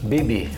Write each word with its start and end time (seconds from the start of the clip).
Bibi. 0.00 0.48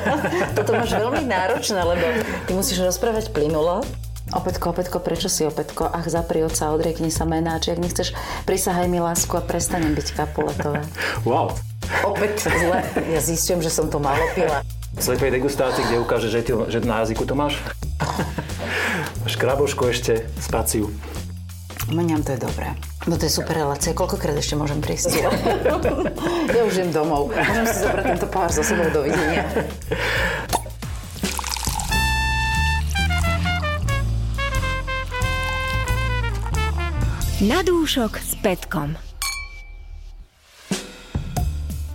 Toto 0.58 0.74
máš 0.74 0.92
veľmi 0.94 1.24
náročné, 1.26 1.80
lebo 1.80 2.04
ty 2.44 2.52
musíš 2.54 2.82
rozprávať 2.82 3.30
plynulo. 3.30 3.86
Opätko, 4.28 4.76
opätko, 4.76 5.00
prečo 5.00 5.32
si 5.32 5.48
opätko? 5.48 5.88
Ach, 5.88 6.04
zapri 6.04 6.44
oca, 6.44 6.76
odriekni 6.76 7.08
sa 7.08 7.24
menáč. 7.24 7.72
Ak 7.72 7.80
nechceš, 7.80 8.12
prisahaj 8.44 8.84
mi 8.84 9.00
lásku 9.00 9.32
a 9.32 9.40
prestanem 9.40 9.96
byť 9.96 10.08
kapuletová. 10.12 10.84
Wow. 11.24 11.56
Opäť 12.04 12.52
zle. 12.52 12.84
Ja 13.08 13.20
zistujem, 13.24 13.64
že 13.64 13.72
som 13.72 13.88
to 13.88 13.96
malo 13.96 14.20
pila. 14.36 14.60
V 14.92 15.00
slepej 15.00 15.40
degustácii, 15.40 15.80
kde 15.88 15.96
ukáže, 16.04 16.28
že, 16.28 16.44
ty, 16.44 16.52
že 16.68 16.84
na 16.84 17.00
jazyku 17.00 17.24
to 17.24 17.32
máš. 17.32 17.56
Škraboško 19.32 19.88
ešte, 19.88 20.28
spaciu. 20.36 20.92
Mňam 21.88 22.20
to 22.20 22.36
je 22.36 22.40
dobré. 22.44 22.76
No 23.08 23.16
to 23.16 23.24
je 23.24 23.32
super 23.32 23.56
relácia. 23.56 23.96
Koľkokrát 23.96 24.36
ešte 24.36 24.60
môžem 24.60 24.76
prísť? 24.84 25.24
ja 26.52 26.62
už 26.68 26.84
idem 26.84 26.92
domov. 26.92 27.32
Môžem 27.32 27.64
si 27.64 27.80
zobrať 27.80 28.04
tento 28.12 28.26
pohár 28.28 28.52
so 28.52 28.60
sebou. 28.60 28.84
Dovidenia. 28.92 29.48
Na 37.40 37.64
dúšok 37.64 38.20
s 38.20 38.36
Petkom. 38.44 39.00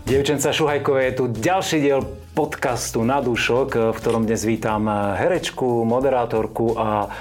Dievčenca 0.10 0.50
Šuhajkové 0.50 1.10
je 1.10 1.14
tu 1.22 1.24
ďalší 1.30 1.78
diel 1.86 2.02
podcastu 2.34 3.06
Na 3.06 3.22
dúšok, 3.22 3.94
v 3.94 3.98
ktorom 3.98 4.26
dnes 4.26 4.42
vítam 4.42 4.90
herečku, 4.90 5.86
moderátorku 5.86 6.74
a 6.82 7.14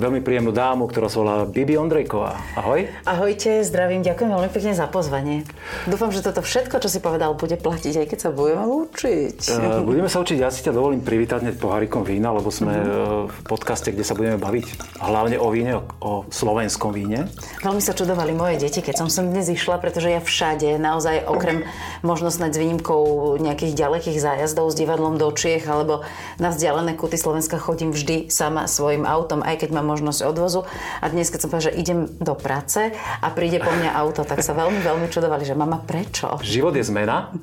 veľmi 0.00 0.24
príjemnú 0.24 0.56
dámu, 0.56 0.88
ktorá 0.88 1.12
sa 1.12 1.20
volá 1.20 1.36
Bibi 1.44 1.76
Ondrejková. 1.76 2.40
Ahoj. 2.56 2.88
Ahojte, 3.04 3.60
zdravím, 3.60 4.00
ďakujem 4.00 4.30
veľmi 4.32 4.48
pekne 4.48 4.72
za 4.72 4.88
pozvanie. 4.88 5.44
Dúfam, 5.84 6.08
že 6.08 6.24
toto 6.24 6.40
všetko, 6.40 6.80
čo 6.80 6.88
si 6.88 7.04
povedal, 7.04 7.36
bude 7.36 7.60
platiť, 7.60 8.00
aj 8.00 8.06
keď 8.08 8.18
sa 8.18 8.30
budeme 8.32 8.64
učiť. 8.64 9.38
Uh, 9.52 9.84
budeme 9.84 10.08
sa 10.08 10.24
učiť, 10.24 10.40
ja 10.40 10.48
si 10.48 10.64
ťa 10.64 10.72
dovolím 10.72 11.04
privítať 11.04 11.44
hneď 11.44 11.60
pohárikom 11.60 12.00
vína, 12.08 12.32
lebo 12.32 12.48
sme 12.48 12.72
uh-huh. 12.72 13.28
v 13.28 13.38
podcaste, 13.44 13.92
kde 13.92 14.08
sa 14.08 14.16
budeme 14.16 14.40
baviť 14.40 14.96
hlavne 15.04 15.36
o 15.36 15.52
víne, 15.52 15.76
o, 15.76 15.82
o 16.00 16.12
slovenskom 16.32 16.96
víne. 16.96 17.28
Veľmi 17.60 17.84
sa 17.84 17.92
čudovali 17.92 18.32
moje 18.32 18.56
deti, 18.56 18.80
keď 18.80 19.04
som 19.04 19.08
sem 19.12 19.28
dnes 19.28 19.52
išla, 19.52 19.76
pretože 19.76 20.08
ja 20.08 20.24
všade, 20.24 20.80
naozaj 20.80 21.28
okrem 21.28 21.68
možno 22.00 22.32
s 22.32 22.40
výnimkou 22.40 23.36
nejakých 23.36 23.76
ďalekých 23.76 24.18
zájazdov 24.22 24.72
s 24.72 24.78
divadlom 24.78 25.20
do 25.20 25.28
Čiech 25.34 25.68
alebo 25.68 26.06
na 26.40 26.48
vzdialené 26.48 26.96
kuty 26.96 27.20
Slovenska 27.20 27.60
chodím 27.60 27.92
vždy 27.92 28.30
sama 28.30 28.64
svojim 28.64 29.04
autom, 29.04 29.44
aj 29.44 29.66
keď 29.66 29.76
mám 29.76 29.89
možnosť 29.90 30.20
odvozu. 30.22 30.62
A 31.02 31.10
dnes, 31.10 31.34
keď 31.34 31.40
som 31.42 31.48
povedala, 31.50 31.74
že 31.74 31.78
idem 31.82 32.06
do 32.22 32.38
práce 32.38 32.94
a 32.94 33.26
príde 33.34 33.58
po 33.58 33.74
mňa 33.74 33.90
auto, 33.98 34.22
tak 34.22 34.46
sa 34.46 34.54
veľmi, 34.54 34.78
veľmi 34.78 35.10
čudovali, 35.10 35.42
že 35.42 35.58
mama, 35.58 35.82
prečo? 35.82 36.38
Život 36.46 36.78
je 36.78 36.84
zmena. 36.86 37.34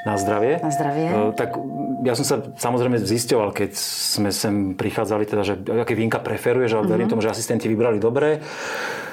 Na 0.00 0.16
zdravie. 0.16 0.64
Na 0.64 0.72
zdravie. 0.72 1.06
Uh, 1.12 1.30
tak 1.36 1.60
ja 2.00 2.16
som 2.16 2.24
sa 2.24 2.40
samozrejme 2.40 2.96
zisťoval, 3.04 3.52
keď 3.52 3.76
sme 3.76 4.32
sem 4.32 4.72
prichádzali, 4.72 5.28
teda, 5.28 5.42
že 5.44 5.54
aké 5.60 5.92
vínka 5.92 6.16
preferuješ, 6.24 6.80
ale 6.80 6.88
verím 6.88 7.04
uh-huh. 7.04 7.20
tomu, 7.20 7.24
že 7.24 7.28
asistenti 7.28 7.68
vybrali 7.68 8.00
dobre. 8.00 8.40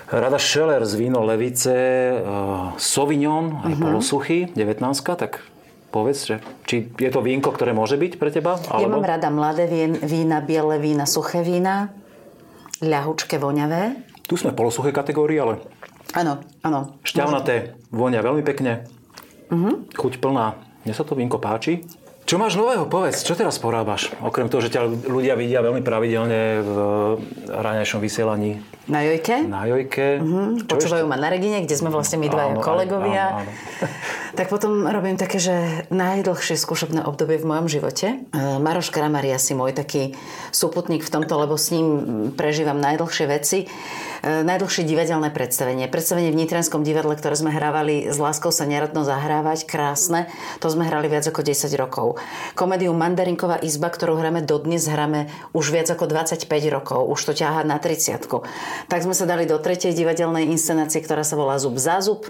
Rada 0.07 0.39
Scheller 0.39 0.87
z 0.87 0.95
víno 0.95 1.27
Levice, 1.27 1.75
uh, 1.75 2.71
Sauvignon, 2.79 3.67
aj 3.67 3.73
uh-huh. 3.75 3.83
polosuchy, 3.83 4.47
19 4.55 4.79
tak 5.19 5.43
povedz, 5.91 6.19
že 6.31 6.35
či 6.63 6.87
je 6.95 7.09
to 7.11 7.19
vínko, 7.19 7.51
ktoré 7.51 7.75
môže 7.75 7.99
byť 7.99 8.15
pre 8.15 8.31
teba? 8.31 8.55
Alebo... 8.71 8.87
Ja 8.87 8.87
mám 8.87 9.07
rada 9.07 9.27
mladé 9.27 9.67
vína, 10.03 10.39
biele 10.39 10.79
vína, 10.79 11.03
suché 11.03 11.43
vína 11.43 11.91
ľahučké, 12.81 13.39
voňavé. 13.41 14.05
Tu 14.27 14.35
sme 14.35 14.51
polosuché 14.51 14.91
kategórie, 14.91 15.39
ale... 15.39 15.63
Áno, 16.15 16.39
áno. 16.63 16.99
Šťavnaté, 17.03 17.75
vonia 17.91 18.23
veľmi 18.23 18.43
pekne. 18.43 18.87
Uh-huh. 19.51 19.87
Chuť 19.91 20.19
plná. 20.19 20.55
Mne 20.83 20.93
sa 20.95 21.03
to 21.03 21.15
vínko 21.15 21.39
páči. 21.39 21.83
Čo 22.27 22.35
máš 22.35 22.59
nového? 22.59 22.91
Povedz, 22.91 23.23
čo 23.23 23.39
teraz 23.39 23.55
porábaš? 23.55 24.11
Okrem 24.19 24.51
toho, 24.51 24.59
že 24.59 24.71
ťa 24.75 25.07
ľudia 25.07 25.39
vidia 25.39 25.63
veľmi 25.63 25.79
pravidelne 25.79 26.59
v 26.59 26.75
ráňajšom 27.47 28.03
vysielaní. 28.03 28.59
Na 28.87 29.03
Jojke? 29.03 29.43
Na 29.43 29.67
Jojke. 29.67 30.23
Uh-huh. 30.23 30.63
Počúvajú 30.63 31.03
ešte? 31.03 31.11
ma 31.11 31.19
na 31.19 31.27
Regine, 31.27 31.59
kde 31.59 31.75
sme 31.75 31.91
vlastne 31.91 32.23
my 32.23 32.31
dvaja 32.31 32.55
kolegovia. 32.63 33.25
Áno, 33.35 33.43
áno. 33.43 33.51
tak 34.39 34.47
potom 34.47 34.87
robím 34.87 35.19
také, 35.19 35.43
že 35.43 35.83
najdlhšie 35.91 36.55
skúšobné 36.55 37.03
obdobie 37.03 37.35
v 37.35 37.51
mojom 37.51 37.67
živote. 37.67 38.15
E, 38.15 38.37
Maroš 38.63 38.95
Kramar 38.95 39.27
je 39.27 39.35
asi 39.35 39.51
môj 39.51 39.75
taký 39.75 40.15
súputník 40.55 41.03
v 41.03 41.11
tomto, 41.11 41.35
lebo 41.35 41.59
s 41.59 41.75
ním 41.75 41.87
prežívam 42.39 42.79
najdlhšie 42.79 43.25
veci. 43.27 43.67
E, 43.67 44.47
najdlhšie 44.47 44.87
divadelné 44.87 45.35
predstavenie. 45.35 45.91
Predstavenie 45.91 46.31
v 46.31 46.39
Nitranskom 46.47 46.87
divadle, 46.87 47.19
ktoré 47.19 47.35
sme 47.35 47.51
hrávali 47.51 48.07
s 48.07 48.15
láskou 48.15 48.55
sa 48.55 48.63
neradno 48.63 49.03
zahrávať, 49.03 49.67
krásne. 49.67 50.31
To 50.63 50.71
sme 50.71 50.87
hrali 50.87 51.11
viac 51.11 51.27
ako 51.27 51.43
10 51.43 51.75
rokov. 51.75 52.15
Komédiu 52.55 52.95
Mandarinková 52.95 53.59
izba, 53.59 53.91
ktorú 53.91 54.15
hráme 54.15 54.47
dodnes, 54.47 54.87
hráme 54.87 55.27
už 55.51 55.75
viac 55.75 55.91
ako 55.91 56.07
25 56.07 56.47
rokov. 56.71 57.03
Už 57.03 57.19
to 57.19 57.33
ťahá 57.35 57.67
na 57.67 57.83
30 57.83 58.23
Tak 58.85 59.01
sme 59.01 59.17
sa 59.17 59.25
dali 59.25 59.49
do 59.49 59.57
tretej 59.57 59.97
divadelnej 59.97 60.45
inscenácie, 60.53 61.01
ktorá 61.01 61.25
sa 61.25 61.33
volá 61.33 61.57
Zub 61.57 61.75
za 61.81 61.97
zub. 62.05 62.29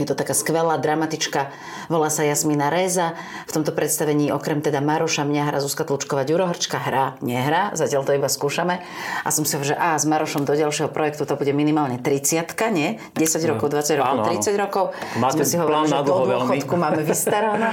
Je 0.00 0.08
to 0.08 0.16
taká 0.16 0.32
skvelá 0.32 0.80
dramatička, 0.80 1.52
volá 1.92 2.08
sa 2.08 2.24
Jasmina 2.24 2.72
Réza. 2.72 3.12
V 3.44 3.52
tomto 3.52 3.76
predstavení 3.76 4.32
okrem 4.32 4.64
teda 4.64 4.80
Maroša 4.80 5.28
mňa 5.28 5.52
hrá 5.52 5.60
Zuzka 5.60 5.84
Tlučková 5.84 6.24
Ďurohrčka, 6.24 6.80
hrá, 6.80 7.20
nehrá, 7.20 7.76
zatiaľ 7.76 8.08
to 8.08 8.16
iba 8.16 8.32
skúšame. 8.32 8.80
A 9.20 9.28
som 9.28 9.44
si 9.44 9.60
že 9.60 9.76
a 9.76 9.92
s 10.00 10.08
Marošom 10.08 10.48
do 10.48 10.56
ďalšieho 10.56 10.88
projektu 10.88 11.28
to 11.28 11.36
bude 11.36 11.52
minimálne 11.52 12.00
30 12.00 12.48
nie? 12.72 12.96
10 13.12 13.44
rokov, 13.44 13.68
20 13.68 14.00
rokov, 14.00 14.16
áno, 14.16 14.22
30 14.24 14.56
áno. 14.56 14.58
rokov. 14.64 14.84
Máte 15.20 15.36
Sme 15.36 15.44
si 15.44 15.56
hovorili, 15.60 15.92
že 15.92 16.00
do 16.00 16.14
dôchodku 16.24 16.74
máme 16.80 17.04
vystarané. 17.04 17.68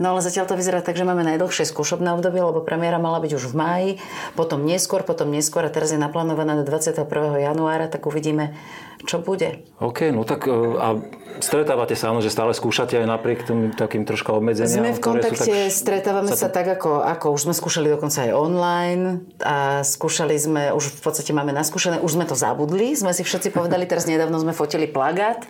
No 0.00 0.16
ale 0.16 0.24
zatiaľ 0.24 0.48
to 0.48 0.56
vyzerá 0.56 0.80
tak, 0.80 0.96
že 0.96 1.04
máme 1.04 1.20
najdlhšie 1.28 1.68
skúšobné 1.68 2.08
obdobie, 2.16 2.40
lebo 2.40 2.64
premiéra 2.64 2.96
mala 2.96 3.20
byť 3.20 3.36
už 3.36 3.52
v 3.52 3.54
máji, 3.54 3.90
potom 4.32 4.64
neskôr, 4.64 5.04
potom 5.04 5.28
neskôr 5.28 5.60
a 5.60 5.70
teraz 5.70 5.92
je 5.92 6.00
naplánovaná 6.00 6.56
na 6.56 6.64
21. 6.64 7.04
januára, 7.36 7.84
tak 7.84 8.08
uvidíme, 8.08 8.56
čo 9.04 9.20
bude. 9.20 9.64
OK, 9.80 10.12
no 10.12 10.28
tak 10.28 10.44
e, 10.44 10.52
a 10.52 11.00
stretávate 11.40 11.96
sa, 11.96 12.12
áno, 12.12 12.20
že 12.20 12.28
stále 12.28 12.52
skúšate 12.52 13.00
aj 13.00 13.06
napriek 13.08 13.48
tým 13.48 13.72
takým 13.72 14.04
troška 14.04 14.36
obmedzeniam? 14.36 14.84
Sme 14.84 14.96
v 14.96 15.02
kontakte, 15.02 15.40
tak, 15.40 15.72
stretávame 15.72 16.30
sa, 16.32 16.52
to... 16.52 16.54
tak 16.54 16.66
ako, 16.80 17.00
ako 17.00 17.26
už 17.32 17.40
sme 17.48 17.54
skúšali 17.56 17.88
dokonca 17.88 18.28
aj 18.28 18.32
online 18.36 19.04
a 19.40 19.80
skúšali 19.80 20.36
sme, 20.36 20.62
už 20.76 21.00
v 21.00 21.00
podstate 21.00 21.32
máme 21.32 21.56
naskúšané, 21.56 22.04
už 22.04 22.20
sme 22.20 22.28
to 22.28 22.36
zabudli, 22.36 22.92
sme 22.92 23.16
si 23.16 23.24
všetci 23.24 23.54
povedali, 23.56 23.88
teraz 23.88 24.04
nedávno 24.04 24.36
sme 24.36 24.52
fotili 24.52 24.84
plagát 24.84 25.48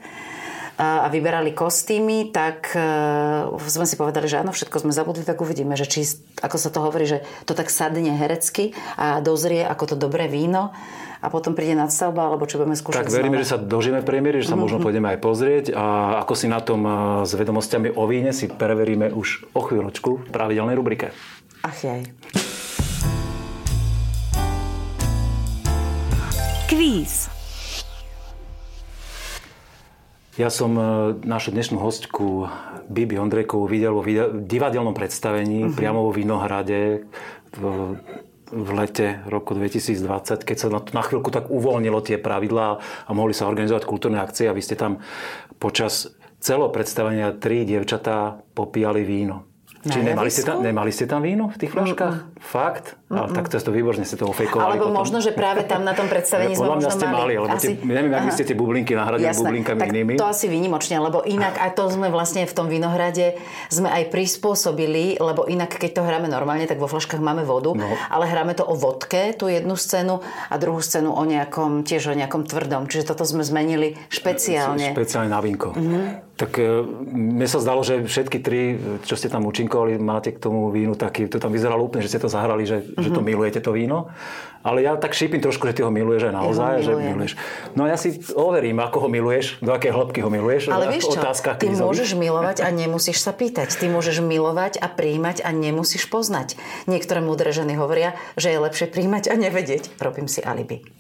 a 0.81 1.13
vyberali 1.13 1.53
kostýmy, 1.53 2.33
tak 2.33 2.73
e, 2.73 2.81
sme 3.69 3.85
si 3.85 4.01
povedali, 4.01 4.25
že 4.25 4.41
áno, 4.41 4.49
všetko 4.49 4.81
sme 4.81 4.97
zabudli, 4.97 5.29
tak 5.29 5.45
uvidíme, 5.45 5.77
že 5.77 5.85
či, 5.85 6.09
ako 6.41 6.57
sa 6.57 6.73
to 6.73 6.81
hovorí, 6.81 7.05
že 7.05 7.21
to 7.45 7.53
tak 7.53 7.69
sadne 7.69 8.17
herecky 8.17 8.73
a 8.97 9.21
dozrie 9.21 9.61
ako 9.61 9.93
to 9.93 9.97
dobré 10.01 10.25
víno 10.25 10.73
a 11.21 11.27
potom 11.29 11.53
príde 11.53 11.77
nadstavba, 11.77 12.33
alebo 12.33 12.49
čo 12.49 12.57
budeme 12.57 12.77
skúšať 12.77 13.05
Tak 13.05 13.13
veríme, 13.13 13.37
znova. 13.37 13.45
že 13.45 13.53
sa 13.53 13.59
dožijeme 13.61 14.01
premiéry, 14.01 14.41
že 14.41 14.49
sa 14.49 14.57
mm-hmm. 14.57 14.65
možno 14.65 14.79
pôjdeme 14.81 15.09
aj 15.13 15.19
pozrieť 15.21 15.65
a 15.77 16.17
ako 16.25 16.33
si 16.33 16.47
na 16.49 16.61
tom 16.65 16.81
e, 16.89 16.93
s 17.29 17.33
vedomosťami 17.37 17.93
o 17.93 18.05
víne 18.09 18.33
si 18.33 18.49
preveríme 18.49 19.13
už 19.13 19.53
o 19.53 19.61
chvíľočku 19.61 20.11
v 20.25 20.29
pravidelnej 20.33 20.77
rubrike. 20.81 21.13
Ach 21.61 21.77
jaj. 21.77 22.09
Kvíz. 26.73 27.29
Ja 30.41 30.49
som 30.49 30.73
e, 30.81 30.85
našu 31.29 31.53
dnešnú 31.53 31.77
hostku 31.77 32.49
Bibi 32.89 33.21
Ondrejkovú 33.21 33.69
videl 33.69 33.93
vo 33.93 34.01
divadelnom 34.41 34.97
predstavení 34.97 35.69
uh-huh. 35.69 35.77
priamo 35.77 36.09
vo 36.09 36.17
Vinohrade 36.17 37.05
v, 37.53 37.63
v 38.51 38.71
lete 38.75 39.23
roku 39.31 39.55
2020, 39.55 40.43
keď 40.43 40.57
sa 40.59 40.69
na, 40.69 40.83
na 40.93 41.03
chvíľku 41.07 41.31
tak 41.33 41.49
uvoľnilo 41.49 42.03
tie 42.03 42.19
pravidlá 42.19 42.69
a 42.81 43.11
mohli 43.15 43.33
sa 43.33 43.47
organizovať 43.47 43.89
kultúrne 43.89 44.21
akcie 44.21 44.51
a 44.51 44.55
vy 44.55 44.63
ste 44.63 44.77
tam 44.77 45.01
počas 45.63 46.13
celého 46.43 46.69
predstavenia 46.69 47.33
tri 47.37 47.65
dievčatá 47.65 48.43
popíjali 48.53 49.07
víno. 49.07 49.49
Či 49.81 50.05
nemali 50.05 50.29
ste, 50.29 50.45
tam, 50.45 50.61
nemali 50.61 50.93
ste 50.93 51.09
tam 51.09 51.25
víno 51.25 51.49
v 51.49 51.57
tých 51.57 51.73
fľaškách? 51.73 52.17
Mm-mm. 52.21 52.37
Fakt? 52.45 53.00
Ale 53.11 53.27
tak 53.35 53.51
to 53.51 53.59
je 53.59 53.67
to 53.67 53.75
výborne, 53.75 54.07
ste 54.07 54.15
to 54.15 54.31
ofejkovali. 54.31 54.79
Alebo 54.79 54.87
potom. 54.87 55.03
možno, 55.03 55.19
že 55.19 55.35
práve 55.35 55.67
tam 55.67 55.83
na 55.83 55.99
tom 55.99 56.07
predstavení 56.07 56.55
sme 56.55 56.79
možno 56.79 56.95
ste 56.95 57.11
mali. 57.11 57.35
lebo 57.35 57.51
asi... 57.59 57.75
tie, 57.75 57.83
neviem, 57.83 58.15
ak 58.15 58.31
ste 58.31 58.47
tie 58.47 58.55
bublinky 58.55 58.95
nahradili 58.95 59.27
Jasné. 59.27 59.51
bublinkami 59.51 59.81
tak 59.83 59.91
inými. 59.91 60.13
to 60.15 60.31
asi 60.31 60.47
výnimočne, 60.47 61.03
lebo 61.03 61.27
inak, 61.27 61.59
a 61.59 61.75
to 61.75 61.91
sme 61.91 62.07
vlastne 62.07 62.47
v 62.47 62.55
tom 62.55 62.71
vinohrade 62.71 63.35
sme 63.67 63.91
aj 63.91 64.15
prispôsobili, 64.15 65.19
lebo 65.19 65.43
inak, 65.51 65.75
keď 65.75 65.91
to 65.99 66.03
hráme 66.07 66.31
normálne, 66.31 66.71
tak 66.71 66.79
vo 66.79 66.87
fľaškách 66.87 67.19
máme 67.19 67.43
vodu, 67.43 67.75
no. 67.75 67.91
ale 68.15 68.31
hráme 68.31 68.55
to 68.55 68.63
o 68.63 68.79
vodke, 68.79 69.35
tú 69.35 69.51
jednu 69.51 69.75
scénu 69.75 70.23
a 70.47 70.55
druhú 70.63 70.79
scénu 70.79 71.11
o 71.11 71.23
nejakom, 71.27 71.83
tiež 71.83 72.15
o 72.15 72.15
nejakom 72.15 72.47
tvrdom. 72.47 72.87
Čiže 72.87 73.11
toto 73.11 73.27
sme 73.27 73.43
zmenili 73.43 73.99
špeciálne. 74.07 74.95
Špeciálne 74.95 75.35
na 75.35 75.43
vínko. 75.43 75.75
Mm-hmm. 75.75 76.31
Tak 76.39 76.57
e, 76.57 76.87
mne 77.11 77.45
sa 77.51 77.61
zdalo, 77.61 77.85
že 77.85 78.01
všetky 78.07 78.39
tri, 78.41 78.79
čo 79.05 79.19
ste 79.19 79.29
tam 79.29 79.45
účinkovali, 79.45 80.01
máte 80.01 80.33
k 80.33 80.41
tomu 80.41 80.73
vínu 80.73 80.97
taký, 80.97 81.29
to 81.29 81.37
tam 81.37 81.53
vyzeralo 81.53 81.85
úplne, 81.85 82.07
že 82.07 82.17
ste 82.17 82.23
to 82.23 82.33
zahrali, 82.33 82.65
že 82.65 82.81
že 83.01 83.11
to 83.11 83.21
milujete 83.25 83.61
to 83.65 83.73
víno. 83.73 84.13
Ale 84.61 84.85
ja 84.85 84.93
tak 85.01 85.17
šípim 85.17 85.41
trošku, 85.41 85.65
že 85.73 85.81
ty 85.81 85.81
ho 85.81 85.89
miluješ 85.89 86.29
aj 86.29 86.35
naozaj, 86.37 86.73
ja 86.77 86.85
že 86.85 86.93
miluješ. 86.93 87.33
No 87.73 87.89
ja 87.89 87.97
si 87.97 88.21
overím, 88.37 88.77
ako 88.85 89.09
ho 89.09 89.09
miluješ, 89.09 89.57
do 89.65 89.73
aké 89.73 89.89
hĺbky 89.89 90.21
ho 90.21 90.29
miluješ. 90.29 90.69
Ale 90.69 90.93
vieš 90.93 91.17
čo, 91.17 91.21
ty 91.57 91.73
krízových. 91.73 91.81
môžeš 91.81 92.11
milovať 92.13 92.57
a 92.61 92.69
nemusíš 92.69 93.25
sa 93.25 93.33
pýtať. 93.33 93.73
Ty 93.73 93.89
môžeš 93.89 94.21
milovať 94.21 94.77
a 94.85 94.93
príjmať 94.93 95.41
a 95.41 95.51
nemusíš 95.57 96.13
poznať. 96.13 96.61
Niektoré 96.85 97.25
múdre 97.25 97.57
ženy 97.57 97.81
hovoria, 97.81 98.21
že 98.37 98.53
je 98.53 98.61
lepšie 98.61 98.93
príjmať 98.93 99.33
a 99.33 99.35
nevedieť. 99.41 99.97
Robím 99.97 100.29
si 100.29 100.45
alibi 100.45 101.00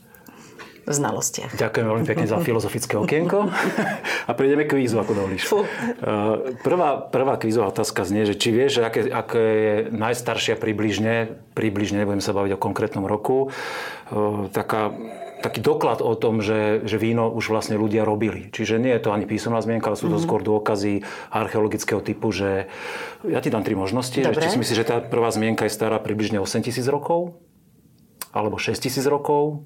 znalostiach. 0.86 1.56
Ďakujem 1.56 1.86
veľmi 1.86 2.06
pekne 2.06 2.26
za 2.28 2.38
filozofické 2.40 2.96
okienko. 2.96 3.50
A 4.28 4.30
prejdeme 4.32 4.64
k 4.64 4.78
kvízu, 4.78 5.00
ako 5.00 5.12
dovolíš. 5.12 5.50
Uh, 5.50 6.54
prvá, 6.64 7.02
prvá 7.10 7.34
kvízová 7.36 7.68
otázka 7.72 8.06
znie, 8.06 8.24
že 8.24 8.38
či 8.38 8.54
vieš, 8.54 8.80
aké, 8.84 9.08
aké 9.10 9.42
je 9.42 9.74
najstaršia 9.92 10.56
približne, 10.56 11.36
približne, 11.52 12.04
nebudem 12.04 12.24
sa 12.24 12.32
baviť 12.32 12.56
o 12.56 12.62
konkrétnom 12.62 13.04
roku, 13.04 13.50
uh, 13.50 14.48
taká 14.54 14.94
taký 15.40 15.64
doklad 15.64 16.04
o 16.04 16.12
tom, 16.14 16.44
že, 16.44 16.84
že 16.84 17.00
víno 17.00 17.32
už 17.32 17.48
vlastne 17.48 17.80
ľudia 17.80 18.04
robili. 18.04 18.52
Čiže 18.52 18.76
nie 18.76 18.92
je 18.92 19.02
to 19.02 19.10
ani 19.16 19.24
písomná 19.24 19.58
zmienka, 19.64 19.88
ale 19.88 19.96
sú 19.96 20.06
to 20.06 20.20
mm-hmm. 20.20 20.24
skôr 20.28 20.44
dôkazy 20.44 21.00
archeologického 21.32 22.04
typu, 22.04 22.28
že 22.30 22.68
ja 23.24 23.40
ti 23.40 23.48
dám 23.48 23.64
tri 23.64 23.72
možnosti. 23.72 24.20
Že 24.20 24.36
či 24.36 24.52
si 24.52 24.60
myslíš, 24.60 24.78
že 24.84 24.86
tá 24.86 25.00
prvá 25.00 25.32
zmienka 25.32 25.64
je 25.64 25.72
stará 25.72 25.96
približne 25.96 26.38
8 26.38 26.60
tisíc 26.60 26.84
rokov? 26.86 27.40
Alebo 28.30 28.60
6 28.60 28.76
tisíc 28.78 29.02
rokov? 29.08 29.64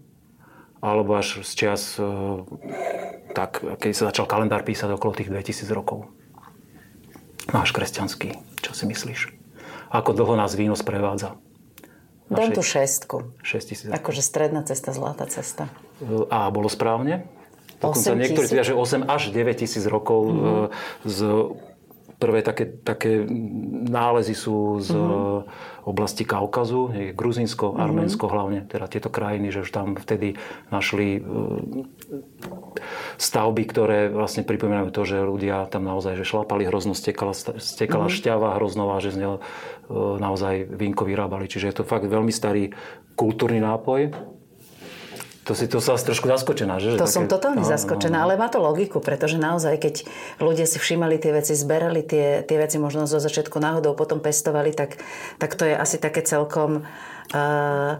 Alebo 0.84 1.16
až 1.16 1.40
z 1.40 1.50
čias, 1.56 1.96
e, 1.96 2.04
tak, 3.32 3.64
keď 3.80 3.90
sa 3.96 4.04
začal 4.12 4.28
kalendár 4.28 4.68
písať 4.68 4.92
okolo 4.92 5.16
tých 5.16 5.32
2000 5.32 5.64
rokov. 5.72 6.12
Náš 7.48 7.72
kresťanský. 7.72 8.60
Čo 8.60 8.76
si 8.76 8.84
myslíš? 8.84 9.32
Ako 9.88 10.12
dlho 10.12 10.36
nás 10.36 10.52
víno 10.52 10.76
sprevádza? 10.76 11.40
Dám 12.28 12.52
tu 12.52 12.60
šestku. 12.60 13.32
6 13.40 13.64
tisíc. 13.64 13.88
Akože 13.88 14.20
stredná 14.20 14.60
cesta, 14.64 14.92
zlatá 14.92 15.24
cesta. 15.24 15.72
E, 16.04 16.28
a 16.28 16.52
bolo 16.52 16.68
správne? 16.68 17.24
Dokonca 17.80 18.16
niektorí 18.16 18.46
tvrdia, 18.48 18.64
že 18.64 18.76
8 18.76 19.08
až 19.08 19.32
9 19.32 19.60
tisíc 19.60 19.84
rokov 19.88 20.20
mm-hmm. 20.28 20.64
z 21.04 21.18
prvé 22.18 22.40
také, 22.46 22.64
také 22.66 23.26
nálezy 23.90 24.34
sú 24.34 24.80
z 24.80 24.94
mm-hmm. 24.94 25.88
oblasti 25.88 26.24
Kaukazu, 26.24 27.12
Gruzinsko, 27.12 27.74
mm-hmm. 27.74 27.84
Arménsko 27.84 28.24
hlavne, 28.30 28.60
teda 28.66 28.86
tieto 28.86 29.10
krajiny, 29.10 29.50
že 29.50 29.66
už 29.66 29.70
tam 29.70 29.98
vtedy 29.98 30.38
našli 30.70 31.18
e, 31.18 31.20
stavby, 33.18 33.62
ktoré 33.66 33.98
vlastne 34.10 34.46
pripomínajú 34.46 34.88
to, 34.94 35.02
že 35.04 35.26
ľudia 35.26 35.66
tam 35.68 35.84
naozaj 35.84 36.16
že 36.18 36.26
šlapali, 36.28 36.66
hrozno 36.66 36.94
stekala, 36.94 37.34
stekala 37.34 38.06
mm-hmm. 38.08 38.18
šťava 38.22 38.56
hroznová, 38.56 39.02
že 39.02 39.14
z 39.14 39.18
neho 39.26 39.36
e, 39.38 39.42
naozaj 40.18 40.70
vínko 40.70 41.04
vyrábali. 41.04 41.50
Čiže 41.50 41.68
je 41.70 41.76
to 41.82 41.84
fakt 41.84 42.06
veľmi 42.06 42.30
starý 42.30 42.72
kultúrny 43.18 43.58
nápoj. 43.62 44.10
To 45.44 45.52
si 45.52 45.68
to 45.68 45.76
sa 45.76 46.00
trošku 46.00 46.24
zaskočená, 46.24 46.80
že? 46.80 46.96
To 46.96 47.04
také... 47.04 47.12
som 47.20 47.28
totálne 47.28 47.60
no, 47.60 47.68
zaskočená, 47.68 48.16
no, 48.16 48.20
no. 48.20 48.24
ale 48.32 48.40
má 48.40 48.48
to 48.48 48.64
logiku, 48.64 49.04
pretože 49.04 49.36
naozaj, 49.36 49.76
keď 49.76 49.94
ľudia 50.40 50.64
si 50.64 50.80
všímali 50.80 51.20
tie 51.20 51.36
veci, 51.36 51.52
zberali 51.52 52.00
tie, 52.00 52.40
tie 52.48 52.56
veci 52.56 52.80
možno 52.80 53.04
zo 53.04 53.20
začiatku 53.20 53.60
náhodou, 53.60 53.92
potom 53.92 54.24
pestovali, 54.24 54.72
tak, 54.72 54.96
tak 55.36 55.52
to 55.52 55.68
je 55.68 55.76
asi 55.76 56.00
také 56.00 56.24
celkom 56.24 56.88
uh, 57.36 57.92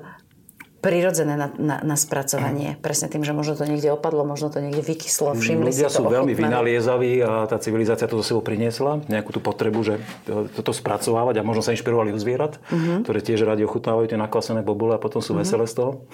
prirodzené 0.84 1.40
na, 1.40 1.48
na, 1.56 1.76
na 1.80 1.96
spracovanie. 1.96 2.76
Presne 2.84 3.08
tým, 3.08 3.24
že 3.24 3.32
možno 3.32 3.56
to 3.56 3.64
niekde 3.64 3.88
opadlo, 3.88 4.28
možno 4.28 4.52
to 4.52 4.60
niekde 4.60 4.84
vykyslo, 4.84 5.32
všimli 5.32 5.72
Ľudia 5.72 5.88
si 5.88 5.96
to, 5.96 6.04
sú 6.04 6.12
veľmi 6.12 6.36
vynaliezaví 6.36 7.24
a 7.24 7.48
tá 7.48 7.56
civilizácia 7.56 8.04
to 8.04 8.20
zo 8.20 8.36
sebou 8.36 8.44
priniesla, 8.44 9.00
nejakú 9.08 9.32
tú 9.32 9.40
potrebu, 9.40 9.80
že 9.80 9.96
toto 10.28 10.76
spracovávať 10.76 11.40
a 11.40 11.46
možno 11.46 11.64
sa 11.64 11.72
inšpirovali 11.72 12.12
u 12.12 12.20
zvierat, 12.20 12.60
uh-huh. 12.68 13.00
ktoré 13.00 13.24
tiež 13.24 13.48
radi 13.48 13.64
ochutnávajú 13.64 14.12
tie 14.12 14.20
nakvasené 14.20 14.60
bobule 14.60 14.92
a 14.92 15.00
potom 15.00 15.24
sú 15.24 15.32
uh-huh. 15.32 15.40
veselé 15.40 15.64
z 15.64 15.80
toho. 15.80 16.04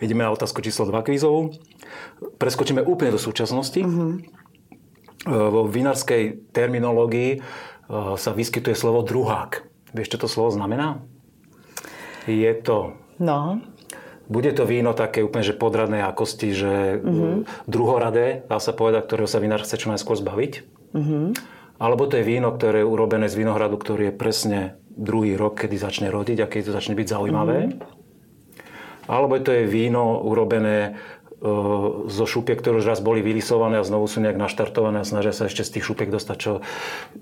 Ideme 0.00 0.24
na 0.24 0.32
otázku 0.32 0.64
číslo 0.64 0.88
2 0.88 1.04
kvízovú. 1.04 1.52
Preskočíme 2.40 2.80
úplne 2.80 3.12
do 3.14 3.20
súčasnosti. 3.20 3.84
Uh-huh. 3.84 4.16
Vo 5.28 5.68
vinárskej 5.68 6.48
terminológii 6.56 7.30
e, 7.36 7.38
sa 8.16 8.32
vyskytuje 8.32 8.72
slovo 8.72 9.04
druhák. 9.04 9.60
Vieš, 9.92 10.16
čo 10.16 10.18
to 10.24 10.28
slovo 10.32 10.48
znamená? 10.56 11.04
Je 12.24 12.48
to... 12.56 12.96
No. 13.20 13.60
Bude 14.24 14.56
to 14.56 14.64
víno 14.64 14.96
také 14.96 15.20
úplne, 15.20 15.44
že 15.44 15.58
podradné 15.58 16.00
akosti, 16.00 16.48
že 16.56 16.72
uh-huh. 16.96 17.44
druhoradé, 17.68 18.48
dá 18.48 18.56
sa 18.56 18.72
povedať, 18.72 19.04
ktorého 19.04 19.28
sa 19.28 19.42
vinár 19.42 19.60
chce 19.60 19.76
čo 19.76 19.92
najskôr 19.92 20.16
zbaviť. 20.16 20.52
Uh-huh. 20.96 21.36
Alebo 21.76 22.08
to 22.08 22.16
je 22.16 22.24
víno, 22.24 22.56
ktoré 22.56 22.80
je 22.80 22.88
urobené 22.88 23.28
z 23.28 23.36
vinohradu, 23.36 23.76
ktorý 23.76 24.08
je 24.08 24.14
presne 24.16 24.60
druhý 24.88 25.36
rok, 25.36 25.60
kedy 25.60 25.76
začne 25.76 26.08
rodiť 26.08 26.38
a 26.40 26.48
keď 26.48 26.72
to 26.72 26.72
začne 26.72 26.96
byť 26.96 27.06
zaujímavé. 27.12 27.58
Uh-huh 27.68 27.99
alebo 29.10 29.42
to 29.42 29.50
je 29.50 29.66
víno 29.66 30.22
urobené 30.22 30.78
e, 30.86 30.90
zo 32.06 32.24
šupiek, 32.30 32.62
ktoré 32.62 32.78
už 32.78 32.86
raz 32.86 33.02
boli 33.02 33.26
vylisované 33.26 33.82
a 33.82 33.84
znovu 33.84 34.06
sú 34.06 34.22
nejak 34.22 34.38
naštartované 34.38 35.02
a 35.02 35.08
snažia 35.08 35.34
sa 35.34 35.50
ešte 35.50 35.66
z 35.66 35.70
tých 35.78 35.84
šupiek 35.90 36.14
dostať, 36.14 36.36
čo, 36.38 36.52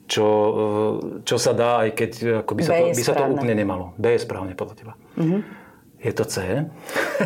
čo, 0.04 0.26
e, 0.28 1.24
čo 1.24 1.36
sa 1.40 1.56
dá, 1.56 1.88
aj 1.88 1.90
keď 1.96 2.10
ako 2.44 2.52
by, 2.52 2.62
sa 2.62 2.72
to, 2.76 2.84
by 2.92 3.02
sa 3.02 3.14
to 3.16 3.24
úplne 3.24 3.54
nemalo. 3.56 3.96
B 3.96 4.12
je 4.12 4.20
správne 4.20 4.52
podľa 4.52 4.74
teba. 4.76 4.92
Mm-hmm. 5.16 5.68
Je 5.98 6.14
to 6.14 6.22
C. 6.30 6.62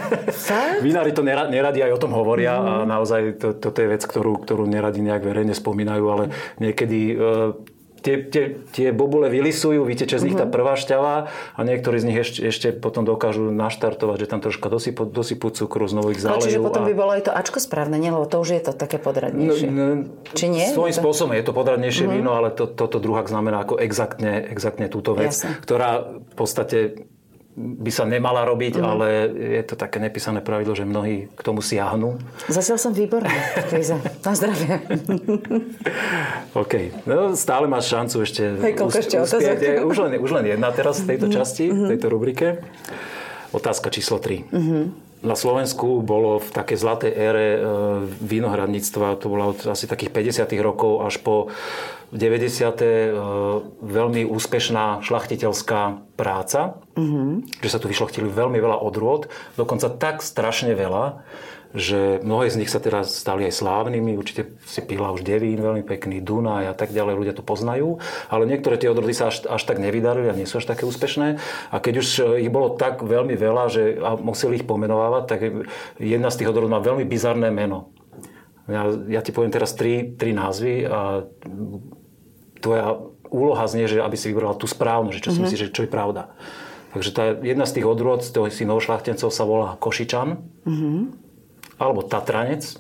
Vinári 0.87 1.13
to 1.13 1.21
neradi 1.21 1.85
aj 1.85 1.93
o 1.93 2.01
tom 2.01 2.17
hovoria 2.17 2.57
mm. 2.57 2.65
a 2.65 2.73
naozaj 2.89 3.21
to, 3.37 3.49
toto 3.53 3.85
je 3.85 3.89
vec, 3.93 4.01
ktorú, 4.01 4.41
ktorú 4.41 4.65
neradi 4.65 5.05
nejak 5.05 5.29
verejne 5.29 5.53
spomínajú, 5.53 6.05
ale 6.09 6.25
niekedy 6.57 7.13
e, 7.13 7.17
tie, 8.03 8.15
tie, 8.27 8.45
tie 8.75 8.89
bobule 8.91 9.31
vylisujú, 9.31 9.87
vyteče 9.87 10.19
z 10.19 10.25
nich 10.27 10.37
tá 10.37 10.45
mhm. 10.45 10.53
prvá 10.53 10.75
šťava 10.75 11.31
a 11.31 11.61
niektorí 11.63 12.03
z 12.03 12.05
nich 12.11 12.19
ešte, 12.19 12.41
ešte 12.43 12.69
potom 12.75 13.07
dokážu 13.07 13.55
naštartovať, 13.55 14.17
že 14.19 14.27
tam 14.27 14.41
troška 14.43 14.67
dosypú, 14.67 15.07
dosypú 15.07 15.55
cukru, 15.55 15.87
znovu 15.87 16.13
ich 16.13 16.21
zalejú. 16.21 16.51
čiže 16.51 16.59
potom 16.59 16.83
a... 16.83 16.87
by 16.91 16.95
bolo 16.99 17.13
aj 17.15 17.31
to 17.31 17.33
Ačko 17.33 17.63
správne, 17.63 17.97
nie? 17.97 18.11
Lebo 18.11 18.27
to 18.27 18.43
už 18.43 18.59
je 18.59 18.63
to 18.67 18.73
také 18.75 18.99
podradnejšie. 18.99 19.71
No, 19.71 19.85
no, 20.03 20.11
Či 20.35 20.51
nie? 20.51 20.67
Svojím 20.67 20.95
to... 20.95 21.01
spôsobom 21.01 21.33
je 21.39 21.45
to 21.47 21.53
podradnejšie 21.55 22.05
uh-huh. 22.11 22.17
víno, 22.19 22.35
ale 22.35 22.51
to, 22.51 22.67
toto 22.67 22.99
druhák 22.99 23.31
znamená 23.31 23.63
ako 23.63 23.79
exaktne, 23.79 24.43
exaktne 24.51 24.91
túto 24.91 25.15
vec, 25.15 25.33
Jasne. 25.33 25.63
ktorá 25.63 26.19
v 26.19 26.35
podstate 26.35 27.07
by 27.57 27.91
sa 27.93 28.09
nemala 28.09 28.49
robiť, 28.49 28.81
mm. 28.81 28.85
ale 28.85 29.07
je 29.59 29.63
to 29.69 29.77
také 29.77 30.01
nepísané 30.01 30.41
pravidlo, 30.41 30.73
že 30.73 30.89
mnohí 30.89 31.29
k 31.37 31.41
tomu 31.45 31.61
siahnu. 31.61 32.17
Zasiel 32.49 32.81
som 32.81 32.97
výborný. 32.97 33.29
Na 34.25 34.33
zdravie. 34.33 34.81
OK. 36.57 37.05
No, 37.05 37.37
stále 37.37 37.69
máš 37.69 37.93
šancu 37.93 38.17
ešte 38.25 38.43
Hej, 38.57 38.75
ešte 38.81 39.17
uspieť. 39.21 39.85
Už 39.85 39.97
len, 40.09 40.17
už 40.17 40.31
len 40.41 40.45
jedna 40.49 40.73
teraz 40.73 41.05
v 41.05 41.13
tejto 41.13 41.29
mhm. 41.29 41.35
časti, 41.37 41.65
v 41.69 41.77
mhm. 41.77 41.89
tejto 41.93 42.07
rubrike. 42.09 42.47
Otázka 43.53 43.93
číslo 43.93 44.17
3. 44.17 44.49
Mm-hmm. 44.49 45.12
Na 45.23 45.39
Slovensku 45.39 46.03
bolo 46.03 46.43
v 46.43 46.51
takej 46.51 46.79
zlatej 46.83 47.13
ére 47.15 47.49
e, 47.55 47.61
vínohradníctva, 48.27 49.23
to 49.23 49.31
bolo 49.31 49.55
od 49.55 49.71
asi 49.71 49.87
takých 49.87 50.11
50 50.11 50.51
rokov 50.59 51.07
až 51.07 51.23
po 51.23 51.47
90. 52.11 52.43
E, 52.43 52.87
veľmi 53.87 54.27
úspešná 54.27 55.07
šlachtiteľská 55.07 56.03
práca, 56.19 56.83
mm-hmm. 56.99 57.63
že 57.63 57.71
sa 57.71 57.79
tu 57.79 57.87
vyšlachtili 57.87 58.27
veľmi 58.27 58.59
veľa 58.59 58.83
odrôd, 58.83 59.31
dokonca 59.55 59.95
tak 59.95 60.27
strašne 60.27 60.75
veľa, 60.75 61.23
že 61.73 62.21
mnohé 62.21 62.53
z 62.53 62.61
nich 62.61 62.69
sa 62.69 62.85
teraz 62.85 63.17
stali 63.17 63.49
aj 63.49 63.57
slávnymi, 63.57 64.21
určite 64.21 64.53
si 64.69 64.85
pila 64.85 65.09
už 65.17 65.25
Devín, 65.25 65.57
veľmi 65.57 65.81
pekný 65.81 66.21
Dunaj 66.21 66.69
a 66.69 66.75
tak 66.77 66.93
ďalej, 66.93 67.17
ľudia 67.17 67.35
to 67.37 67.41
poznajú, 67.41 67.97
ale 68.29 68.45
niektoré 68.45 68.77
tie 68.77 68.93
odrody 68.93 69.17
sa 69.17 69.33
až, 69.33 69.49
až 69.49 69.63
tak 69.65 69.81
nevydarili 69.81 70.29
a 70.29 70.37
nie 70.37 70.45
sú 70.45 70.61
až 70.61 70.69
také 70.69 70.85
úspešné 70.85 71.41
a 71.73 71.77
keď 71.81 71.95
už 72.05 72.09
ich 72.45 72.53
bolo 72.53 72.77
tak 72.77 73.01
veľmi 73.01 73.33
veľa, 73.33 73.65
že 73.73 73.83
a 74.05 74.21
museli 74.21 74.61
ich 74.61 74.69
pomenovávať, 74.69 75.25
tak 75.25 75.41
jedna 75.97 76.29
z 76.29 76.39
tých 76.45 76.51
odrodov 76.53 76.77
má 76.77 76.81
veľmi 76.85 77.09
bizarné 77.09 77.49
meno. 77.49 77.89
Ja, 78.69 78.93
ja 79.09 79.21
ti 79.25 79.33
poviem 79.33 79.51
teraz 79.51 79.73
tri, 79.73 80.13
tri 80.15 80.37
názvy 80.37 80.87
a 80.87 81.27
tvoja 82.63 83.01
úloha 83.33 83.65
znie, 83.65 83.89
že 83.89 84.05
aby 84.05 84.15
si 84.15 84.29
vybrala 84.29 84.55
tú 84.61 84.69
správnu, 84.69 85.11
že 85.11 85.25
čo 85.25 85.33
mm-hmm. 85.33 85.35
si 85.35 85.41
mhm. 85.41 85.45
myslíš, 85.49 85.63
že 85.67 85.75
čo 85.75 85.83
je 85.89 85.91
pravda. 85.91 86.37
Takže 86.93 87.11
tá 87.17 87.33
jedna 87.41 87.65
z 87.65 87.81
tých 87.81 87.89
odrôd, 87.89 88.21
z 88.21 88.31
toho 88.37 88.53
si 88.53 88.69
novošľachtencov 88.69 89.33
sa 89.33 89.49
volá 89.49 89.81
Košičan. 89.81 90.29
Mm-hmm 90.69 91.23
alebo 91.79 92.03
Tatranec, 92.03 92.79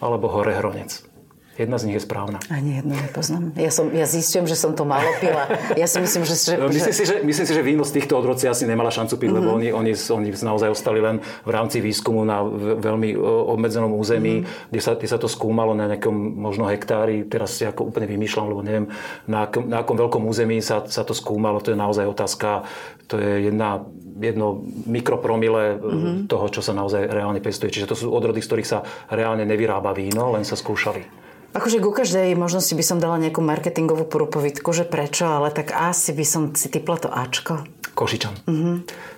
alebo 0.00 0.28
Horehronec. 0.28 1.15
Jedna 1.56 1.80
z 1.80 1.88
nich 1.88 1.96
je 1.96 2.04
správna. 2.04 2.36
Ani 2.52 2.84
jednu 2.84 2.92
nepoznám. 2.92 3.56
Ja, 3.56 3.72
som, 3.72 3.88
ja 3.88 4.04
zistím, 4.04 4.44
že 4.44 4.52
som 4.52 4.76
to 4.76 4.84
málo 4.84 5.08
pila. 5.24 5.48
Ja 5.72 5.88
si 5.88 6.04
myslím, 6.04 6.28
že... 6.28 6.36
že... 6.36 6.60
No, 6.60 6.68
myslím, 6.68 6.92
si, 6.92 7.08
že 7.08 7.24
myslím 7.24 7.46
si, 7.48 7.52
že 7.56 7.62
víno 7.64 7.80
z 7.80 7.96
týchto 7.96 8.20
odrodci 8.20 8.44
asi 8.44 8.68
nemala 8.68 8.92
šancu 8.92 9.16
piť, 9.16 9.32
mm-hmm. 9.32 9.40
lebo 9.40 9.56
oni, 9.56 9.68
oni, 9.72 9.92
oni 9.96 10.28
naozaj 10.36 10.68
ostali 10.68 11.00
len 11.00 11.24
v 11.24 11.50
rámci 11.50 11.80
výskumu 11.80 12.28
na 12.28 12.44
veľmi 12.76 13.16
obmedzenom 13.56 13.96
území, 13.96 14.44
mm-hmm. 14.44 14.68
kde, 14.68 14.80
sa, 14.84 14.92
kde 15.00 15.08
sa 15.08 15.16
to 15.16 15.32
skúmalo 15.32 15.72
na 15.72 15.88
nejakom 15.88 16.12
možno 16.14 16.68
hektári. 16.68 17.24
Teraz 17.24 17.56
si 17.56 17.64
ako 17.64 17.88
úplne 17.88 18.04
vymýšľam, 18.04 18.52
lebo 18.52 18.60
neviem, 18.60 18.92
na 19.24 19.48
akom, 19.48 19.64
na 19.64 19.80
akom 19.80 19.96
veľkom 19.96 20.28
území 20.28 20.60
sa, 20.60 20.84
sa 20.84 21.08
to 21.08 21.16
skúmalo. 21.16 21.64
To 21.64 21.72
je 21.72 21.78
naozaj 21.80 22.04
otázka. 22.04 22.68
To 23.08 23.16
je 23.16 23.48
jedna, 23.48 23.80
jedno 24.20 24.60
mikropromile 24.84 25.80
mm-hmm. 25.80 26.16
toho, 26.28 26.52
čo 26.52 26.60
sa 26.60 26.76
naozaj 26.76 27.08
reálne 27.08 27.40
pestuje. 27.40 27.72
Čiže 27.72 27.88
to 27.88 27.96
sú 27.96 28.12
odrody, 28.12 28.44
z 28.44 28.48
ktorých 28.52 28.68
sa 28.68 28.84
reálne 29.08 29.48
nevyrába 29.48 29.96
víno, 29.96 30.36
len 30.36 30.44
sa 30.44 30.52
skúšali. 30.52 31.25
Akože 31.56 31.80
ku 31.80 31.88
každej 31.88 32.36
možnosti 32.36 32.76
by 32.76 32.84
som 32.84 33.00
dala 33.00 33.16
nejakú 33.16 33.40
marketingovú 33.40 34.04
prúpovidku, 34.04 34.76
že 34.76 34.84
prečo, 34.84 35.24
ale 35.24 35.48
tak 35.48 35.72
asi 35.72 36.12
by 36.12 36.24
som 36.28 36.42
si 36.52 36.68
typla 36.68 37.00
to 37.00 37.08
Ačko. 37.08 37.64
Košičan. 37.96 38.44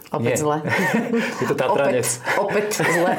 Opäť 0.08 0.24
Nie. 0.30 0.36
zle. 0.38 0.56
Je 1.40 1.44
to 1.44 1.54
Tatranec. 1.54 2.08
Opäť, 2.38 2.80
opäť 2.80 2.96
zle. 2.96 3.12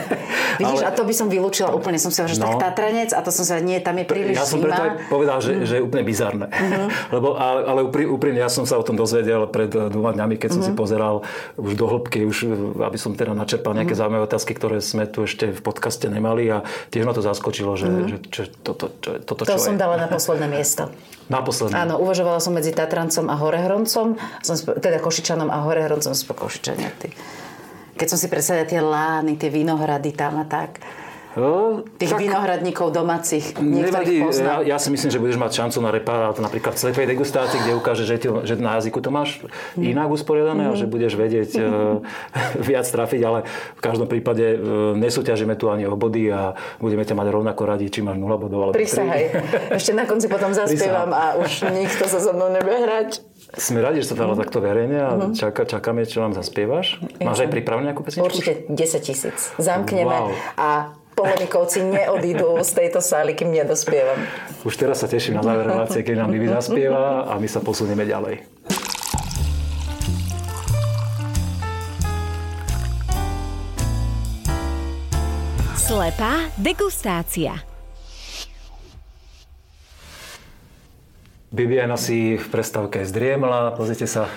Vidíš, 0.57 0.79
Ale- 0.79 0.85
a 0.85 0.91
to 0.91 1.03
by 1.03 1.13
som 1.13 1.27
vylúčila 1.27 1.69
úplne. 1.69 1.95
Som 1.95 2.09
si 2.09 2.17
hovorila, 2.17 2.33
že 2.33 2.41
No. 2.41 2.49
tak 2.51 2.73
Tatranec 2.73 3.09
a 3.11 3.19
to 3.19 3.29
som 3.29 3.43
sa, 3.43 3.55
nie, 3.59 3.77
tam 3.77 3.93
je 3.93 4.05
príliš 4.05 4.33
Ja 4.33 4.43
som 4.43 4.57
zima. 4.57 4.65
preto 4.67 4.81
aj 4.81 4.91
povedal, 5.05 5.37
že, 5.37 5.51
že 5.63 5.73
je 5.75 5.83
úplne 5.83 6.01
bizarné. 6.01 6.49
Lebo, 7.15 7.33
ale, 7.35 7.59
ale 7.63 7.79
úpri- 7.83 8.05
úprimne, 8.05 8.37
ja 8.37 8.47
som 8.47 8.63
sa 8.63 8.73
o 8.73 8.81
tom 8.81 8.95
dozvedel 8.95 9.45
pred 9.45 9.69
eh, 9.69 9.85
dvoma 9.87 10.11
dňami, 10.11 10.35
keď 10.35 10.49
som 10.51 10.61
si 10.61 10.71
pozeral 10.71 11.21
už 11.55 11.73
do 11.73 11.85
hĺbky, 11.85 12.25
už, 12.25 12.37
eh, 12.43 12.51
aby 12.81 12.97
som 12.97 13.13
teda 13.13 13.31
načerpal 13.31 13.71
nejaké 13.71 13.93
zaujímavé 13.93 14.25
otázky, 14.25 14.51
ktoré 14.51 14.79
sme 14.79 15.05
tu 15.05 15.23
ešte 15.23 15.47
v 15.47 15.61
podcaste 15.61 16.05
nemali 16.05 16.49
a 16.49 16.57
tiež 16.89 17.03
ma 17.03 17.13
to 17.13 17.21
zaskočilo, 17.21 17.75
že, 17.75 17.85
že 18.07 18.17
čo, 18.25 18.41
toto, 18.57 18.89
čo, 18.97 19.21
toto 19.21 19.45
To 19.45 19.51
čo 19.51 19.61
som 19.61 19.73
je. 19.73 19.79
dala 19.79 19.95
na 19.95 20.07
posledné 20.07 20.47
miesto. 20.47 20.89
Naposledy. 21.29 21.77
Áno, 21.77 22.01
uvažovala 22.01 22.41
som 22.41 22.57
medzi 22.57 22.73
Tatrancom 22.73 23.29
a 23.29 23.37
Horehroncom, 23.37 24.17
som, 24.41 24.55
teda 24.57 24.97
Košičanom 24.97 25.53
a 25.53 25.61
Horehroncom, 25.61 26.17
som 26.17 26.33
Košičania. 26.33 26.89
Keď 27.93 28.07
som 28.09 28.17
si 28.17 28.25
predstavila 28.25 28.65
tie 28.65 28.81
lány, 28.81 29.37
tie 29.37 29.53
vinohrady 29.53 30.17
tam 30.17 30.41
a 30.41 30.45
tak. 30.49 30.81
No, 31.37 31.85
Tých 32.01 32.09
tak- 32.09 32.25
vinohradníkov 32.25 32.89
domácich, 32.89 33.53
Nevadí, 33.55 34.17
ja, 34.17 34.65
ja 34.65 34.77
si 34.77 34.89
myslím, 34.89 35.13
že 35.13 35.19
budeš 35.19 35.37
mať 35.37 35.51
šancu 35.61 35.77
na 35.79 35.93
repárát 35.93 36.33
napríklad 36.33 36.73
v 36.73 36.79
slepej 36.81 37.05
degustácii, 37.05 37.61
kde 37.61 37.73
ukáže, 37.77 38.03
že, 38.03 38.17
ti, 38.17 38.25
že 38.25 38.57
na 38.57 38.81
jazyku 38.81 38.97
to 38.97 39.13
máš 39.13 39.37
inak 39.77 40.09
usporiadané 40.09 40.69
a 40.69 40.73
že 40.73 40.89
budeš 40.89 41.13
vedieť 41.13 41.51
uh, 41.55 42.01
viac 42.69 42.89
trafiť, 42.89 43.21
ale 43.21 43.45
v 43.77 43.81
každom 43.81 44.09
prípade 44.09 44.57
uh, 44.57 44.97
nesúťažíme 44.97 45.53
tu 45.53 45.69
ani 45.69 45.85
o 45.85 45.93
body 45.93 46.33
a 46.33 46.57
budeme 46.77 47.05
ťa 47.05 47.13
mať 47.13 47.27
rovnako 47.29 47.61
radi, 47.63 47.85
či 47.87 48.01
máš 48.01 48.17
0 48.17 48.25
bodov 48.35 48.59
alebo 48.65 48.73
Prisahaj. 48.73 49.69
3. 49.69 49.77
Ešte 49.77 49.93
na 49.93 50.09
konci 50.09 50.25
potom 50.25 50.49
zaspievam 50.49 51.13
a 51.13 51.37
už 51.37 51.69
nikto 51.69 52.09
sa 52.09 52.17
so 52.17 52.33
mnou 52.33 52.49
nebude 52.49 52.73
hrať. 52.73 53.21
Sme 53.53 53.81
radi, 53.81 54.01
že 54.01 54.13
sa 54.13 54.17
dala 54.17 54.37
takto 54.37 54.61
verejne 54.61 54.97
a 54.97 55.09
čaká, 55.33 55.65
čakáme, 55.65 56.05
čo 56.05 56.21
nám 56.21 56.37
zaspievaš. 56.37 57.01
Máš 57.17 57.45
aj 57.45 57.49
pripravenú 57.49 57.89
nejakú 57.89 58.05
pesničku? 58.05 58.29
Určite 58.29 58.51
10 58.69 58.77
tisíc. 59.01 59.37
Zamkneme 59.57 60.05
Wow. 60.09 60.33
a 60.53 60.69
polemikovci 61.19 61.83
neodídu 61.83 62.63
z 62.63 62.71
tejto 62.71 63.03
sály, 63.03 63.35
kým 63.35 63.51
nedospievam. 63.51 64.23
Už 64.63 64.79
teraz 64.79 65.03
sa 65.03 65.07
teším 65.11 65.35
na 65.35 65.43
záver 65.43 65.67
relácie, 65.67 65.99
keď 65.99 66.23
nám 66.23 66.31
Bibi 66.31 66.47
zaspieva 66.47 67.27
a 67.27 67.35
my 67.35 67.47
sa 67.51 67.59
posunieme 67.59 68.07
ďalej. 68.07 68.47
Slepá 75.75 76.47
degustácia. 76.55 77.59
Bibiana 81.49 81.97
si 81.97 82.37
v 82.37 82.45
prestávke 82.45 83.01
zdriemla, 83.09 83.73
pozrite 83.73 84.05
sa. 84.05 84.29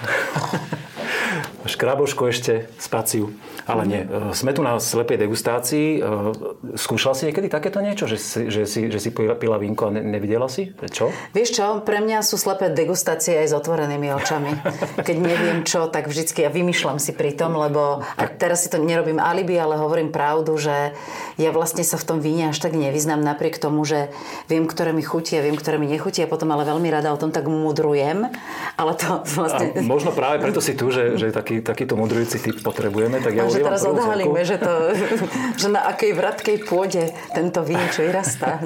Škraboško 1.69 2.33
ešte, 2.33 2.73
spaciu. 2.81 3.37
Ale 3.67 3.83
nie, 3.87 4.03
e, 4.03 4.35
sme 4.35 4.51
tu 4.51 4.61
na 4.61 4.77
slepej 4.77 5.23
degustácii. 5.23 6.03
E, 6.03 6.77
Skúšala 6.77 7.15
si 7.15 7.31
niekedy 7.31 7.47
takéto 7.47 7.79
niečo, 7.79 8.11
že 8.11 8.19
si, 8.19 8.51
že 8.51 8.67
si, 8.67 8.91
že 8.91 8.99
si 8.99 9.11
pila, 9.15 9.57
vínko 9.59 9.89
a 9.89 9.91
ne, 9.95 10.03
nevidela 10.03 10.51
si? 10.51 10.75
Čo? 10.75 11.15
Vieš 11.31 11.51
čo, 11.55 11.67
pre 11.87 12.03
mňa 12.03 12.27
sú 12.27 12.35
slepé 12.35 12.75
degustácie 12.75 13.39
aj 13.39 13.47
s 13.51 13.55
otvorenými 13.55 14.11
očami. 14.19 14.51
Keď 15.07 15.17
neviem 15.17 15.59
čo, 15.63 15.87
tak 15.87 16.11
vždycky 16.11 16.43
ja 16.43 16.51
vymýšľam 16.51 16.99
si 16.99 17.15
pri 17.15 17.39
tom, 17.39 17.55
lebo 17.55 18.03
a 18.03 18.23
teraz 18.27 18.67
si 18.67 18.69
to 18.73 18.83
nerobím 18.83 19.23
alibi, 19.23 19.55
ale 19.55 19.79
hovorím 19.79 20.11
pravdu, 20.11 20.59
že 20.59 20.97
ja 21.39 21.55
vlastne 21.55 21.87
sa 21.87 21.97
v 21.97 22.05
tom 22.05 22.19
víne 22.19 22.51
až 22.51 22.59
tak 22.59 22.75
nevyznám 22.75 23.23
napriek 23.23 23.63
tomu, 23.63 23.87
že 23.87 24.11
viem, 24.51 24.67
ktoré 24.67 24.91
mi 24.91 25.07
chutí 25.07 25.39
a 25.39 25.45
viem, 25.45 25.55
ktoré 25.55 25.79
mi 25.79 25.87
nechutí 25.87 26.23
a 26.25 26.29
potom 26.31 26.51
ale 26.51 26.67
veľmi 26.67 26.89
rada 26.91 27.15
o 27.15 27.19
tom 27.21 27.31
tak 27.31 27.47
mudrujem. 27.47 28.27
Ale 28.75 28.93
to 28.99 29.23
A 29.23 29.27
vlastne... 29.27 29.79
možno 29.87 30.11
práve 30.11 30.43
preto 30.43 30.59
si 30.59 30.75
tu, 30.75 30.91
že, 30.91 31.15
že 31.15 31.31
taký, 31.31 31.63
takýto 31.63 31.95
mudrujúci 31.95 32.43
typ 32.43 32.57
potrebujeme, 32.61 33.23
tak 33.23 33.39
ja 33.39 33.45
A 33.53 33.55
že 33.55 33.61
ulievam 33.61 33.69
teraz 33.69 33.83
odhalíme, 33.85 34.41
že, 34.49 34.57
to, 34.57 34.73
že 35.61 35.69
na 35.69 35.85
akej 35.85 36.17
vratkej 36.17 36.57
pôde 36.65 37.13
tento 37.31 37.61
vín 37.61 37.85
čo 37.93 38.09
vyrastá. 38.09 38.65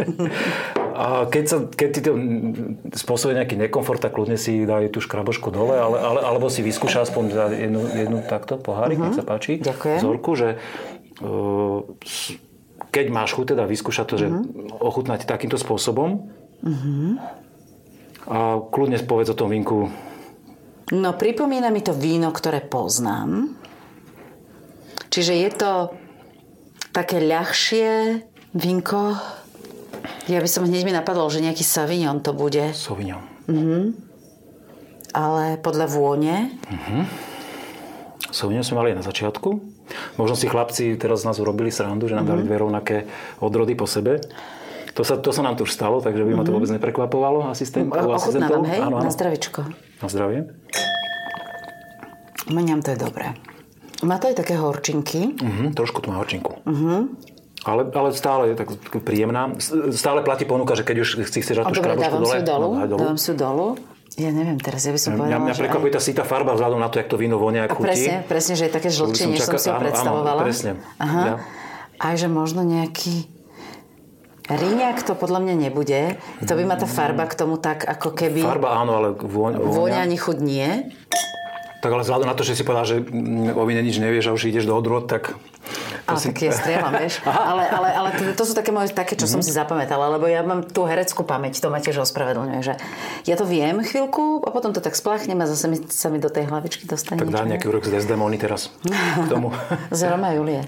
A 0.96 1.26
keď, 1.28 1.44
sa, 1.44 1.56
keď 1.66 1.88
ti 1.92 2.00
to 2.00 2.12
spôsobuje 2.94 3.36
nejaký 3.36 3.58
nekomfort, 3.58 4.00
tak 4.00 4.16
kľudne 4.16 4.38
si 4.38 4.64
daj 4.64 4.94
tú 4.94 5.02
škrabošku 5.02 5.52
dole, 5.52 5.76
ale, 5.76 6.00
ale, 6.00 6.20
alebo 6.24 6.48
si 6.48 6.64
vyskúša 6.64 7.04
aspoň 7.04 7.24
jednu, 7.52 7.82
jednu 7.92 8.18
takto 8.24 8.56
pohárik, 8.56 8.96
nech 8.96 9.12
sa 9.12 9.26
páči. 9.26 9.58
Mhm. 9.58 9.64
Ďakujem. 9.66 9.98
Vzorku, 10.00 10.30
že 10.38 10.48
uh, 11.20 11.84
keď 12.88 13.06
máš 13.12 13.36
chuť, 13.36 13.52
teda 13.52 13.68
vyskúšať 13.68 14.06
to, 14.08 14.16
že 14.16 14.26
Mhm. 14.32 14.80
ochutnať 14.80 15.28
takýmto 15.28 15.60
spôsobom. 15.60 16.32
A 18.26 18.58
kľudne 18.58 18.98
povedz 19.04 19.30
o 19.30 19.38
tom 19.38 19.52
vínku. 19.52 19.92
No, 20.86 21.18
pripomína 21.18 21.70
mi 21.70 21.82
to 21.82 21.90
víno, 21.92 22.30
ktoré 22.30 22.62
poznám. 22.62 23.58
Čiže 25.16 25.32
je 25.32 25.48
to 25.48 25.72
také 26.92 27.24
ľahšie 27.24 28.20
vínko. 28.52 29.16
Ja 30.28 30.44
by 30.44 30.48
som 30.50 30.68
hneď 30.68 30.84
mi 30.84 30.92
napadol, 30.92 31.32
že 31.32 31.40
nejaký 31.40 31.64
Savignon 31.64 32.20
to 32.20 32.36
bude, 32.36 32.76
Sauvignon. 32.76 33.24
ale 35.16 35.56
podľa 35.56 35.88
vône. 35.88 36.52
Sauvignon 38.28 38.60
sme 38.60 38.76
mali 38.76 38.92
na 38.92 39.00
začiatku. 39.00 39.48
Možno 40.20 40.36
si 40.36 40.52
chlapci 40.52 41.00
teraz 41.00 41.24
z 41.24 41.32
nás 41.32 41.40
urobili 41.40 41.72
srandu, 41.72 42.12
že 42.12 42.18
nám 42.18 42.28
dali 42.28 42.44
dve 42.44 42.60
rovnaké 42.60 43.08
odrody 43.40 43.72
po 43.72 43.88
sebe. 43.88 44.20
To 44.92 45.00
sa, 45.00 45.16
to 45.16 45.32
sa 45.32 45.40
nám 45.40 45.56
tu 45.56 45.64
už 45.64 45.72
stalo, 45.72 46.04
takže 46.04 46.28
by 46.28 46.32
ma 46.34 46.44
to 46.44 46.52
vôbec 46.52 46.68
neprekvapovalo 46.68 47.48
asistent, 47.48 47.88
u 47.88 48.12
asistentov. 48.12 48.60
Ochutnávam, 48.60 48.68
hej? 48.68 48.80
Áno, 48.84 48.96
Na 49.00 49.08
áno. 49.08 49.16
zdravičko. 49.16 49.60
Na 50.04 50.08
zdravie. 50.12 50.40
Mňam 52.52 52.84
to 52.84 52.92
je 52.92 53.00
dobré. 53.00 53.32
Má 54.02 54.18
to 54.18 54.28
aj 54.28 54.36
také 54.36 54.54
horčinky. 54.54 55.32
Mhm, 55.32 55.72
trošku 55.72 56.00
tu 56.00 56.10
má 56.10 56.18
horčinku. 56.18 56.60
Ale, 57.66 57.82
ale 57.88 58.08
stále 58.12 58.52
je 58.52 58.54
tak 58.54 58.68
príjemná. 59.00 59.56
Stále 59.90 60.20
platí 60.20 60.44
ponuka, 60.44 60.74
že 60.74 60.84
keď 60.84 60.96
už 61.02 61.08
si 61.24 61.40
chceš 61.40 61.60
dať 61.60 61.64
tú 61.66 61.74
škrabočku 61.76 62.16
dole, 62.16 62.38
dolu. 62.40 62.68
no, 62.74 62.86
dolu. 62.86 63.00
Dávam 63.02 63.18
si 63.18 63.26
ju 63.26 63.34
dolu. 63.34 63.66
Ja 64.16 64.30
neviem 64.30 64.56
teraz, 64.56 64.80
ja 64.80 64.92
by 64.92 65.00
som 65.02 65.12
Mňa, 65.12 65.20
povedala, 65.20 65.44
mňa 65.44 65.54
prekvapuje 65.60 65.92
tá 65.92 66.00
sítá 66.00 66.22
farba 66.24 66.56
vzhľadom 66.56 66.80
na 66.80 66.88
to, 66.88 66.96
jak 66.96 67.08
to 67.10 67.20
víno 67.20 67.36
vonia, 67.36 67.64
A 67.64 67.68
jak 67.68 67.76
chutí. 67.76 67.84
presne, 67.84 68.14
presne, 68.24 68.54
že 68.54 68.64
je 68.64 68.72
také 68.72 68.88
To 68.88 68.96
žlčie, 68.96 69.24
než 69.28 69.44
som 69.44 69.60
si 69.60 69.68
ho 69.68 69.76
áno, 69.76 69.76
áno, 69.76 69.84
predstavovala. 69.84 70.40
presne. 70.40 70.70
Aha. 70.96 71.20
Ja. 71.20 71.34
Aj 71.98 72.14
že 72.16 72.24
možno 72.26 72.60
nejaký 72.62 73.28
Ríňak 74.46 75.02
to 75.02 75.18
podľa 75.18 75.42
mňa 75.42 75.54
nebude. 75.58 76.00
To 76.38 76.52
by 76.54 76.62
ma 76.62 76.78
tá 76.78 76.86
farba 76.86 77.26
k 77.26 77.34
tomu 77.34 77.58
tak 77.58 77.82
ako 77.82 78.14
keby... 78.14 78.46
Farba 78.46 78.78
áno, 78.78 78.94
ale 78.94 79.08
vôň, 79.12 79.58
Vôňa 79.58 79.74
vôňa. 79.74 79.98
ani 80.00 80.14
chuť 80.14 80.38
nie. 80.38 80.86
Tak 81.86 81.92
ale 81.92 82.02
vzhľadom 82.02 82.26
na 82.26 82.34
to, 82.34 82.42
že 82.42 82.52
si 82.52 82.62
povedal, 82.62 82.82
že 82.84 82.96
mm, 82.98 83.54
o 83.54 83.62
víne 83.62 83.78
nič 83.78 83.96
nevieš 83.96 84.26
a 84.26 84.34
už 84.34 84.50
ideš 84.50 84.66
do 84.66 84.74
odrod, 84.74 85.06
tak... 85.06 85.38
Ale 86.02 86.18
si- 86.18 86.28
tak 86.28 86.38
ja 86.40 86.50
strieľam, 86.50 86.90
vieš. 86.92 87.22
Ale, 87.50 87.62
ale, 87.64 87.88
ale 87.90 88.08
to, 88.10 88.22
to 88.32 88.44
sú 88.44 88.52
také 88.52 88.70
moje, 88.70 88.90
také, 88.90 89.14
čo 89.14 89.24
som 89.24 89.38
Mhm. 89.38 89.44
si 89.44 89.52
zapamätala, 89.52 90.10
lebo 90.10 90.26
ja 90.26 90.40
mám 90.40 90.62
tú 90.62 90.82
hereckú 90.82 91.22
pamäť, 91.22 91.58
to 91.58 91.66
ma 91.66 91.78
tiež 91.78 92.02
ospravedlňuje, 92.02 92.60
že 92.60 92.74
ja 93.22 93.34
to 93.34 93.44
viem 93.44 93.78
chvíľku 93.80 94.42
a 94.42 94.50
potom 94.50 94.70
to 94.70 94.78
tak 94.78 94.92
spláchnem 94.92 95.34
a 95.36 95.46
zase 95.46 95.66
mi, 95.66 95.78
sa 95.84 96.06
mi 96.08 96.18
do 96.18 96.26
tej 96.26 96.46
hlavičky 96.46 96.84
dostane 96.84 97.18
Tak 97.18 97.30
dá 97.30 97.42
nejaký 97.44 97.66
úrok 97.66 97.82
z 97.82 97.94
Desdemony 97.94 98.34
teraz 98.34 98.74
k 98.82 99.26
tomu. 99.26 99.54
Z 99.94 100.06
Roma 100.08 100.30
Julie. 100.32 100.66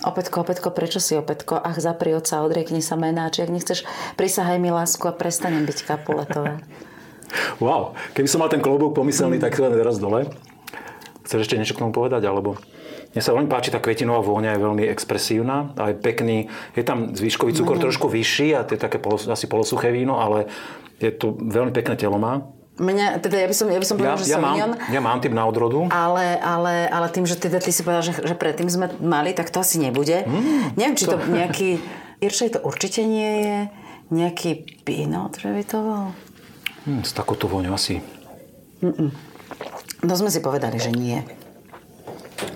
Opätko, 0.00 0.42
opätko, 0.42 0.70
prečo 0.70 0.98
si 0.98 1.14
opätko? 1.14 1.54
Ach, 1.56 1.74
zapri 1.76 2.10
oca, 2.10 2.42
odriekni 2.42 2.78
sa 2.80 2.94
menáč. 2.96 3.38
Ak 3.38 3.46
nechceš, 3.48 3.86
prisahaj 4.14 4.58
mi 4.58 4.66
lásku 4.68 5.02
a 5.04 5.14
prestanem 5.14 5.62
byť 5.62 5.78
kapuletová. 5.84 6.58
Wow, 7.58 7.92
keby 8.12 8.26
som 8.26 8.38
mal 8.38 8.48
ten 8.48 8.58
klobúk 8.58 8.92
pomyselný, 8.92 9.36
tak 9.36 9.52
to 9.52 9.62
len 9.62 9.72
teraz 9.72 9.96
dole. 9.96 10.28
Chceš 11.22 11.46
ešte 11.46 11.54
niečo 11.54 11.74
k 11.74 11.82
tomu 11.82 11.90
povedať? 11.90 12.22
Alebo... 12.22 12.58
Mne 13.12 13.20
sa 13.20 13.36
veľmi 13.36 13.46
páči, 13.46 13.68
tá 13.68 13.76
kvetinová 13.76 14.20
vôňa 14.20 14.56
je 14.56 14.60
veľmi 14.60 14.84
expresívna 14.86 15.76
a 15.76 15.92
je 15.92 15.96
pekný. 15.96 16.48
Je 16.72 16.80
tam 16.80 17.12
zvýškový 17.12 17.52
cukor 17.52 17.76
Mhm. 17.76 17.84
trošku 17.84 18.08
vyšší 18.08 18.56
a 18.56 18.64
to 18.64 18.72
je 18.72 18.80
také 18.80 18.96
polos, 18.96 19.28
asi 19.28 19.44
polosuché 19.44 19.92
víno, 19.92 20.16
ale 20.16 20.48
je 20.96 21.12
to 21.12 21.36
veľmi 21.36 21.70
pekné 21.70 21.94
telo 21.94 22.16
má. 22.16 22.40
Mňa, 22.72 23.20
teda 23.20 23.36
ja 23.36 23.46
by 23.46 23.54
som, 23.54 23.68
ja 23.68 23.76
by 23.76 23.84
som 23.84 23.96
Ja, 23.96 24.00
povedala, 24.00 24.16
že 24.16 24.32
ja, 24.32 24.40
Sauvignon, 24.40 24.72
mám, 24.72 24.88
ja 24.88 25.00
mám 25.02 25.18
typ 25.20 25.28
na 25.30 25.44
odrodu. 25.44 25.92
ale, 25.92 26.40
ale, 26.40 26.88
ale 26.88 27.06
tým, 27.12 27.28
že 27.28 27.36
teda 27.36 27.60
ty 27.60 27.68
si 27.68 27.84
povedal, 27.84 28.00
že, 28.00 28.16
že 28.16 28.32
predtým 28.32 28.64
sme 28.66 28.88
mali, 28.98 29.36
tak 29.36 29.52
to 29.52 29.60
asi 29.60 29.76
nebude. 29.76 30.24
Mm, 30.24 30.72
Neviem, 30.74 30.96
či 30.96 31.04
to, 31.04 31.20
nejaký... 31.20 31.68
Irčej 32.18 32.56
to 32.56 32.64
určite 32.64 33.04
nie 33.04 33.32
je. 33.44 33.58
Nejaký 34.08 34.50
pinot, 34.84 35.36
že 35.36 35.52
by 35.52 35.62
to 35.62 35.78
bol. 35.78 36.04
Hm, 36.82 37.02
s 37.02 37.12
takouto 37.12 37.46
vôňou 37.46 37.72
asi. 37.72 38.02
No 40.02 40.12
sme 40.12 40.28
si 40.28 40.42
povedali, 40.42 40.76
že 40.76 40.90
nie. 40.90 41.22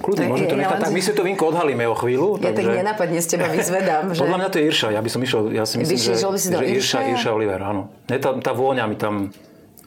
Kľudne, 0.03 0.27
Tak 0.27 0.31
môžem 0.35 0.47
to 0.47 0.57
ja 0.59 0.61
nechať. 0.67 0.77
len- 0.77 0.83
Tak 0.83 0.93
my 0.93 1.01
si 1.01 1.11
to 1.15 1.23
vínko 1.23 1.45
odhalíme 1.47 1.85
o 1.87 1.95
chvíľu. 1.95 2.43
Ja 2.43 2.51
tak 2.51 2.59
takže... 2.59 2.75
nenapadne 2.75 3.19
z 3.23 3.29
teba 3.31 3.47
vyzvedám, 3.47 4.05
že... 4.15 4.19
Podľa 4.19 4.39
mňa 4.39 4.49
to 4.51 4.57
je 4.59 4.65
Irša. 4.67 4.89
Ja 4.91 5.01
by 5.01 5.11
som 5.11 5.21
išiel, 5.23 5.41
ja 5.55 5.63
si 5.63 5.75
myslím, 5.79 5.95
si 5.95 6.03
že, 6.03 6.15
si 6.19 6.49
že 6.51 6.67
Irša? 6.75 6.99
Irša 7.15 7.31
Oliver, 7.31 7.61
áno. 7.63 7.83
Ne, 8.11 8.19
tá, 8.19 8.35
tá 8.35 8.51
vôňa 8.51 8.85
mi 8.91 8.99
tam... 8.99 9.31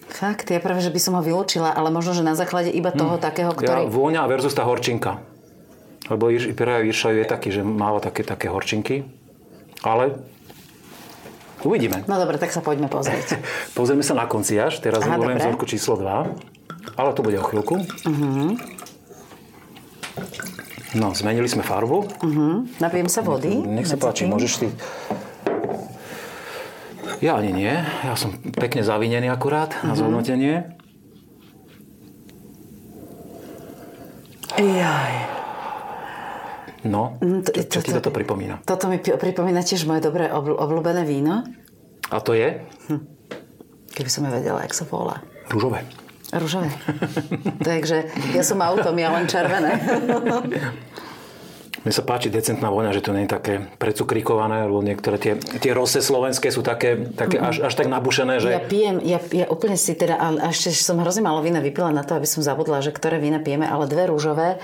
Fakt, 0.09 0.49
ja 0.49 0.57
práve, 0.57 0.81
že 0.81 0.89
by 0.89 0.97
som 0.97 1.13
ho 1.13 1.21
vylúčila, 1.21 1.69
ale 1.69 1.91
možno, 1.91 2.15
že 2.15 2.23
na 2.23 2.33
základe 2.33 2.71
iba 2.71 2.89
toho 2.89 3.19
takého, 3.19 3.51
Hm. 3.51 3.59
Ja, 3.59 3.63
ktorý... 3.75 3.81
vôňa 3.91 4.21
versus 4.25 4.55
tá 4.55 4.63
horčinka. 4.63 5.19
Lebo 6.07 6.31
Irš, 6.31 6.55
Irša 6.55 7.09
je 7.13 7.25
taký, 7.27 7.51
že 7.51 7.61
máva 7.61 7.99
také, 7.99 8.23
také 8.23 8.47
horčinky. 8.47 9.03
Ale 9.83 10.15
uvidíme. 11.63 12.03
No 12.07 12.15
dobre, 12.19 12.39
tak 12.39 12.51
sa 12.51 12.63
poďme 12.63 12.87
pozrieť. 12.87 13.39
Pozrieme 13.77 14.03
sa 14.03 14.15
na 14.15 14.25
konci 14.25 14.55
až. 14.59 14.79
Teraz 14.79 15.03
Aha, 15.03 15.19
dobre. 15.19 15.39
vzorku 15.39 15.65
číslo 15.67 15.99
2. 15.99 16.95
Ale 16.95 17.09
to 17.15 17.21
bude 17.23 17.39
o 17.39 17.45
chvíľku. 17.45 17.83
No, 20.97 21.13
zmenili 21.13 21.45
sme 21.45 21.61
farbu. 21.61 22.09
Napijem 22.81 23.09
sa 23.11 23.21
vody. 23.21 23.61
Nech 23.61 23.85
sa 23.85 23.95
medzi 23.95 24.03
páči, 24.03 24.23
tým. 24.25 24.31
môžeš 24.33 24.51
si... 24.57 24.67
Ja 27.19 27.35
ani 27.35 27.51
nie. 27.51 27.73
Ja 28.03 28.15
som 28.15 28.31
pekne 28.55 28.79
zavinený 28.81 29.27
akurát 29.27 29.75
na 29.83 29.93
zhodnotenie. 29.93 30.71
Jaj. 34.59 35.38
No, 36.81 37.19
Mm, 37.19 37.43
čo, 37.43 37.65
čo 37.67 37.79
ti 37.81 37.91
toto- 37.91 38.09
pripomína? 38.09 38.63
Toto 38.63 38.87
mi 38.87 38.97
pripomína 38.97 39.59
tiež 39.61 39.83
moje 39.83 39.99
dobré 39.99 40.31
obľúbené 40.31 41.03
víno. 41.03 41.43
A 42.07 42.17
to 42.19 42.31
je 42.31 42.63
Keby 43.89 44.07
som 44.07 44.23
ja 44.23 44.31
vedela, 44.31 44.63
jak 44.63 44.71
sa 44.71 44.85
volá. 44.85 45.19
rúžové. 45.49 45.83
Rúžové. 46.31 46.69
Takže 47.67 48.05
ja 48.31 48.41
som 48.41 48.59
autom, 48.59 48.95
ja 48.95 49.09
len 49.09 49.25
červené. 49.25 49.75
Mne 51.79 51.95
sa 51.95 52.03
páči 52.03 52.27
decentná 52.27 52.67
voňa, 52.67 52.91
že 52.91 52.99
to 52.99 53.15
nie 53.15 53.23
je 53.23 53.31
také 53.31 53.53
precukrikované, 53.79 54.67
lebo 54.67 54.83
niektoré 54.83 55.15
tie, 55.15 55.33
tie 55.39 55.71
rose 55.71 55.95
slovenské 55.97 56.51
sú 56.51 56.59
také, 56.59 57.07
také 57.09 57.39
až, 57.39 57.63
až 57.63 57.71
tak 57.73 57.87
nabušené, 57.87 58.43
že... 58.43 58.51
Ja 58.51 58.59
pijem, 58.59 58.99
ja, 58.99 59.15
ja 59.31 59.47
úplne 59.47 59.79
si 59.79 59.95
teda, 59.95 60.19
a 60.19 60.51
ešte 60.51 60.75
som 60.75 60.99
hrozne 60.99 61.23
málo 61.23 61.39
vína 61.39 61.63
vypila 61.63 61.89
na 61.89 62.03
to, 62.03 62.19
aby 62.19 62.27
som 62.27 62.43
zabudla, 62.43 62.83
že 62.83 62.91
ktoré 62.91 63.15
vína 63.17 63.39
pijeme, 63.39 63.63
ale 63.63 63.87
dve 63.87 64.11
rúžové, 64.11 64.59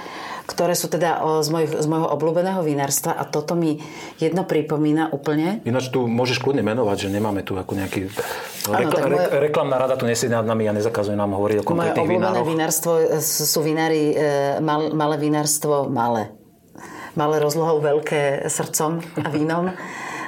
ktoré 0.45 0.77
sú 0.77 0.87
teda 0.87 1.41
z, 1.41 1.49
mojich, 1.49 1.71
z 1.73 1.87
môjho 1.89 2.05
obľúbeného 2.13 2.61
vinárstva 2.61 3.17
a 3.17 3.25
toto 3.25 3.57
mi 3.57 3.81
jedno 4.21 4.45
pripomína 4.45 5.09
úplne. 5.09 5.65
Ináč 5.65 5.89
tu 5.89 6.05
môžeš 6.05 6.37
kľudne 6.37 6.61
menovať, 6.61 7.05
že 7.05 7.07
nemáme 7.09 7.41
tu 7.41 7.57
ako 7.57 7.73
nejaký... 7.73 8.13
Áno, 8.69 8.89
Rekla, 8.89 8.93
tak 8.93 9.05
moje- 9.09 9.29
re, 9.29 9.49
reklamná 9.49 9.75
rada 9.77 9.97
tu 9.97 10.05
nesie 10.05 10.29
nad 10.29 10.45
nami 10.45 10.69
a 10.69 10.73
nezakazuje 10.73 11.17
nám 11.17 11.33
hovoriť 11.33 11.57
o 11.59 11.61
Moje 11.61 11.69
konkrétnych 11.69 12.01
obľúbené 12.05 12.29
vinároch. 12.29 12.47
vinárstvo 12.47 12.91
e, 12.97 13.05
sú 13.19 13.43
sú 13.45 13.59
vinári, 13.65 14.13
e, 14.13 14.17
mal, 14.61 14.93
malé 14.93 15.17
vinárstvo, 15.17 15.89
malé. 15.89 16.29
Malé 17.15 17.39
rozlohou, 17.39 17.79
veľké 17.79 18.45
srdcom 18.45 18.99
a 19.23 19.27
vínom. 19.31 19.71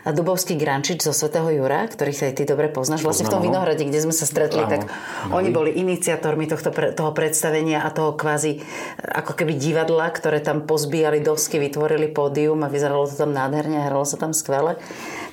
A 0.07 0.15
Dubovský 0.15 0.55
Grančič 0.55 1.03
zo 1.03 1.11
Svetého 1.11 1.43
Jura, 1.51 1.83
ktorých 1.83 2.31
aj 2.31 2.33
ty 2.33 2.43
dobre 2.43 2.71
poznáš. 2.71 3.03
Vlastne 3.03 3.27
v 3.27 3.29
tom 3.29 3.43
Poznám. 3.43 3.67
Vinohrade, 3.67 3.83
kde 3.83 3.99
sme 3.99 4.15
sa 4.15 4.23
stretli, 4.23 4.55
Áno, 4.57 4.71
tak 4.71 4.81
oni 5.27 5.51
boli 5.51 5.75
iniciátormi 5.75 6.47
tohto, 6.47 6.71
toho 6.71 7.11
predstavenia 7.11 7.83
a 7.83 7.91
toho 7.91 8.15
kvázi 8.15 8.63
ako 9.03 9.35
keby 9.35 9.53
divadla, 9.53 10.07
ktoré 10.07 10.39
tam 10.39 10.63
pozbíjali 10.63 11.19
dosky, 11.19 11.59
vytvorili 11.59 12.07
pódium 12.07 12.63
a 12.63 12.71
vyzeralo 12.71 13.03
to 13.03 13.19
tam 13.19 13.35
nádherne, 13.35 13.83
hralo 13.83 14.01
sa 14.01 14.15
tam 14.15 14.31
skvele. 14.31 14.79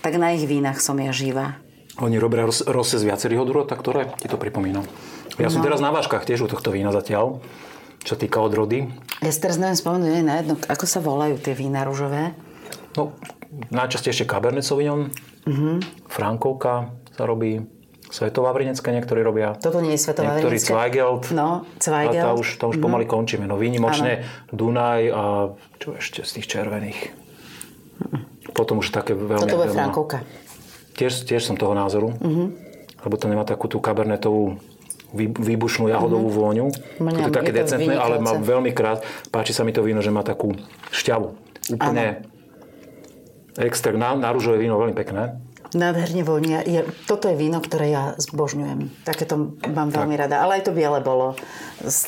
Tak 0.03 0.19
na 0.19 0.35
ich 0.35 0.43
vínach 0.43 0.83
som 0.83 0.99
ja 0.99 1.15
živá. 1.15 1.55
Oni 1.97 2.19
robia 2.19 2.43
ros- 2.43 2.67
rose 2.67 2.99
z 2.99 3.07
viacerých 3.07 3.39
odrôd, 3.41 3.71
tak 3.71 3.79
ktoré 3.79 4.11
ti 4.19 4.27
to 4.27 4.35
pripomína? 4.35 4.83
Ja 5.37 5.47
som 5.47 5.63
No. 5.63 5.67
teraz 5.67 5.79
na 5.79 5.95
váškach 5.95 6.27
tiež 6.27 6.43
u 6.43 6.51
tohto 6.51 6.75
vína 6.75 6.91
zatiaľ, 6.91 7.39
čo 8.03 8.19
týka 8.19 8.43
odrody. 8.43 8.91
Ja 9.23 9.31
si 9.31 9.39
teraz 9.39 9.55
neviem 9.55 9.79
spomenúť 9.79 10.19
na 10.21 10.43
jedno, 10.43 10.59
ako 10.67 10.83
sa 10.85 10.99
volajú 10.99 11.39
tie 11.39 11.55
vína 11.55 11.87
rúžové. 11.87 12.35
No, 12.95 13.15
najčastejšie 13.69 14.25
Cabernet 14.25 14.63
Sauvignon, 14.63 15.11
Mhm. 15.45 15.85
Frankovka 16.07 16.89
sa 17.11 17.25
robí, 17.25 17.61
Svetovavrinecké 18.07 18.89
niektorí 18.91 19.21
robia. 19.21 19.53
Toto 19.55 19.79
nie 19.79 19.93
je 19.93 20.01
Svetová 20.01 20.35
Niektorí. 20.35 20.57
Zweigelt. 20.57 21.29
No, 21.31 21.63
A 21.63 21.77
Zweigelt. 21.77 22.23
to 22.23 22.31
už, 22.37 22.49
to 22.57 22.65
už 22.71 22.77
pomaly 22.79 23.05
končíme. 23.05 23.43
No 23.43 23.55
výnimočne 23.55 24.23
Dunaj 24.49 25.01
a 25.09 25.23
čo 25.77 25.95
ešte 25.95 26.23
z 26.23 26.31
tých 26.33 26.47
červených. 26.49 27.01
Potom 28.53 28.79
už 28.79 28.89
také 28.89 29.13
veľmi... 29.13 29.43
Toto 29.43 29.59
veľmi- 29.59 29.75
Frankovka. 29.75 30.23
Tiež, 30.95 31.27
tiež 31.27 31.43
som 31.43 31.55
toho 31.55 31.75
názoru. 31.75 32.15
Lebo 33.03 33.15
to 33.15 33.27
nemá 33.27 33.43
takú 33.43 33.67
tú 33.67 33.77
kabernetovú 33.79 34.63
výbušnú 35.15 35.87
jahodovú 35.87 36.27
vôňu. 36.29 36.71
Mňam, 36.97 37.19
to 37.25 37.31
je 37.31 37.37
také 37.37 37.51
je 37.51 37.57
to 37.57 37.61
decentné, 37.61 37.95
ale 37.95 38.17
má 38.17 38.31
vynikajúce. 38.33 38.47
veľmi 38.47 38.71
krát. 38.71 38.99
Páči 39.29 39.51
sa 39.51 39.63
mi 39.63 39.71
to 39.71 39.79
víno, 39.81 39.99
že 39.99 40.09
má 40.09 40.23
takú 40.23 40.55
šťavu. 40.89 41.29
Úplne 41.73 42.05
extrakt. 42.13 42.34
Na, 43.57 44.09
na 44.19 44.29
rúžové 44.35 44.59
víno 44.59 44.79
veľmi 44.79 44.95
pekné. 44.95 45.39
Nádherne 45.75 46.23
vonia. 46.23 46.63
Je, 46.63 46.87
toto 47.11 47.27
je 47.27 47.35
víno, 47.35 47.59
ktoré 47.59 47.91
ja 47.91 48.05
zbožňujem. 48.15 49.03
Takéto 49.03 49.59
mám 49.67 49.91
veľmi 49.91 50.15
rada. 50.15 50.39
Ale 50.39 50.63
aj 50.63 50.71
to 50.71 50.73
biele 50.73 51.03
bolo. 51.03 51.35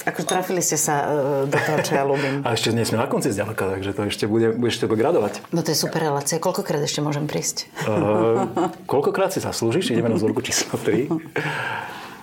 Ako 0.06 0.22
trafili 0.22 0.62
ste 0.62 0.78
sa 0.78 1.02
e, 1.02 1.06
do 1.50 1.58
toho, 1.58 1.78
čo 1.82 1.98
ja 1.98 2.06
ľúbim. 2.10 2.46
A 2.46 2.54
ešte 2.54 2.70
nie 2.70 2.86
sme 2.86 3.02
na 3.02 3.10
konci 3.10 3.34
zďaleka, 3.34 3.66
takže 3.74 3.90
to 3.90 4.06
ešte 4.06 4.24
bude, 4.30 4.54
budeš 4.54 4.86
to 4.86 4.86
gradovať. 4.86 5.42
No 5.50 5.66
to 5.66 5.74
je 5.74 5.78
super 5.82 5.98
relácia. 5.98 6.38
Koľkokrát 6.38 6.78
ešte 6.78 7.02
môžem 7.02 7.26
prísť? 7.26 7.66
Uh, 7.90 8.70
koľkokrát 8.86 9.34
si 9.34 9.42
zaslúžiš? 9.42 9.90
Ideme 9.90 10.14
na 10.14 10.16
vzorku 10.16 10.46
číslo 10.46 10.78
3. 10.78 11.10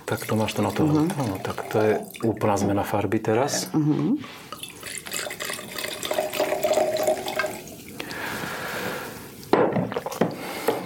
Tak 0.08 0.24
to 0.24 0.36
máš 0.36 0.56
to 0.56 0.64
na 0.64 0.72
to. 0.72 0.88
Mhm. 0.88 1.12
No, 1.12 1.36
tak 1.44 1.68
to 1.68 1.76
je 1.80 1.92
úplná 2.24 2.56
zmena 2.56 2.88
farby 2.88 3.20
teraz. 3.20 3.68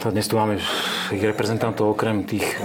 To 0.09 0.17
dnes 0.17 0.25
tu 0.25 0.41
máme 0.41 0.57
ich 1.13 1.21
reprezentantov 1.21 1.93
okrem 1.93 2.25
tých 2.25 2.57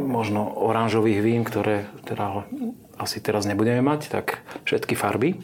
možno 0.00 0.48
oranžových 0.48 1.20
vín, 1.20 1.44
ktoré 1.44 1.92
teda 2.08 2.48
asi 2.96 3.20
teraz 3.20 3.44
nebudeme 3.44 3.84
mať, 3.84 4.08
tak 4.08 4.40
všetky 4.64 4.96
farby. 4.96 5.36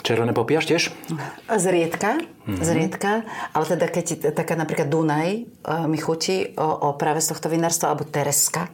Červené 0.00 0.32
popíjaš 0.32 0.64
tiež? 0.64 0.82
Zriedka, 1.52 2.24
zriedka, 2.48 3.28
ale 3.52 3.64
teda 3.68 3.84
keď 3.84 4.32
taká 4.32 4.56
napríklad 4.56 4.88
Dunaj 4.88 5.28
e, 5.28 5.40
mi 5.92 6.00
chutí 6.00 6.56
o, 6.56 6.88
o 6.88 6.96
práve 6.96 7.20
z 7.20 7.36
tohto 7.36 7.52
vinárstva, 7.52 7.92
alebo 7.92 8.08
Tereska, 8.08 8.72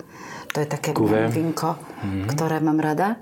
to 0.55 0.63
je 0.63 0.71
také 0.71 0.95
Cuvée. 0.95 1.35
vínko, 1.35 1.83
ktoré 2.31 2.63
mám 2.63 2.79
rada. 2.79 3.19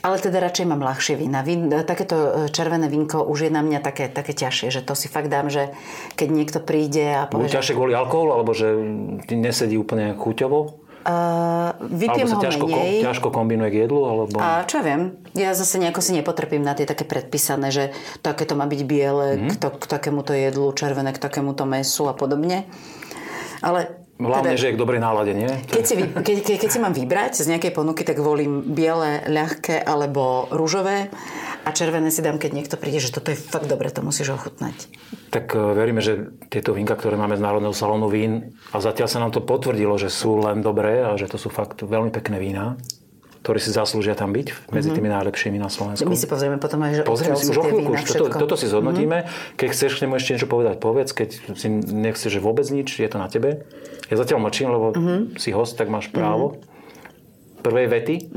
Ale 0.00 0.16
teda 0.18 0.38
radšej 0.38 0.66
mám 0.66 0.80
ľahšie 0.80 1.16
vína. 1.16 1.40
Vín, 1.40 1.72
takéto 1.72 2.14
e, 2.14 2.30
červené 2.48 2.86
vínko 2.86 3.24
už 3.24 3.48
je 3.48 3.50
na 3.50 3.64
mňa 3.64 3.80
také, 3.80 4.06
také 4.08 4.32
ťažšie, 4.32 4.68
že 4.70 4.80
to 4.84 4.92
si 4.92 5.08
fakt 5.08 5.28
dám, 5.28 5.48
že 5.48 5.72
keď 6.14 6.28
niekto 6.30 6.58
príde 6.60 7.04
a 7.04 7.24
povie, 7.26 7.48
že 7.48 7.58
Ťažšie 7.58 7.74
kvôli 7.74 7.96
alkoholu, 7.96 8.30
alebo 8.36 8.52
že 8.52 8.76
nesedí 9.30 9.74
úplne 9.74 10.12
chuťovo? 10.14 10.58
uh, 11.06 11.70
vypiem 11.86 12.26
Alebo 12.26 12.34
ho 12.34 12.42
sa 12.42 12.44
ťažko, 12.50 12.66
ko, 12.66 12.76
menej. 12.76 12.98
ťažko 13.02 13.28
kombinuje 13.30 13.70
k 13.70 13.76
jedlu? 13.86 14.00
Alebo... 14.04 14.36
A 14.42 14.66
čo 14.66 14.82
ja 14.82 14.84
viem, 14.84 15.02
ja 15.38 15.54
zase 15.54 15.78
nejako 15.78 16.02
si 16.02 16.10
nepotrpím 16.12 16.66
na 16.66 16.74
tie 16.74 16.82
také 16.82 17.06
predpísané, 17.06 17.70
že 17.70 17.94
takéto 18.26 18.58
má 18.58 18.66
byť 18.66 18.80
biele 18.82 19.26
Mhm. 19.38 19.48
k, 19.48 19.54
to, 19.56 19.68
k 19.70 19.84
takémuto 19.86 20.34
jedlu, 20.34 20.66
červené 20.74 21.14
k 21.14 21.22
takémuto 21.22 21.62
mesu 21.62 22.10
a 22.10 22.14
podobne. 22.14 22.66
Ale 23.62 24.05
Hlavne, 24.16 24.56
že 24.56 24.72
je 24.72 24.74
k 24.74 24.80
dobrej 24.80 25.00
nálade, 25.04 25.36
nie? 25.36 25.50
keď, 25.68 25.84
si, 25.84 25.94
keď, 26.00 26.36
keď, 26.40 26.56
keď 26.56 26.70
si 26.72 26.80
mám 26.80 26.96
vybrať 26.96 27.44
z 27.44 27.52
nejakej 27.52 27.72
ponuky, 27.76 28.00
tak 28.00 28.16
volím 28.16 28.64
biele, 28.64 29.20
ľahké 29.28 29.84
alebo 29.84 30.48
rúžové 30.48 31.12
a 31.66 31.68
červené 31.68 32.08
si 32.08 32.24
dám, 32.24 32.40
keď 32.40 32.50
niekto 32.56 32.76
príde, 32.80 32.96
že 32.96 33.12
toto 33.12 33.28
je 33.28 33.36
fakt 33.36 33.68
dobre, 33.68 33.92
to 33.92 34.00
musíš 34.00 34.32
ochutnať. 34.32 34.88
Tak 35.28 35.52
e, 35.52 35.60
veríme, 35.76 36.00
že 36.00 36.32
tieto 36.48 36.72
vínka, 36.72 36.96
ktoré 36.96 37.20
máme 37.20 37.36
z 37.36 37.44
Národného 37.44 37.76
salónu 37.76 38.08
vín, 38.08 38.56
a 38.72 38.80
zatiaľ 38.80 39.08
sa 39.10 39.20
nám 39.20 39.36
to 39.36 39.44
potvrdilo, 39.44 40.00
že 40.00 40.08
sú 40.08 40.40
len 40.40 40.64
dobré 40.64 41.04
a 41.04 41.12
že 41.20 41.28
to 41.28 41.36
sú 41.36 41.52
fakt 41.52 41.84
veľmi 41.84 42.08
pekné 42.08 42.40
vína, 42.40 42.80
ktoré 43.46 43.62
si 43.62 43.70
zaslúžia 43.70 44.18
tam 44.18 44.34
byť 44.34 44.74
medzi 44.74 44.90
tými 44.90 45.06
najlepšími 45.06 45.54
na 45.62 45.70
Slovensku. 45.70 46.02
My 46.02 46.18
si 46.18 46.26
pozrieme 46.26 46.58
potom 46.58 46.82
aj, 46.82 46.98
že 46.98 47.02
Pozrieme 47.06 47.38
si 47.38 47.54
už 47.54 47.62
o 47.62 47.64
chvíľku, 47.70 47.94
už 47.94 48.02
toto, 48.02 48.42
toto 48.42 48.54
si 48.58 48.66
zhodnotíme. 48.66 49.30
Keď 49.54 49.68
chceš 49.70 50.02
k 50.02 50.02
nemu 50.02 50.18
ešte 50.18 50.30
niečo 50.34 50.50
povedať, 50.50 50.82
povedz. 50.82 51.14
Keď 51.14 51.54
si 51.54 51.68
nechceš, 51.70 52.26
že 52.26 52.40
vôbec 52.42 52.66
nič, 52.66 52.98
je 52.98 53.06
to 53.06 53.22
na 53.22 53.30
tebe. 53.30 53.62
Ja 54.10 54.18
zatiaľ 54.18 54.42
mlčím, 54.42 54.74
lebo 54.74 54.90
si 55.38 55.54
host, 55.54 55.78
tak 55.78 55.86
máš 55.86 56.10
právo. 56.10 56.58
Prvej 57.62 57.86
vety. 57.86 58.34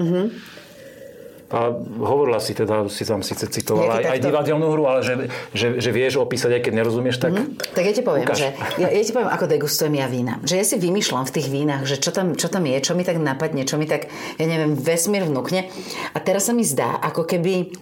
A 1.50 1.74
hovorila 2.06 2.38
si 2.38 2.54
teda, 2.54 2.86
si 2.94 3.02
tam 3.10 3.26
síce 3.26 3.50
citovala 3.50 3.98
aj, 3.98 4.06
Nejaký 4.06 4.06
aj 4.06 4.14
takto- 4.14 4.28
divadelnú 4.30 4.68
hru, 4.70 4.84
ale 4.86 5.00
že, 5.02 5.14
že, 5.50 5.68
že 5.82 5.90
vieš 5.90 6.22
opísať, 6.22 6.62
aj 6.62 6.62
keď 6.62 6.74
nerozumieš, 6.78 7.18
tak... 7.18 7.34
Tak 7.74 7.84
ja 7.90 7.94
ti 7.94 8.06
poviem, 8.06 8.30
Ukáž. 8.30 8.38
že 8.38 8.48
ja, 8.78 8.88
ja 8.94 9.02
ti 9.02 9.10
poviem, 9.10 9.34
ako 9.34 9.46
degustujem 9.50 9.94
ja 9.98 10.06
vína. 10.06 10.38
Že 10.46 10.56
ja 10.62 10.66
si 10.70 10.76
vymýšľam 10.78 11.26
v 11.26 11.34
tých 11.34 11.48
vínach, 11.50 11.90
že 11.90 11.98
čo 11.98 12.14
tam, 12.14 12.38
čo 12.38 12.54
tam 12.54 12.70
je, 12.70 12.78
čo 12.78 12.94
mi 12.94 13.02
tak 13.02 13.18
napadne, 13.18 13.66
čo 13.66 13.82
mi 13.82 13.90
tak, 13.90 14.14
ja 14.38 14.46
neviem, 14.46 14.78
vesmír 14.78 15.26
vnúkne. 15.26 15.66
A 16.14 16.18
teraz 16.22 16.46
sa 16.46 16.54
mi 16.54 16.62
zdá, 16.62 17.02
ako 17.02 17.26
keby 17.26 17.74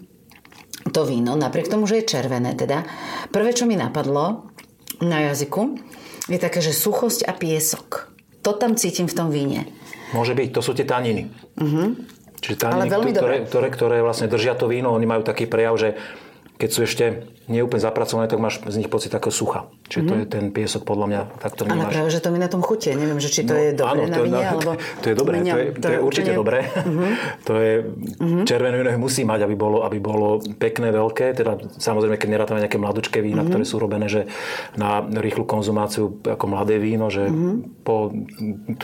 to 0.95 1.03
víno, 1.03 1.36
napriek 1.36 1.67
tomu, 1.67 1.84
že 1.91 1.99
je 1.99 2.08
červené 2.08 2.56
teda, 2.56 2.88
prvé, 3.36 3.51
čo 3.51 3.67
mi 3.67 3.75
napadlo 3.75 4.47
na 5.03 5.27
jazyku, 5.27 5.75
je 6.32 6.39
také, 6.39 6.63
že 6.63 6.71
suchosť 6.71 7.27
a 7.27 7.36
piesok. 7.36 8.15
To 8.47 8.56
tam 8.56 8.80
cítim 8.80 9.12
v 9.12 9.15
tom 9.15 9.27
víne. 9.27 9.67
Môže 10.15 10.32
byť, 10.32 10.56
to 10.56 10.63
sú 10.63 10.71
tie 10.71 10.88
taniny. 10.88 11.27
Čiže 12.47 12.63
Mhm. 12.63 12.73
Ale 12.79 12.86
veľmi 12.88 13.12
ktoré, 13.12 13.36
dobré. 13.43 13.49
ktoré, 13.51 13.67
ktoré 13.75 13.97
vlastne 13.99 14.31
držia 14.31 14.55
to 14.55 14.71
víno, 14.71 14.95
oni 14.95 15.03
majú 15.03 15.27
taký 15.27 15.43
prejav, 15.51 15.75
že 15.75 15.99
keď 16.57 16.69
sú 16.71 16.79
ešte 16.88 17.05
neúplne 17.51 17.83
zapracované, 17.83 18.25
tak 18.31 18.41
máš 18.41 18.63
z 18.65 18.79
nich 18.81 18.89
pocit 18.89 19.12
takého 19.12 19.29
sucha. 19.29 19.69
Čiže 19.88 20.02
mm-hmm. 20.04 20.12
to 20.12 20.13
je 20.19 20.26
ten 20.28 20.45
piesok 20.52 20.82
podľa 20.84 21.06
mňa 21.08 21.21
takto 21.39 21.62
vnímaš. 21.63 21.88
Ale 21.88 21.95
práve, 21.95 22.10
že 22.12 22.19
to 22.19 22.30
mi 22.36 22.39
na 22.43 22.50
tom 22.52 22.62
chutie. 22.62 22.91
Neviem, 22.91 23.19
že 23.23 23.30
či 23.32 23.41
to 23.47 23.56
no, 23.56 23.63
je 23.63 23.71
dobré 23.71 24.04
áno, 24.04 24.12
na 24.12 24.19
vine, 24.19 24.43
to, 24.43 24.52
alebo... 24.52 24.71
To 25.02 25.06
je 25.08 25.15
dobré, 25.15 25.36
to 25.39 25.58
je, 25.58 25.67
to 25.80 25.88
je 25.88 26.00
určite 26.04 26.32
úplne... 26.36 26.41
dobré. 26.43 26.60
Mm-hmm. 26.67 27.12
to 27.47 27.54
je, 27.56 27.73
mm-hmm. 27.88 28.43
červené 28.43 28.76
víno 28.76 28.91
musí 29.00 29.23
mať, 29.23 29.39
aby 29.47 29.56
bolo, 29.56 29.78
aby 29.88 29.97
bolo 30.04 30.43
pekné, 30.60 30.91
veľké. 30.91 31.26
Teda 31.39 31.56
samozrejme, 31.80 32.19
keď 32.19 32.30
nerátame 32.36 32.60
nejaké 32.60 32.76
mladučké 32.76 33.23
vína, 33.23 33.41
mm-hmm. 33.41 33.50
ktoré 33.50 33.63
sú 33.63 33.80
robené, 33.80 34.12
že 34.12 34.28
na 34.76 35.00
rýchlu 35.02 35.47
konzumáciu 35.47 36.19
ako 36.19 36.45
mladé 36.52 36.84
víno, 36.84 37.08
že 37.08 37.32
mm-hmm. 37.32 37.88
po 37.88 38.12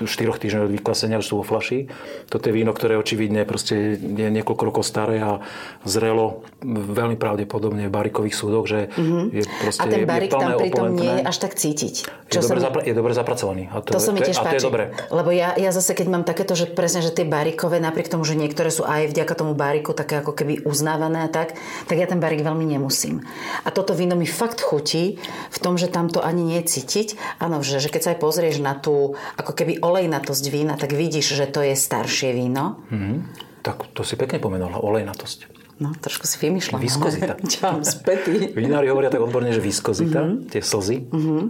štyroch 0.07 0.39
týždňoch 0.39 0.71
vyklasenia 0.71 1.19
už 1.19 1.27
sú 1.27 1.35
vo 1.43 1.45
flaši. 1.45 1.91
Toto 2.31 2.47
je 2.47 2.53
víno, 2.55 2.71
ktoré 2.71 2.95
očividne 2.95 3.43
proste 3.43 3.99
je 3.99 4.27
niekoľko 4.31 4.63
rokov 4.63 4.83
staré 4.87 5.19
a 5.19 5.43
zrelo 5.83 6.47
veľmi 6.63 7.19
pravdepodobne 7.19 7.91
v 7.91 7.91
barikových 7.91 8.35
súdoch, 8.39 8.65
že 8.71 8.87
mm-hmm 8.87 9.33
je 9.33 9.43
proste, 9.49 9.81
a 9.81 9.85
ten 9.89 10.05
barik 10.05 10.29
tam 10.29 10.53
pritom 10.61 10.92
nie 10.93 11.09
je 11.09 11.21
až 11.25 11.37
tak 11.41 11.57
cítiť. 11.57 11.95
Čo 12.29 12.37
je, 12.37 12.43
dobre 12.45 12.59
mi... 12.61 12.65
zapra- 12.65 12.85
je 12.85 12.93
dobre 12.93 13.13
zapracovaný. 13.17 13.63
A 13.73 13.81
to, 13.81 13.97
to 13.97 14.01
sa 14.01 14.13
mi 14.13 14.21
tiež 14.21 14.37
páči. 14.37 14.45
A 14.45 14.51
to 14.53 14.57
je 14.61 14.67
dobré. 14.69 14.83
Lebo 15.09 15.29
ja, 15.33 15.57
ja 15.57 15.73
zase, 15.73 15.97
keď 15.97 16.07
mám 16.13 16.23
takéto, 16.23 16.53
že 16.53 16.69
presne, 16.69 17.01
že 17.01 17.09
tie 17.09 17.25
barikové, 17.25 17.81
napriek 17.81 18.13
tomu, 18.13 18.21
že 18.23 18.37
niektoré 18.37 18.69
sú 18.69 18.85
aj 18.85 19.09
vďaka 19.09 19.33
tomu 19.33 19.57
bariku 19.57 19.97
také 19.97 20.21
ako 20.21 20.37
keby 20.37 20.63
uznávané 20.69 21.25
a 21.25 21.29
tak, 21.33 21.57
tak 21.89 21.95
ja 21.97 22.05
ten 22.05 22.21
barik 22.21 22.45
veľmi 22.45 22.69
nemusím. 22.69 23.25
A 23.65 23.73
toto 23.73 23.97
víno 23.97 24.13
mi 24.13 24.29
fakt 24.29 24.61
chutí 24.61 25.17
v 25.49 25.57
tom, 25.57 25.75
že 25.81 25.89
tam 25.89 26.13
to 26.13 26.21
ani 26.21 26.45
nie 26.45 26.61
je 26.61 26.79
cítiť. 26.79 27.41
Áno, 27.41 27.65
že, 27.65 27.81
že 27.81 27.89
keď 27.89 28.01
sa 28.01 28.09
aj 28.13 28.19
pozrieš 28.21 28.61
na 28.61 28.77
tú 28.77 29.17
ako 29.39 29.51
keby 29.57 29.81
olejnatosť 29.81 30.45
vína, 30.53 30.77
tak 30.77 30.93
vidíš, 30.93 31.33
že 31.33 31.49
to 31.49 31.65
je 31.65 31.73
staršie 31.73 32.35
víno. 32.37 32.83
Mm-hmm. 32.93 33.17
Tak 33.63 33.95
to 33.95 34.03
si 34.03 34.19
pekne 34.19 34.43
pomenula, 34.43 34.83
olejnatosť. 34.83 35.62
No, 35.83 35.91
trošku 35.99 36.23
si 36.23 36.39
vymýšľam. 36.39 36.79
Viskozita. 36.79 37.35
Čo 37.43 37.59
mám 37.67 37.83
spätý. 37.83 38.55
Vinári 38.55 38.87
hovoria 38.87 39.11
tak 39.11 39.19
odborne, 39.19 39.51
že 39.51 39.59
viskozita, 39.59 40.23
mm-hmm. 40.23 40.47
tie 40.47 40.61
slzy. 40.63 41.11
Mm-hmm. 41.11 41.43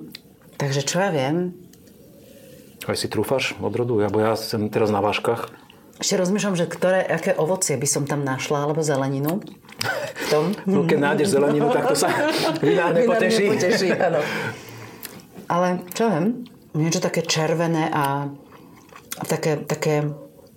Takže 0.58 0.82
čo 0.82 0.98
ja 1.06 1.13
viem? 1.13 1.54
Aj 2.89 2.98
si 2.98 3.06
trúfaš 3.06 3.54
odrodu? 3.62 4.02
Ja, 4.02 4.10
bo 4.10 4.26
ja 4.26 4.34
som 4.34 4.74
teraz 4.74 4.89
na 4.89 5.06
váškach. 5.06 5.54
Ešte 6.02 6.17
rozmýšľam, 6.17 6.58
že 6.58 6.65
ktoré, 6.65 7.06
aké 7.06 7.38
ovocie 7.38 7.78
by 7.78 7.86
som 7.86 8.10
tam 8.10 8.26
našla, 8.26 8.65
alebo 8.65 8.82
zeleninu. 8.82 9.38
V 10.17 10.26
tom. 10.34 10.58
No, 10.65 10.89
keď 10.89 10.98
nájdeš 10.98 11.38
zeleninu, 11.38 11.69
tak 11.69 11.93
to 11.93 11.96
sa 11.96 12.10
vinár 12.65 12.89
nepoteší. 12.98 13.54
nepoteší 13.54 13.89
áno. 14.02 14.17
Ale 15.46 15.86
čo 15.93 16.10
viem? 16.10 16.26
Niečo 16.74 16.98
také 16.98 17.22
červené 17.22 17.93
a 17.93 18.34
také, 19.30 19.62
také 19.62 20.10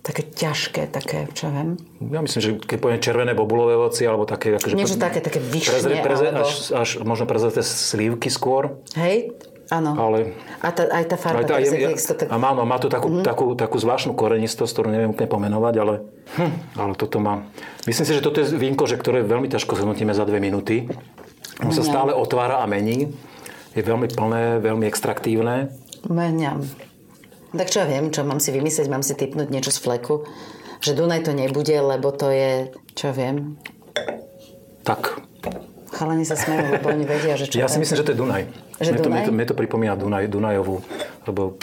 také 0.07 0.23
ťažké, 0.23 0.87
také, 0.87 1.27
čo 1.35 1.51
viem. 1.51 1.75
Ja 1.99 2.23
myslím, 2.23 2.39
že 2.39 2.49
keď 2.63 2.77
poviem 2.79 2.99
červené 3.03 3.35
bobulové 3.35 3.75
ovoci, 3.75 4.07
alebo 4.07 4.23
také... 4.23 4.55
Akože 4.55 4.79
Niečo 4.79 4.95
také, 4.95 5.19
také 5.19 5.43
vyššie, 5.43 5.99
preze, 5.99 6.31
alebo... 6.31 6.47
až, 6.47 6.71
až 6.71 6.89
možno 7.03 7.27
prezreté 7.27 7.59
slívky 7.59 8.31
skôr. 8.31 8.79
Hej, 8.95 9.35
áno. 9.67 9.99
Ale... 9.99 10.31
A 10.63 10.71
tá, 10.71 10.87
aj 10.87 11.03
tá 11.11 11.17
farba, 11.19 11.43
aj 11.43 11.51
tá, 11.51 11.55
je, 11.59 11.75
je, 11.75 11.89
to 11.99 12.15
tak... 12.23 12.31
A 12.31 12.39
má, 12.39 12.55
no, 12.55 12.63
má 12.63 12.79
to 12.79 12.87
takú, 12.87 13.11
mm-hmm. 13.11 13.27
takú, 13.27 13.45
takú 13.59 13.77
zvláštnu 13.83 14.15
korenistosť, 14.15 14.71
ktorú 14.71 14.87
neviem 14.87 15.11
úplne 15.11 15.27
pomenovať, 15.27 15.73
ale, 15.83 15.93
hm, 16.39 16.79
ale 16.79 16.93
toto 16.95 17.19
má... 17.19 17.43
Myslím 17.83 18.05
si, 18.07 18.13
že 18.15 18.23
toto 18.23 18.39
je 18.39 18.47
vínko, 18.55 18.87
že 18.87 18.95
ktoré 18.95 19.27
veľmi 19.27 19.51
ťažko 19.51 19.75
zhodnotíme 19.75 20.15
za 20.15 20.23
dve 20.23 20.39
minúty. 20.39 20.87
On 21.59 21.75
sa 21.75 21.83
stále 21.83 22.15
otvára 22.15 22.63
a 22.63 22.65
mení. 22.69 23.11
Je 23.75 23.83
veľmi 23.83 24.07
plné, 24.07 24.63
veľmi 24.63 24.87
extraktívne. 24.87 25.69
Meniam. 26.07 26.63
Tak 27.57 27.73
čo 27.73 27.81
ja 27.81 27.87
viem, 27.89 28.13
čo 28.13 28.21
mám 28.21 28.37
si 28.37 28.53
vymyslieť, 28.53 28.87
mám 28.87 29.01
si 29.01 29.17
typnúť 29.17 29.49
niečo 29.49 29.73
z 29.73 29.81
fleku. 29.81 30.23
Že 30.77 30.93
Dunaj 30.93 31.25
to 31.25 31.33
nebude, 31.33 31.73
lebo 31.73 32.13
to 32.13 32.29
je, 32.29 32.69
čo 32.93 33.09
viem. 33.09 33.57
Tak. 34.85 35.25
Chalani 35.89 36.21
sa 36.21 36.37
smejú, 36.37 36.77
lebo 36.77 36.93
oni 36.93 37.05
vedia, 37.09 37.33
že 37.33 37.49
čo 37.49 37.57
Ja 37.57 37.65
si 37.65 37.81
myslím, 37.81 37.97
že 37.97 38.05
to 38.05 38.13
je 38.13 38.19
Dunaj. 38.21 38.43
Že 38.77 38.91
mne, 38.93 39.01
Dunaj? 39.01 39.01
To, 39.01 39.09
mne, 39.09 39.21
to, 39.25 39.31
mne 39.33 39.45
to 39.49 39.55
pripomína 39.57 39.93
Dunaj, 39.97 40.29
Dunajovú, 40.29 40.85
lebo 41.25 41.57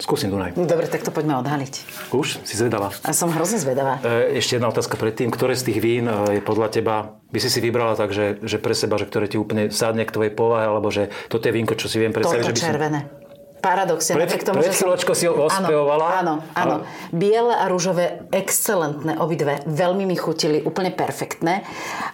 Skúsim 0.00 0.32
Dunaj. 0.32 0.56
Dobre, 0.56 0.88
tak 0.88 1.04
to 1.04 1.12
poďme 1.12 1.36
odhaliť. 1.44 1.74
Už? 2.16 2.40
Si 2.48 2.56
zvedavá? 2.56 2.88
A 3.04 3.12
som 3.12 3.28
hrozne 3.28 3.60
zvedavá. 3.60 4.00
E, 4.00 4.40
ešte 4.40 4.56
jedna 4.56 4.72
otázka 4.72 4.96
predtým. 4.96 5.28
Ktoré 5.28 5.52
z 5.52 5.68
tých 5.68 5.78
vín 5.84 6.08
e, 6.08 6.40
je 6.40 6.42
podľa 6.42 6.72
teba, 6.72 7.20
by 7.28 7.36
si 7.36 7.52
si 7.52 7.60
vybrala 7.60 8.00
tak, 8.00 8.16
že, 8.16 8.40
že 8.40 8.56
pre 8.56 8.72
seba, 8.72 8.96
že 8.96 9.04
ktoré 9.04 9.28
ti 9.28 9.36
úplne 9.36 9.68
sadne 9.68 10.08
k 10.08 10.14
tvojej 10.16 10.32
povahe, 10.32 10.72
alebo 10.72 10.88
že 10.88 11.12
toto 11.28 11.44
je 11.44 11.52
vínko, 11.52 11.76
čo 11.76 11.92
si 11.92 12.00
viem 12.00 12.16
predstaviť, 12.16 12.48
Toto 12.48 12.48
že 12.48 12.56
by 12.56 12.64
červené. 12.64 13.00
Som 13.04 13.19
paradoxne. 13.60 14.16
Pred, 14.16 14.42
tomu, 14.42 14.64
pred 14.64 14.72
chvíľočkou 14.72 15.14
si 15.14 15.28
ho 15.28 15.36
ospevovala. 15.36 16.24
Áno, 16.24 16.34
áno. 16.56 16.74
áno. 16.82 16.88
Biele 17.12 17.54
a 17.54 17.68
rúžové, 17.68 18.24
excelentné 18.32 19.20
obidve. 19.20 19.62
Veľmi 19.68 20.08
mi 20.08 20.16
chutili, 20.16 20.64
úplne 20.64 20.90
perfektné. 20.90 21.62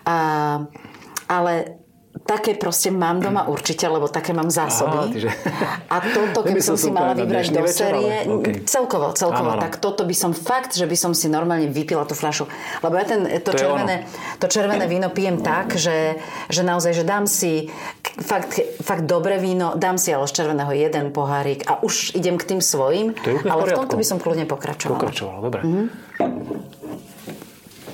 A, 0.05 0.17
ale 1.31 1.86
také 2.27 2.59
proste 2.59 2.91
mám 2.91 3.23
doma 3.23 3.47
určite, 3.47 3.87
lebo 3.87 4.11
také 4.11 4.35
mám 4.35 4.51
zásoby. 4.51 4.99
Aha, 4.99 5.15
tyže... 5.15 5.31
A 5.87 5.97
toto, 6.03 6.43
keby 6.47 6.61
som 6.61 6.75
si 6.75 6.91
mala 6.91 7.15
vybrať 7.15 7.55
do 7.55 7.63
série, 7.71 8.27
okay. 8.27 8.67
celkovo, 8.67 9.15
celkovo, 9.15 9.55
áno, 9.55 9.59
áno. 9.59 9.65
tak 9.65 9.79
toto 9.79 10.03
by 10.03 10.13
som 10.13 10.35
fakt, 10.35 10.75
že 10.75 10.85
by 10.85 10.97
som 10.99 11.15
si 11.15 11.31
normálne 11.31 11.71
vypila 11.71 12.03
tú 12.05 12.19
fľašu. 12.19 12.51
Lebo 12.83 12.95
ja 12.99 13.07
ten, 13.07 13.25
to, 13.41 13.55
to, 13.55 13.63
červené, 13.63 14.05
to 14.43 14.47
červené 14.51 14.85
víno 14.91 15.09
pijem 15.15 15.39
tak, 15.41 15.79
že, 15.79 16.19
že 16.51 16.67
naozaj, 16.67 16.93
že 16.93 17.05
dám 17.07 17.31
si 17.31 17.71
fakt, 18.03 18.59
fakt 18.83 19.07
dobré 19.07 19.39
víno, 19.39 19.79
dám 19.79 19.97
si 19.97 20.11
ale 20.11 20.27
z 20.27 20.43
červeného 20.43 20.75
jeden 20.75 21.15
pohárik 21.15 21.63
a 21.71 21.79
už 21.81 22.19
idem 22.19 22.35
k 22.35 22.45
tým 22.55 22.61
svojim, 22.61 23.15
ale 23.47 23.63
v 23.71 23.73
tomto 23.73 23.95
by 23.95 24.05
som 24.05 24.19
kľudne 24.19 24.51
pokračovala. 24.51 24.99
Pokračovala, 24.99 25.39
dobre. 25.39 25.61
Mm-hmm. 25.63 25.87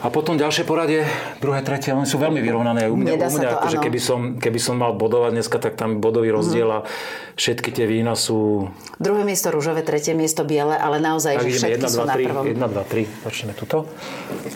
A 0.03 0.11
potom 0.11 0.35
ďalšie 0.35 0.67
poradie, 0.67 1.07
druhé, 1.39 1.63
tretie, 1.63 1.95
oni 1.95 2.11
sú 2.11 2.19
veľmi 2.19 2.43
vyrovnané. 2.43 2.91
U 2.91 2.99
mňa, 2.99 3.13
u 3.23 3.31
mňa 3.39 3.51
to, 3.55 3.59
akože 3.63 3.79
keby, 3.79 4.01
som, 4.03 4.21
keby 4.35 4.59
som 4.59 4.75
mal 4.75 4.99
bodovať 4.99 5.31
dneska, 5.31 5.63
tak 5.63 5.79
tam 5.79 6.03
bodový 6.03 6.35
mhm. 6.35 6.37
rozdiel 6.43 6.69
mm. 6.69 6.75
a 6.75 6.79
všetky 7.39 7.71
tie 7.71 7.87
vína 7.87 8.19
sú... 8.19 8.67
Druhé 8.99 9.23
miesto 9.23 9.55
rúžové, 9.55 9.87
tretie 9.87 10.19
miesto 10.19 10.43
biele, 10.43 10.75
ale 10.75 10.99
naozaj, 10.99 11.39
tak 11.39 11.47
že 11.47 11.55
všetky 11.55 11.87
1, 11.87 11.87
2, 11.87 11.95
sú 11.95 12.01
3, 12.03 12.11
na 12.11 12.15
prvom. 12.19 12.45
1, 12.51 12.59
2, 12.59 12.95
3, 13.23 13.27
začneme 13.31 13.55
tuto. 13.55 13.77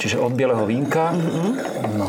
Čiže 0.02 0.18
od 0.18 0.34
bieleho 0.34 0.66
vínka. 0.66 1.14
Mm-hmm. 1.14 1.50
No. 1.94 2.08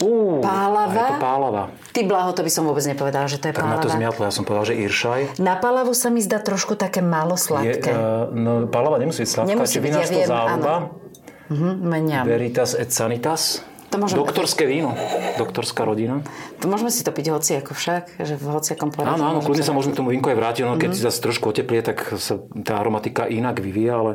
Uh, 0.00 0.40
pálava. 0.40 0.96
je 0.96 1.12
to 1.12 1.16
pálava. 1.20 1.64
Ty 1.92 2.00
blaho, 2.08 2.32
to 2.32 2.40
by 2.40 2.50
som 2.50 2.64
vôbec 2.64 2.82
nepovedala, 2.88 3.28
že 3.28 3.36
to 3.36 3.52
je 3.52 3.54
tak 3.54 3.62
pálava. 3.62 3.78
Tak 3.78 3.84
na 3.84 3.86
to 3.86 3.94
zmiatlo, 3.94 4.22
ja 4.26 4.32
som 4.32 4.42
povedal, 4.48 4.64
že 4.72 4.74
Iršaj. 4.80 5.38
Na 5.38 5.60
pálavu 5.60 5.92
sa 5.92 6.08
mi 6.08 6.24
zdá 6.24 6.40
trošku 6.40 6.74
také 6.74 7.04
málo 7.04 7.36
sladké. 7.36 7.84
Je, 7.84 7.94
uh, 7.94 8.32
no, 8.32 8.64
pálava 8.66 8.96
nemusí 8.96 9.22
byť 9.22 9.30
sladká, 9.30 9.50
nemusí 9.52 9.78
byť, 9.78 9.92
ja 9.92 10.06
viem, 10.08 10.26
záľuba. 10.26 10.74
Áno. 10.74 11.09
Uh-huh, 11.50 11.74
Veritas 12.22 12.78
et 12.78 12.94
Sanitas. 12.94 13.66
To 13.90 13.98
môžeme... 13.98 14.22
Doktorské 14.22 14.70
víno. 14.70 14.94
Doktorská 15.34 15.82
rodina. 15.82 16.22
To 16.62 16.70
môžeme 16.70 16.94
si 16.94 17.02
to 17.02 17.10
piť 17.10 17.34
hoci 17.34 17.58
ako 17.58 17.74
však, 17.74 18.22
že 18.22 18.38
v 18.38 18.46
hociakom 18.54 18.94
porade. 18.94 19.18
Áno, 19.18 19.34
áno, 19.34 19.38
kľudne 19.42 19.66
sa 19.66 19.74
môžeme 19.74 19.98
k 19.98 19.98
tomu 19.98 20.14
vínku 20.14 20.30
aj 20.30 20.38
vrátiť, 20.38 20.62
no, 20.62 20.78
keď 20.78 20.94
uh-huh. 20.94 21.02
si 21.02 21.08
zase 21.10 21.18
trošku 21.18 21.50
oteplie, 21.50 21.82
tak 21.82 22.06
sa 22.22 22.38
tá 22.62 22.78
aromatika 22.78 23.26
inak 23.26 23.58
vyvíja, 23.58 23.98
ale 23.98 24.12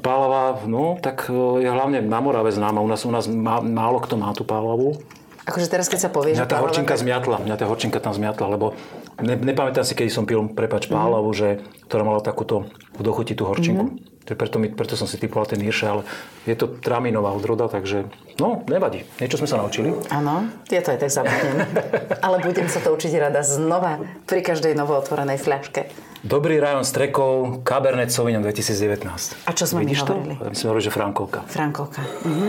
pálava, 0.00 0.64
no, 0.64 0.96
tak 1.04 1.28
e, 1.28 1.60
je 1.62 1.68
hlavne 1.68 2.00
na 2.00 2.18
Morave 2.24 2.48
známa. 2.48 2.80
U 2.80 2.88
nás, 2.88 3.04
u 3.04 3.12
nás 3.12 3.28
má, 3.28 3.60
málo 3.60 4.00
kto 4.00 4.16
má 4.16 4.32
tú 4.32 4.48
pálavu. 4.48 4.96
Akože 5.44 5.68
teraz, 5.68 5.92
keď 5.92 6.08
sa 6.08 6.10
povie, 6.10 6.32
mňa 6.32 6.48
tá 6.48 6.64
horčinka 6.64 6.96
tak... 6.96 7.04
zmiatla, 7.04 7.44
mňa 7.44 7.56
tá 7.60 7.68
horčinka 7.68 8.00
tam 8.00 8.16
zmiatla, 8.16 8.56
lebo 8.56 8.72
ne, 9.20 9.36
nepamätám 9.36 9.84
si, 9.84 9.92
keď 9.92 10.08
som 10.08 10.24
pil, 10.24 10.48
prepač, 10.48 10.88
pálavu, 10.88 11.28
uh-huh. 11.28 11.60
že, 11.60 11.62
ktorá 11.92 12.08
mala 12.08 12.24
takúto 12.24 12.64
v 12.96 13.04
dochuti 13.04 13.36
tú 13.36 13.44
horčinku. 13.44 13.84
Uh-huh. 13.84 14.15
Preto, 14.34 14.58
mi, 14.58 14.66
preto 14.66 14.98
som 14.98 15.06
si 15.06 15.20
typoval 15.22 15.46
ten 15.46 15.62
Hirše, 15.62 15.86
ale 15.86 16.02
je 16.48 16.58
to 16.58 16.66
traminová 16.66 17.30
odroda, 17.30 17.70
takže 17.70 18.10
no, 18.42 18.66
nevadí. 18.66 19.06
Niečo 19.22 19.38
sme 19.38 19.46
sa 19.46 19.62
naučili. 19.62 19.94
Áno, 20.10 20.50
ja 20.66 20.82
to 20.82 20.90
aj 20.90 20.98
tak 20.98 21.12
zabudnem. 21.14 21.62
ale 22.26 22.42
budem 22.42 22.66
sa 22.66 22.82
to 22.82 22.90
učiť 22.90 23.12
rada 23.22 23.46
znova 23.46 24.02
pri 24.26 24.42
každej 24.42 24.74
novootvorenej 24.74 25.38
fľaške. 25.38 25.86
Dobrý 26.26 26.58
rajon 26.58 26.82
strekov, 26.82 27.62
Cabernet 27.62 28.10
Sauvignon 28.10 28.42
2019. 28.42 29.46
A 29.46 29.50
čo 29.54 29.62
sme 29.62 29.86
Vidíš 29.86 30.02
mi 30.02 30.10
hovorili? 30.10 30.34
To? 30.34 30.50
My 30.50 30.56
sme 30.58 30.66
hovorili, 30.74 30.86
že 30.90 30.92
Frankovka. 30.92 31.40
Frankovka. 31.46 32.02
Mhm. 32.26 32.46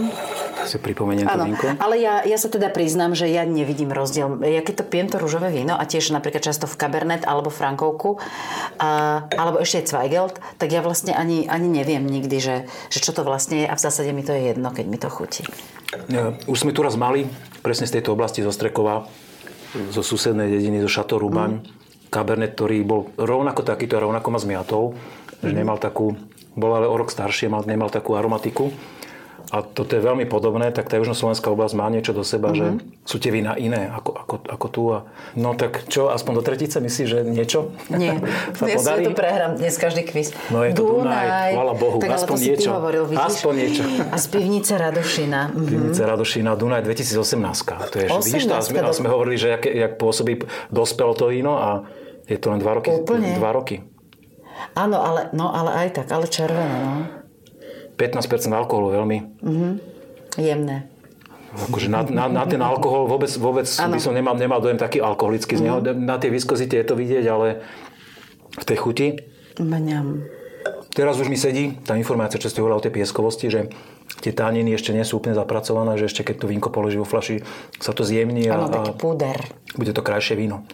Si 0.66 0.82
pripomeniem 0.82 1.30
to 1.30 1.38
vínko. 1.46 1.78
Ale 1.78 2.02
ja, 2.02 2.26
ja 2.26 2.42
sa 2.42 2.50
teda 2.50 2.74
priznám, 2.74 3.14
že 3.14 3.30
ja 3.30 3.46
nevidím 3.46 3.94
rozdiel. 3.94 4.42
Ja 4.42 4.66
keď 4.66 4.82
to 4.82 4.84
pijem 4.90 5.08
to 5.14 5.22
rúžové 5.22 5.54
víno 5.54 5.78
a 5.78 5.86
tiež 5.86 6.10
napríklad 6.10 6.42
často 6.42 6.66
v 6.66 6.74
Cabernet 6.74 7.22
alebo 7.30 7.54
Frankovku 7.54 8.18
a, 8.82 9.24
alebo 9.30 9.62
ešte 9.62 9.86
aj 9.86 9.88
Zweigelt, 9.94 10.36
tak 10.58 10.74
ja 10.74 10.82
vlastne 10.82 11.14
ani, 11.14 11.46
ani 11.46 11.70
neviem 11.70 12.02
nikdy, 12.02 12.42
že, 12.42 12.56
že 12.90 13.00
čo 13.00 13.14
to 13.14 13.22
vlastne 13.22 13.62
je 13.62 13.68
a 13.70 13.78
v 13.78 13.84
zásade 13.86 14.10
mi 14.10 14.26
to 14.26 14.34
je 14.34 14.58
jedno, 14.58 14.74
keď 14.74 14.86
mi 14.90 14.98
to 14.98 15.08
chutí. 15.14 15.46
Ja, 16.10 16.34
už 16.50 16.66
sme 16.66 16.74
tu 16.74 16.82
raz 16.82 16.98
mali, 16.98 17.30
presne 17.62 17.86
z 17.86 18.02
tejto 18.02 18.18
oblasti 18.18 18.42
zo 18.42 18.50
Strekova, 18.50 19.06
zo 19.94 20.02
susednej 20.02 20.50
dediny, 20.50 20.82
zo 20.82 20.90
Šato 20.90 21.22
Rubaň. 21.22 21.62
Mm 21.62 21.77
Cabernet, 22.08 22.56
ktorý 22.56 22.84
bol 22.88 23.12
rovnako 23.20 23.64
takýto 23.64 24.00
a 24.00 24.04
rovnako 24.04 24.28
má 24.32 24.40
zmiatov, 24.40 24.84
mm. 24.94 25.44
že 25.44 25.52
mhm. 25.54 25.58
nemal 25.58 25.78
takú, 25.78 26.16
bol 26.58 26.72
ale 26.74 26.88
o 26.90 26.96
rok 26.96 27.12
starší, 27.12 27.52
mal, 27.52 27.64
nemal 27.68 27.92
takú 27.92 28.16
aromatiku. 28.18 28.72
A 29.48 29.64
toto 29.64 29.96
je 29.96 30.04
veľmi 30.04 30.28
podobné, 30.28 30.76
tak 30.76 30.92
tá 30.92 31.00
južnoslovenská 31.00 31.48
oblasť 31.48 31.80
má 31.80 31.88
niečo 31.88 32.12
do 32.12 32.20
seba, 32.28 32.52
mm-hmm. 32.52 32.60
že 32.60 32.66
mhm. 32.68 32.78
sú 33.08 33.16
tie 33.16 33.32
vína 33.32 33.56
iné 33.56 33.88
ako, 33.88 34.12
ako, 34.12 34.36
ako 34.44 34.68
tu. 34.68 34.84
A, 34.92 35.08
no 35.40 35.56
tak 35.56 35.88
čo, 35.88 36.12
aspoň 36.12 36.32
do 36.40 36.44
tretice 36.44 36.84
myslíš, 36.84 37.08
že 37.08 37.20
niečo? 37.24 37.72
Nie, 37.88 38.20
sa 38.60 38.68
ja 38.68 38.76
podarí? 38.76 39.08
si 39.08 39.08
to 39.08 39.12
prehrám 39.16 39.56
dnes 39.56 39.74
každý 39.80 40.04
kvíz. 40.04 40.36
No 40.52 40.68
je 40.68 40.76
to 40.76 41.00
Dunaj, 41.00 41.56
chvála 41.56 41.74
Bohu, 41.80 41.98
tak, 42.04 42.20
aspoň 42.20 42.38
niečo. 42.44 42.70
Hovoril, 42.76 43.04
vidíš? 43.08 43.24
aspoň 43.24 43.54
niečo. 43.56 43.84
A 44.14 44.16
z 44.20 44.26
pivnice 44.28 44.74
Radošina. 44.76 45.42
Mm-hmm. 45.48 45.68
Pivnice 45.72 46.02
Radošina, 46.04 46.52
Dunaj 46.60 46.82
2018. 46.84 47.88
To 47.88 47.96
je, 48.04 48.08
18, 48.12 48.28
vidíš 48.28 48.44
a 48.52 48.60
sme, 48.60 48.80
sme 48.92 49.08
hovorili, 49.08 49.40
že 49.40 49.48
jak, 49.56 49.64
jak 49.64 49.94
pôsobí, 49.96 50.44
dospelo 50.76 51.16
to 51.16 51.32
víno 51.32 51.56
a 51.56 51.88
je 52.28 52.36
to 52.36 52.52
len 52.52 52.60
dva 52.60 52.84
roky. 52.84 52.92
Úplne. 52.92 53.40
Dva 53.40 53.56
roky. 53.56 53.80
Áno, 54.76 55.00
ale, 55.00 55.32
no, 55.32 55.54
ale 55.56 55.88
aj 55.88 56.04
tak, 56.04 56.08
ale 56.12 56.28
červené, 56.28 56.78
no. 56.84 57.27
15% 57.98 58.54
alkoholu 58.54 58.94
veľmi. 58.94 59.18
Mm-hmm. 59.42 59.74
Jemné. 60.38 60.86
Akože 61.58 61.90
na, 61.90 62.06
na, 62.06 62.30
na 62.30 62.44
ten 62.46 62.62
alkohol 62.62 63.10
vôbec, 63.10 63.32
vôbec 63.42 63.66
by 63.66 63.98
som 63.98 64.14
nemal, 64.14 64.38
nemal 64.38 64.62
dojem 64.62 64.78
taký 64.78 65.02
alkoholický 65.02 65.58
mm. 65.58 65.60
z 65.60 65.64
neho. 65.66 65.78
Mhm. 65.82 66.06
Na 66.06 66.22
tej 66.22 66.30
viskozite 66.36 66.78
je 66.78 66.86
to 66.86 66.94
vidieť, 66.94 67.26
ale 67.26 67.66
v 68.58 68.66
tej 68.66 68.78
chuti. 68.78 69.08
Mňam. 69.58 70.28
Teraz 70.94 71.18
už 71.18 71.30
mi 71.30 71.38
sedí 71.38 71.78
tá 71.86 71.98
informácia, 71.98 72.42
čo 72.42 72.50
ste 72.50 72.62
hovorili 72.62 72.78
o 72.78 72.86
tej 72.86 72.94
pieskovosti, 72.94 73.48
že 73.50 73.70
tie 74.22 74.34
tániny 74.34 74.74
ešte 74.74 74.94
nie 74.94 75.06
sú 75.06 75.22
úplne 75.22 75.38
zapracované, 75.38 75.98
že 75.98 76.10
ešte 76.10 76.26
keď 76.26 76.46
to 76.46 76.50
vínko 76.50 76.70
položí 76.74 76.98
vo 76.98 77.06
flaši, 77.06 77.46
sa 77.78 77.94
to 77.94 78.02
zjemní. 78.02 78.50
Áno, 78.50 78.70
taký 78.70 78.98
púder. 78.98 79.38
Bude 79.78 79.94
to 79.94 80.02
krajšie 80.02 80.38
víno. 80.38 80.66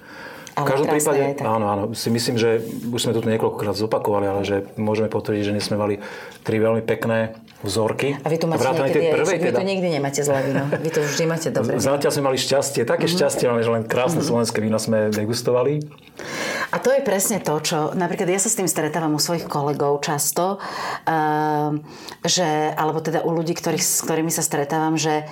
Ale 0.53 0.65
v 0.65 0.69
každom 0.69 0.89
prípade, 0.93 1.21
áno, 1.41 1.65
áno, 1.65 1.83
si 1.97 2.13
myslím, 2.13 2.37
že 2.37 2.61
už 2.93 3.09
sme 3.09 3.13
to 3.17 3.25
niekoľkokrát 3.25 3.73
zopakovali, 3.73 4.25
ale 4.29 4.41
že 4.45 4.61
môžeme 4.77 5.09
potvrdiť, 5.09 5.49
že 5.49 5.53
sme 5.57 5.81
mali 5.81 5.95
tri 6.45 6.61
veľmi 6.61 6.85
pekné 6.85 7.33
vzorky. 7.63 8.19
A 8.21 8.27
vy 8.27 8.37
tu 8.37 8.45
máte 8.45 8.61
niekedy, 8.61 8.91
tej 8.91 9.15
prvej, 9.15 9.37
teda. 9.39 9.57
vy 9.57 9.63
tu 9.63 9.65
nikdy 9.65 9.87
nemáte 9.97 10.21
zlé 10.21 10.39
víno. 10.51 10.63
Vy 10.67 10.89
to 10.91 10.99
vždy 10.99 11.23
máte 11.25 11.49
dobre. 11.55 11.79
Zatiaľ 11.79 12.11
sme 12.11 12.23
mali 12.29 12.37
šťastie, 12.37 12.83
také 12.83 13.07
mm-hmm. 13.07 13.17
šťastie 13.17 13.45
máme, 13.47 13.63
že 13.63 13.71
len 13.71 13.83
krásne 13.87 14.19
mm-hmm. 14.19 14.29
slovenské 14.29 14.59
víno 14.59 14.77
sme 14.77 15.09
degustovali. 15.09 15.81
A 16.69 16.77
to 16.77 16.91
je 16.91 17.01
presne 17.01 17.41
to, 17.41 17.55
čo 17.63 17.77
napríklad 17.95 18.29
ja 18.29 18.37
sa 18.37 18.51
s 18.51 18.59
tým 18.59 18.69
stretávam 18.69 19.15
u 19.15 19.21
svojich 19.21 19.47
kolegov 19.47 20.03
často, 20.03 20.59
uh, 20.59 21.71
že, 22.21 22.75
alebo 22.75 22.99
teda 22.99 23.23
u 23.23 23.31
ľudí, 23.31 23.55
ktorých, 23.55 23.81
s 23.81 24.03
ktorými 24.05 24.29
sa 24.29 24.43
stretávam, 24.43 24.99
že 24.99 25.25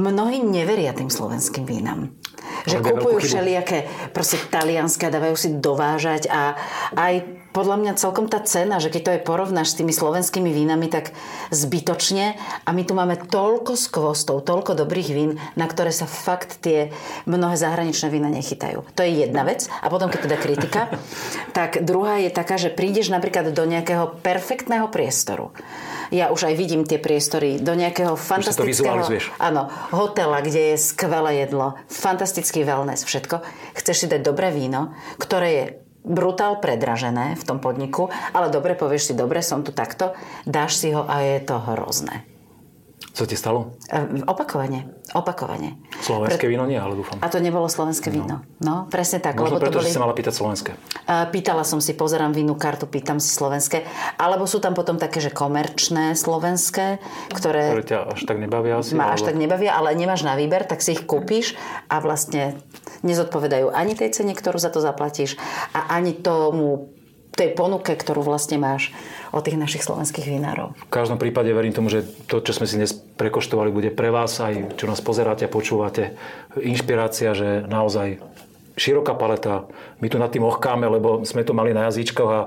mnohí 0.00 0.42
neveria 0.42 0.96
tým 0.96 1.12
slovenským 1.12 1.68
vínam. 1.68 2.16
Že 2.64 2.82
kupujú 2.82 3.18
všelijaké 3.20 4.10
proste 4.12 4.40
talianské 4.48 5.08
dávajú 5.08 5.36
si 5.36 5.48
dovážať 5.56 6.28
a 6.28 6.56
aj 6.96 7.39
podľa 7.50 7.76
mňa 7.82 7.92
celkom 7.98 8.30
tá 8.30 8.38
cena, 8.42 8.78
že 8.78 8.90
keď 8.90 9.02
to 9.02 9.14
je 9.14 9.26
porovnáš 9.26 9.74
s 9.74 9.78
tými 9.82 9.90
slovenskými 9.90 10.50
vínami, 10.54 10.86
tak 10.86 11.10
zbytočne 11.50 12.38
a 12.64 12.70
my 12.70 12.82
tu 12.86 12.92
máme 12.94 13.18
toľko 13.18 13.74
skvostov, 13.74 14.46
toľko 14.46 14.78
dobrých 14.78 15.10
vín, 15.10 15.36
na 15.58 15.66
ktoré 15.66 15.90
sa 15.90 16.06
fakt 16.06 16.62
tie 16.62 16.94
mnohé 17.26 17.58
zahraničné 17.58 18.08
vína 18.08 18.30
nechytajú. 18.30 18.86
To 18.94 19.00
je 19.02 19.26
jedna 19.26 19.42
vec. 19.42 19.66
A 19.82 19.90
potom, 19.90 20.08
keď 20.08 20.30
teda 20.30 20.36
kritika, 20.38 20.80
tak 21.58 21.82
druhá 21.82 22.22
je 22.22 22.30
taká, 22.30 22.56
že 22.56 22.70
prídeš 22.70 23.10
napríklad 23.10 23.50
do 23.50 23.64
nejakého 23.66 24.22
perfektného 24.22 24.86
priestoru 24.88 25.50
ja 26.10 26.34
už 26.34 26.50
aj 26.50 26.54
vidím 26.58 26.82
tie 26.82 26.98
priestory 26.98 27.62
do 27.62 27.72
nejakého 27.72 28.18
fantastického 28.18 29.06
áno, 29.38 29.70
hotela, 29.94 30.42
kde 30.42 30.74
je 30.74 30.76
skvelé 30.76 31.46
jedlo, 31.46 31.78
fantastický 31.86 32.66
wellness, 32.66 33.06
všetko. 33.06 33.40
Chceš 33.78 33.96
si 33.96 34.06
dať 34.10 34.20
dobré 34.26 34.50
víno, 34.50 34.90
ktoré 35.22 35.48
je 35.54 35.64
brutál 36.04 36.56
predražené 36.58 37.36
v 37.36 37.46
tom 37.46 37.58
podniku, 37.60 38.08
ale 38.32 38.48
dobre, 38.48 38.74
povieš 38.74 39.12
si, 39.12 39.14
dobre, 39.14 39.44
som 39.44 39.60
tu 39.60 39.72
takto, 39.72 40.16
dáš 40.48 40.80
si 40.80 40.90
ho 40.96 41.04
a 41.04 41.20
je 41.20 41.38
to 41.44 41.60
hrozné. 41.60 42.24
Co 43.20 43.28
ti 43.28 43.36
stalo? 43.36 43.76
E, 43.92 44.24
opakovane. 44.24 44.96
Opakovane. 45.12 45.76
Slovenské 46.00 46.48
Pre... 46.48 46.56
víno 46.56 46.64
nie, 46.64 46.80
ale 46.80 46.96
dúfam. 46.96 47.20
A 47.20 47.28
to 47.28 47.36
nebolo 47.36 47.68
slovenské 47.68 48.08
no. 48.08 48.16
víno. 48.16 48.36
No, 48.64 48.88
presne 48.88 49.20
tak. 49.20 49.36
Možno 49.36 49.60
lebo 49.60 49.68
preto, 49.68 49.76
to 49.76 49.84
boli... 49.84 49.92
že 49.92 49.92
sa 49.92 50.00
mala 50.00 50.16
pýtať 50.16 50.34
slovenské. 50.40 50.72
Pýtala 51.28 51.68
som 51.68 51.84
si, 51.84 51.92
pozerám 51.92 52.32
vínu 52.32 52.56
kartu, 52.56 52.88
pýtam 52.88 53.20
si 53.20 53.28
slovenské. 53.28 53.84
Alebo 54.16 54.48
sú 54.48 54.56
tam 54.56 54.72
potom 54.72 54.96
také, 54.96 55.20
že 55.20 55.28
komerčné 55.28 56.16
slovenské, 56.16 56.96
ktoré... 57.28 57.76
Ktoré 57.76 57.84
ťa 57.84 57.98
až 58.08 58.20
tak 58.24 58.40
nebavia 58.40 58.80
asi. 58.80 58.96
Ma 58.96 59.12
až 59.12 59.28
tak 59.28 59.36
nebavia, 59.36 59.76
ale 59.76 59.92
nemáš 59.92 60.24
na 60.24 60.32
výber, 60.32 60.64
tak 60.64 60.80
si 60.80 60.96
ich 60.96 61.04
kúpiš 61.04 61.60
a 61.92 62.00
vlastne 62.00 62.56
nezodpovedajú 63.04 63.68
ani 63.68 64.00
tej 64.00 64.16
cene, 64.16 64.32
ktorú 64.32 64.56
za 64.56 64.72
to 64.72 64.80
zaplatíš 64.80 65.36
a 65.76 65.92
ani 65.92 66.16
tomu 66.16 66.88
tej 67.34 67.54
ponuke, 67.54 67.94
ktorú 67.94 68.26
vlastne 68.26 68.58
máš 68.58 68.90
od 69.30 69.46
tých 69.46 69.56
našich 69.56 69.86
slovenských 69.86 70.26
vinárov. 70.26 70.74
V 70.76 70.92
každom 70.92 71.16
prípade 71.16 71.50
verím 71.54 71.74
tomu, 71.74 71.88
že 71.88 72.02
to, 72.26 72.42
čo 72.42 72.52
sme 72.52 72.66
si 72.66 72.76
dnes 72.76 72.92
prekoštovali, 72.92 73.70
bude 73.70 73.90
pre 73.94 74.10
vás 74.10 74.36
aj, 74.42 74.76
čo 74.76 74.90
nás 74.90 74.98
pozeráte 74.98 75.46
a 75.46 75.52
počúvate, 75.52 76.18
inšpirácia, 76.58 77.32
že 77.32 77.62
naozaj 77.64 78.18
široká 78.80 79.12
paleta. 79.12 79.68
My 80.00 80.08
tu 80.08 80.16
nad 80.16 80.32
tým 80.32 80.48
ochkáme, 80.48 80.88
lebo 80.88 81.20
sme 81.28 81.44
to 81.44 81.52
mali 81.52 81.76
na 81.76 81.92
jazyčkoch 81.92 82.30
a 82.32 82.40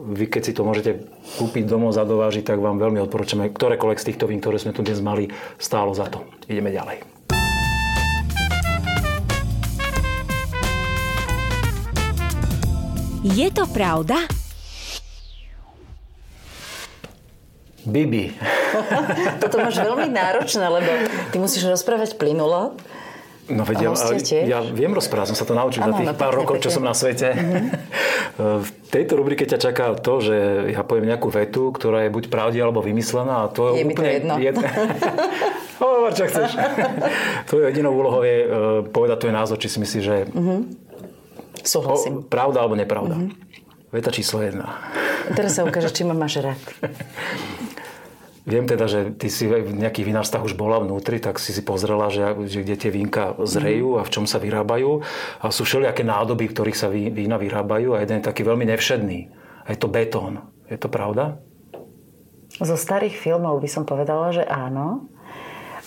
vy 0.00 0.26
keď 0.32 0.42
si 0.42 0.52
to 0.56 0.64
môžete 0.64 1.04
kúpiť 1.36 1.68
domov, 1.68 1.92
zadovážiť, 1.92 2.44
tak 2.48 2.64
vám 2.64 2.80
veľmi 2.80 3.04
odporúčame 3.04 3.52
ktorékoľvek 3.52 4.00
z 4.00 4.08
týchto 4.12 4.24
vín, 4.24 4.40
ktoré 4.40 4.56
sme 4.56 4.72
tu 4.72 4.80
dnes 4.80 4.98
mali, 5.04 5.28
stálo 5.60 5.92
za 5.92 6.08
to. 6.08 6.24
Ideme 6.48 6.72
ďalej. 6.72 7.13
Je 13.24 13.48
to 13.48 13.64
pravda? 13.72 14.20
Bibi. 17.88 18.36
Toto 19.40 19.56
máš 19.64 19.80
veľmi 19.80 20.12
náročné, 20.12 20.68
lebo 20.68 20.90
ty 21.32 21.40
musíš 21.40 21.64
rozprávať 21.72 22.20
plynulo. 22.20 22.76
No 23.48 23.64
vedia, 23.64 23.92
ja, 24.44 24.60
viem 24.64 24.92
rozprávať, 24.92 25.32
som 25.32 25.38
sa 25.40 25.44
to 25.44 25.52
naučil 25.52 25.84
ano, 25.84 25.92
za 25.92 26.00
tých 26.00 26.12
no, 26.12 26.16
pár 26.16 26.32
pekne, 26.32 26.40
rokov, 26.40 26.54
čo 26.64 26.72
som 26.72 26.84
na 26.84 26.96
svete. 26.96 27.32
Mm-hmm. 27.32 27.64
v 28.64 28.68
tejto 28.92 29.12
rubrike 29.20 29.44
ťa 29.48 29.56
čaká 29.60 29.96
to, 30.00 30.20
že 30.20 30.36
ja 30.72 30.84
poviem 30.84 31.08
nejakú 31.08 31.28
vetu, 31.28 31.72
ktorá 31.72 32.04
je 32.04 32.12
buď 32.12 32.28
pravdivá 32.28 32.68
alebo 32.68 32.84
vymyslená. 32.84 33.44
A 33.44 33.52
to 33.52 33.72
je, 33.72 33.84
je 33.84 33.88
úplne 33.88 33.88
mi 33.88 33.96
to 33.96 34.16
jedno. 34.20 34.34
jedno. 34.36 34.64
Hovor, 35.80 36.12
čo 36.12 36.24
chceš. 36.28 36.56
Tvojou 37.48 37.68
jedinou 37.68 37.92
úlohou 37.92 38.20
je 38.24 38.36
uh, 38.44 38.48
povedať 38.88 39.16
tvoj 39.28 39.34
názor, 39.36 39.56
či 39.60 39.68
si 39.68 39.76
myslíš, 39.80 40.04
že 40.04 40.16
mm-hmm. 40.28 40.60
Súhlasím. 41.64 42.20
O, 42.20 42.28
pravda 42.28 42.62
alebo 42.62 42.76
nepravda. 42.76 43.16
Mm-hmm. 43.16 43.90
Veta 43.90 44.10
číslo 44.12 44.44
jedna. 44.44 44.76
Teraz 45.32 45.56
sa 45.56 45.64
ukáže, 45.64 45.88
či 45.90 46.04
ma 46.04 46.12
máš 46.12 46.44
rád. 46.44 46.60
Viem 48.44 48.68
teda, 48.68 48.84
že 48.84 49.08
ty 49.16 49.32
si 49.32 49.48
v 49.48 49.72
nejakých 49.72 50.04
vinárstvách 50.04 50.44
už 50.44 50.52
bola 50.60 50.76
vnútri, 50.76 51.16
tak 51.16 51.40
si 51.40 51.56
si 51.56 51.64
pozrela, 51.64 52.12
že, 52.12 52.36
že 52.44 52.60
kde 52.60 52.76
tie 52.76 52.90
vínka 52.92 53.32
zrejú 53.40 53.96
a 53.96 54.04
v 54.04 54.12
čom 54.12 54.28
sa 54.28 54.36
vyrábajú. 54.36 55.00
A 55.40 55.48
sú 55.48 55.64
všelijaké 55.64 56.04
nádoby, 56.04 56.52
v 56.52 56.52
ktorých 56.52 56.76
sa 56.76 56.92
vína 56.92 57.40
vyrábajú 57.40 57.96
a 57.96 58.04
jeden 58.04 58.20
je 58.20 58.28
taký 58.28 58.44
veľmi 58.44 58.68
nevšedný. 58.68 59.18
A 59.64 59.72
je 59.72 59.78
to 59.80 59.88
betón. 59.88 60.44
Je 60.68 60.76
to 60.76 60.92
pravda? 60.92 61.40
Zo 62.60 62.76
starých 62.76 63.16
filmov 63.16 63.64
by 63.64 63.68
som 63.72 63.88
povedala, 63.88 64.28
že 64.36 64.44
áno. 64.44 65.08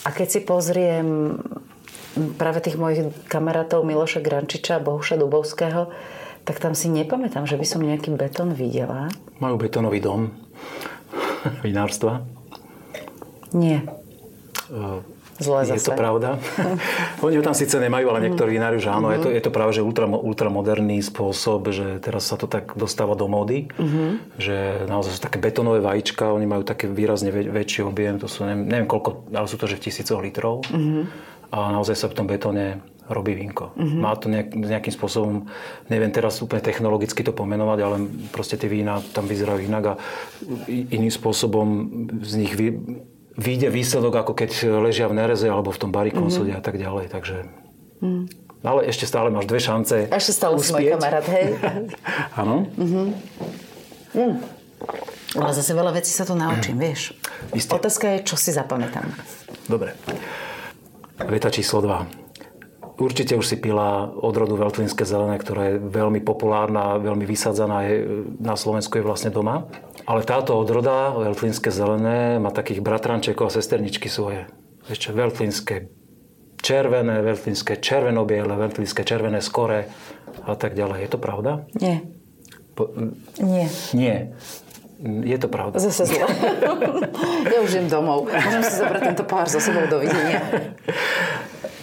A 0.01 0.09
keď 0.09 0.27
si 0.27 0.39
pozriem 0.41 1.37
práve 2.37 2.59
tých 2.65 2.79
mojich 2.79 3.13
kamarátov 3.31 3.85
Miloša 3.85 4.21
Grančiča 4.21 4.77
a 4.77 4.83
Bohuša 4.83 5.15
Dubovského, 5.17 5.89
tak 6.47 6.63
tam 6.63 6.71
si 6.71 6.87
nepamätám, 6.87 7.43
že 7.43 7.59
by 7.59 7.65
som 7.67 7.83
nejaký 7.83 8.15
betón 8.15 8.55
videla. 8.55 9.11
Majú 9.43 9.59
betónový 9.59 9.99
dom 9.99 10.31
vinárstva. 11.65 12.23
Nie. 13.51 13.83
Uh, 14.67 14.99
Zle 15.37 15.69
je 15.69 15.77
zase. 15.77 15.85
to 15.85 15.93
pravda. 15.93 16.41
Oni 17.25 17.37
ho 17.37 17.43
tam 17.45 17.53
síce 17.53 17.77
nemajú, 17.77 18.09
ale 18.09 18.25
niektorí 18.25 18.57
vinári 18.57 18.81
už 18.81 18.89
áno. 18.89 19.13
Mm-hmm. 19.13 19.13
Je, 19.13 19.19
to, 19.21 19.29
je 19.37 19.41
to 19.45 19.51
práve 19.53 19.71
že 19.77 19.85
ultra, 19.85 20.09
ultramoderný 20.09 20.97
spôsob, 21.05 21.69
že 21.69 22.01
teraz 22.01 22.25
sa 22.25 22.41
to 22.41 22.49
tak 22.49 22.73
dostáva 22.73 23.13
do 23.13 23.29
módy. 23.29 23.69
Mm-hmm. 23.77 24.09
Že 24.41 24.57
naozaj 24.89 25.11
sú 25.13 25.21
také 25.21 25.37
betonové 25.37 25.77
vajíčka, 25.85 26.33
oni 26.33 26.49
majú 26.49 26.65
také 26.65 26.89
výrazne 26.89 27.29
väč, 27.29 27.53
väčší 27.53 27.81
objem. 27.85 28.17
To 28.17 28.25
sú 28.25 28.49
neviem, 28.49 28.65
neviem 28.65 28.89
koľko, 28.89 29.29
ale 29.29 29.45
sú 29.45 29.61
to 29.61 29.69
že 29.69 29.77
v 29.77 29.83
tisícoch 29.85 30.19
litrov. 30.25 30.65
Mm-hmm. 30.73 31.36
A 31.51 31.71
naozaj 31.71 31.95
sa 31.95 32.07
v 32.11 32.17
tom 32.17 32.27
betóne 32.27 32.83
robí 33.07 33.33
vínko. 33.33 33.71
Mm-hmm. 33.75 34.01
Má 34.03 34.13
to 34.19 34.27
nejak, 34.27 34.49
nejakým 34.51 34.93
spôsobom, 34.93 35.47
neviem 35.87 36.11
teraz 36.11 36.43
úplne 36.43 36.59
technologicky 36.59 37.23
to 37.23 37.31
pomenovať, 37.31 37.79
ale 37.79 37.95
proste 38.35 38.59
tie 38.59 38.67
vína 38.67 38.99
tam 39.15 39.25
vyzerajú 39.31 39.63
inak 39.63 39.83
a 39.85 39.99
iným 40.67 41.11
spôsobom 41.11 41.67
z 42.19 42.33
nich 42.35 42.53
vy, 42.53 42.75
vyjde 43.39 43.71
výsledok, 43.71 44.27
ako 44.27 44.33
keď 44.35 44.81
ležia 44.83 45.07
v 45.07 45.23
nereze 45.23 45.47
alebo 45.47 45.71
v 45.71 45.79
tom 45.79 45.91
barikom 45.95 46.27
mm-hmm. 46.27 46.59
a 46.59 46.61
tak 46.61 46.75
ďalej. 46.75 47.05
Takže... 47.07 47.35
Mm. 48.03 48.27
Ale 48.65 48.89
ešte 48.89 49.05
stále 49.05 49.29
máš 49.29 49.45
dve 49.45 49.61
šance 49.61 50.09
Ešte 50.09 50.33
stále 50.33 50.57
si 50.59 50.73
môj 50.73 50.97
kamarát, 50.97 51.23
hej? 51.29 51.55
Áno. 52.41 52.67
mm-hmm. 52.75 53.07
mm. 54.17 54.35
Ale 55.37 55.51
zase 55.53 55.71
veľa 55.77 55.91
vecí 55.93 56.11
sa 56.11 56.25
tu 56.25 56.33
naučím, 56.33 56.81
vieš. 56.81 57.13
Isté. 57.53 57.77
Otázka 57.77 58.17
je, 58.17 58.17
čo 58.25 58.35
si 58.39 58.49
zapamätám. 58.53 59.05
Dobre. 59.69 59.93
Veta 61.17 61.49
číslo 61.49 61.81
2. 61.81 62.05
Určite 62.97 63.37
už 63.37 63.45
si 63.45 63.57
pila 63.61 64.09
odrodu 64.09 64.57
Veltlínske 64.57 65.05
zelené, 65.05 65.37
ktorá 65.37 65.73
je 65.73 65.75
veľmi 65.77 66.21
populárna, 66.21 66.97
veľmi 66.97 67.25
vysadzaná 67.29 67.85
je, 67.85 68.25
na 68.41 68.57
Slovensku 68.57 68.97
je 68.97 69.05
vlastne 69.05 69.29
doma. 69.29 69.69
Ale 70.09 70.25
táto 70.25 70.57
odroda, 70.57 71.13
Veltlínske 71.13 71.69
zelené, 71.69 72.41
má 72.41 72.49
takých 72.49 72.81
bratrančekov 72.81 73.49
a 73.49 73.53
sesterničky 73.53 74.09
svoje. 74.09 74.49
Ešte 74.89 75.13
Veltlínske 75.13 75.93
červené, 76.61 77.21
Veltlínske 77.21 77.77
červenobiele, 77.77 78.53
Veltlínske 78.57 79.05
červené 79.05 79.45
skore 79.45 79.89
a 80.45 80.53
tak 80.57 80.73
ďalej. 80.73 81.05
Je 81.05 81.09
to 81.09 81.19
pravda? 81.21 81.69
Nie. 81.77 82.01
Po, 82.73 82.89
Nie. 83.37 83.69
Nie. 83.93 84.37
Je 85.05 85.37
to 85.37 85.45
pravda. 85.45 85.77
Zase 85.77 86.09
zle. 86.09 86.25
ja 87.53 87.59
už 87.61 87.69
idem 87.69 87.85
domov. 87.85 88.25
Môžem 88.33 88.63
si 88.65 88.81
zobrať 88.81 89.01
tento 89.13 89.23
pohár 89.29 89.45
so 89.45 89.61
sebou. 89.61 89.85
Dovidenia. 89.85 90.41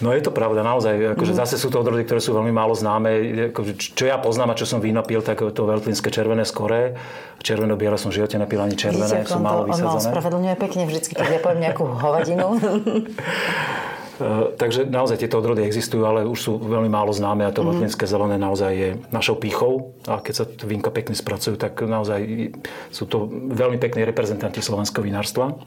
No 0.03 0.11
je 0.11 0.19
to 0.19 0.35
pravda, 0.35 0.67
naozaj. 0.67 1.15
Akože 1.15 1.31
mm. 1.31 1.39
Zase 1.39 1.55
sú 1.55 1.71
to 1.71 1.79
odrody, 1.79 2.03
ktoré 2.03 2.19
sú 2.19 2.35
veľmi 2.35 2.51
málo 2.51 2.75
známe. 2.75 3.09
Akože, 3.55 3.95
čo 3.95 4.03
ja 4.03 4.19
poznám 4.19 4.51
a 4.51 4.59
čo 4.59 4.67
som 4.67 4.83
víno 4.83 4.99
pil, 4.99 5.23
tak 5.23 5.39
to 5.39 5.61
veľtlínske 5.63 6.11
červené 6.11 6.43
skore. 6.43 6.99
Červeno-biele 7.39 7.95
som 7.95 8.11
v 8.11 8.19
živote 8.19 8.35
nepil 8.35 8.59
ani 8.59 8.75
červené, 8.75 9.23
Vidíte, 9.23 9.31
sú 9.31 9.39
málo 9.39 9.63
vysadzané. 9.63 9.95
On 9.95 9.95
mal 9.95 10.11
spravedlňuje 10.11 10.55
pekne 10.59 10.83
vždycky, 10.83 11.13
keď 11.15 11.39
ja 11.39 11.39
poviem 11.39 11.61
nejakú 11.63 11.83
hovadinu. 11.87 12.47
Uh, 14.15 14.55
takže 14.55 14.87
naozaj 14.87 15.19
tieto 15.19 15.43
odrody 15.43 15.67
existujú, 15.67 16.07
ale 16.07 16.23
už 16.23 16.39
sú 16.39 16.51
veľmi 16.55 16.87
málo 16.87 17.11
známe 17.11 17.43
a 17.43 17.51
to 17.51 17.67
mm. 17.67 17.91
zelené 18.07 18.39
naozaj 18.39 18.71
je 18.71 18.89
našou 19.11 19.35
pýchou 19.35 19.91
a 20.07 20.23
keď 20.23 20.33
sa 20.33 20.45
vínka 20.63 20.87
pekne 20.87 21.11
spracujú, 21.11 21.59
tak 21.59 21.83
naozaj 21.83 22.51
sú 22.95 23.03
to 23.11 23.27
veľmi 23.51 23.75
pekní 23.75 24.07
reprezentanti 24.07 24.63
slovenského 24.63 25.03
vinárstva. 25.03 25.59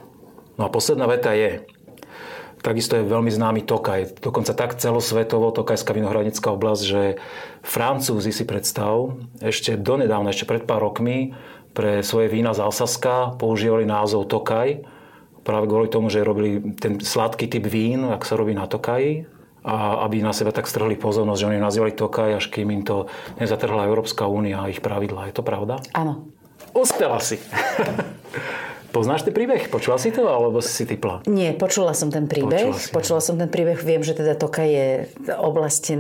No 0.56 0.62
a 0.64 0.72
posledná 0.72 1.04
veta 1.04 1.36
je, 1.36 1.60
Takisto 2.58 2.98
je 2.98 3.06
veľmi 3.06 3.30
známy 3.30 3.62
Tokaj. 3.62 4.18
Dokonca 4.18 4.50
tak 4.50 4.74
celosvetovo 4.74 5.54
Tokajská 5.54 5.94
vinohradnická 5.94 6.50
oblasť, 6.50 6.82
že 6.82 7.02
Francúzi 7.62 8.34
si 8.34 8.42
predstav, 8.42 9.14
ešte 9.38 9.78
donedávna, 9.78 10.34
ešte 10.34 10.50
pred 10.50 10.66
pár 10.66 10.82
rokmi, 10.82 11.38
pre 11.70 12.02
svoje 12.02 12.26
vína 12.26 12.50
z 12.58 12.66
Alsaska 12.66 13.38
používali 13.38 13.86
názov 13.86 14.26
Tokaj, 14.26 14.82
práve 15.42 15.66
kvôli 15.70 15.88
tomu, 15.90 16.08
že 16.08 16.26
robili 16.26 16.74
ten 16.78 17.02
sladký 17.02 17.50
typ 17.50 17.64
vín, 17.66 18.06
ak 18.06 18.24
sa 18.26 18.38
robí 18.38 18.54
na 18.54 18.66
Tokaji, 18.66 19.38
a 19.68 20.06
aby 20.06 20.22
na 20.22 20.32
seba 20.32 20.54
tak 20.54 20.70
strhli 20.70 20.94
pozornosť, 20.94 21.40
že 21.40 21.48
oni 21.50 21.60
nazývali 21.60 21.92
Tokaj, 21.92 22.30
až 22.38 22.46
kým 22.48 22.70
im 22.72 22.82
to 22.86 23.10
nezatrhla 23.36 23.90
Európska 23.90 24.24
únia 24.24 24.64
a 24.64 24.70
ich 24.70 24.80
pravidla. 24.80 25.28
Je 25.28 25.34
to 25.34 25.44
pravda? 25.44 25.82
Áno. 25.92 26.30
Uspela 26.72 27.18
si. 27.18 27.36
Poznáš 28.88 29.28
ten 29.28 29.36
príbeh? 29.36 29.68
Počula 29.68 30.00
si 30.00 30.08
to, 30.08 30.24
alebo 30.24 30.64
si 30.64 30.72
si 30.72 30.84
typla? 30.88 31.20
Nie, 31.28 31.52
počula 31.52 31.92
som 31.92 32.08
ten 32.08 32.24
príbeh. 32.24 32.72
Počula, 32.72 32.80
si, 32.80 32.88
počula 32.88 33.20
som 33.20 33.36
ten 33.36 33.52
príbeh. 33.52 33.76
Viem, 33.84 34.00
že 34.00 34.16
teda 34.16 34.32
Toka 34.32 34.64
je 34.64 35.12
oblasť 35.28 35.92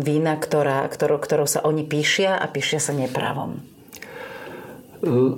vína, 0.00 0.40
ktorá, 0.40 0.88
ktorou, 0.88 1.20
ktorou 1.20 1.44
sa 1.44 1.60
oni 1.60 1.84
píšia 1.84 2.40
a 2.40 2.48
píšia 2.48 2.80
sa 2.80 2.96
nepravom. 2.96 3.60
Uh, 5.04 5.36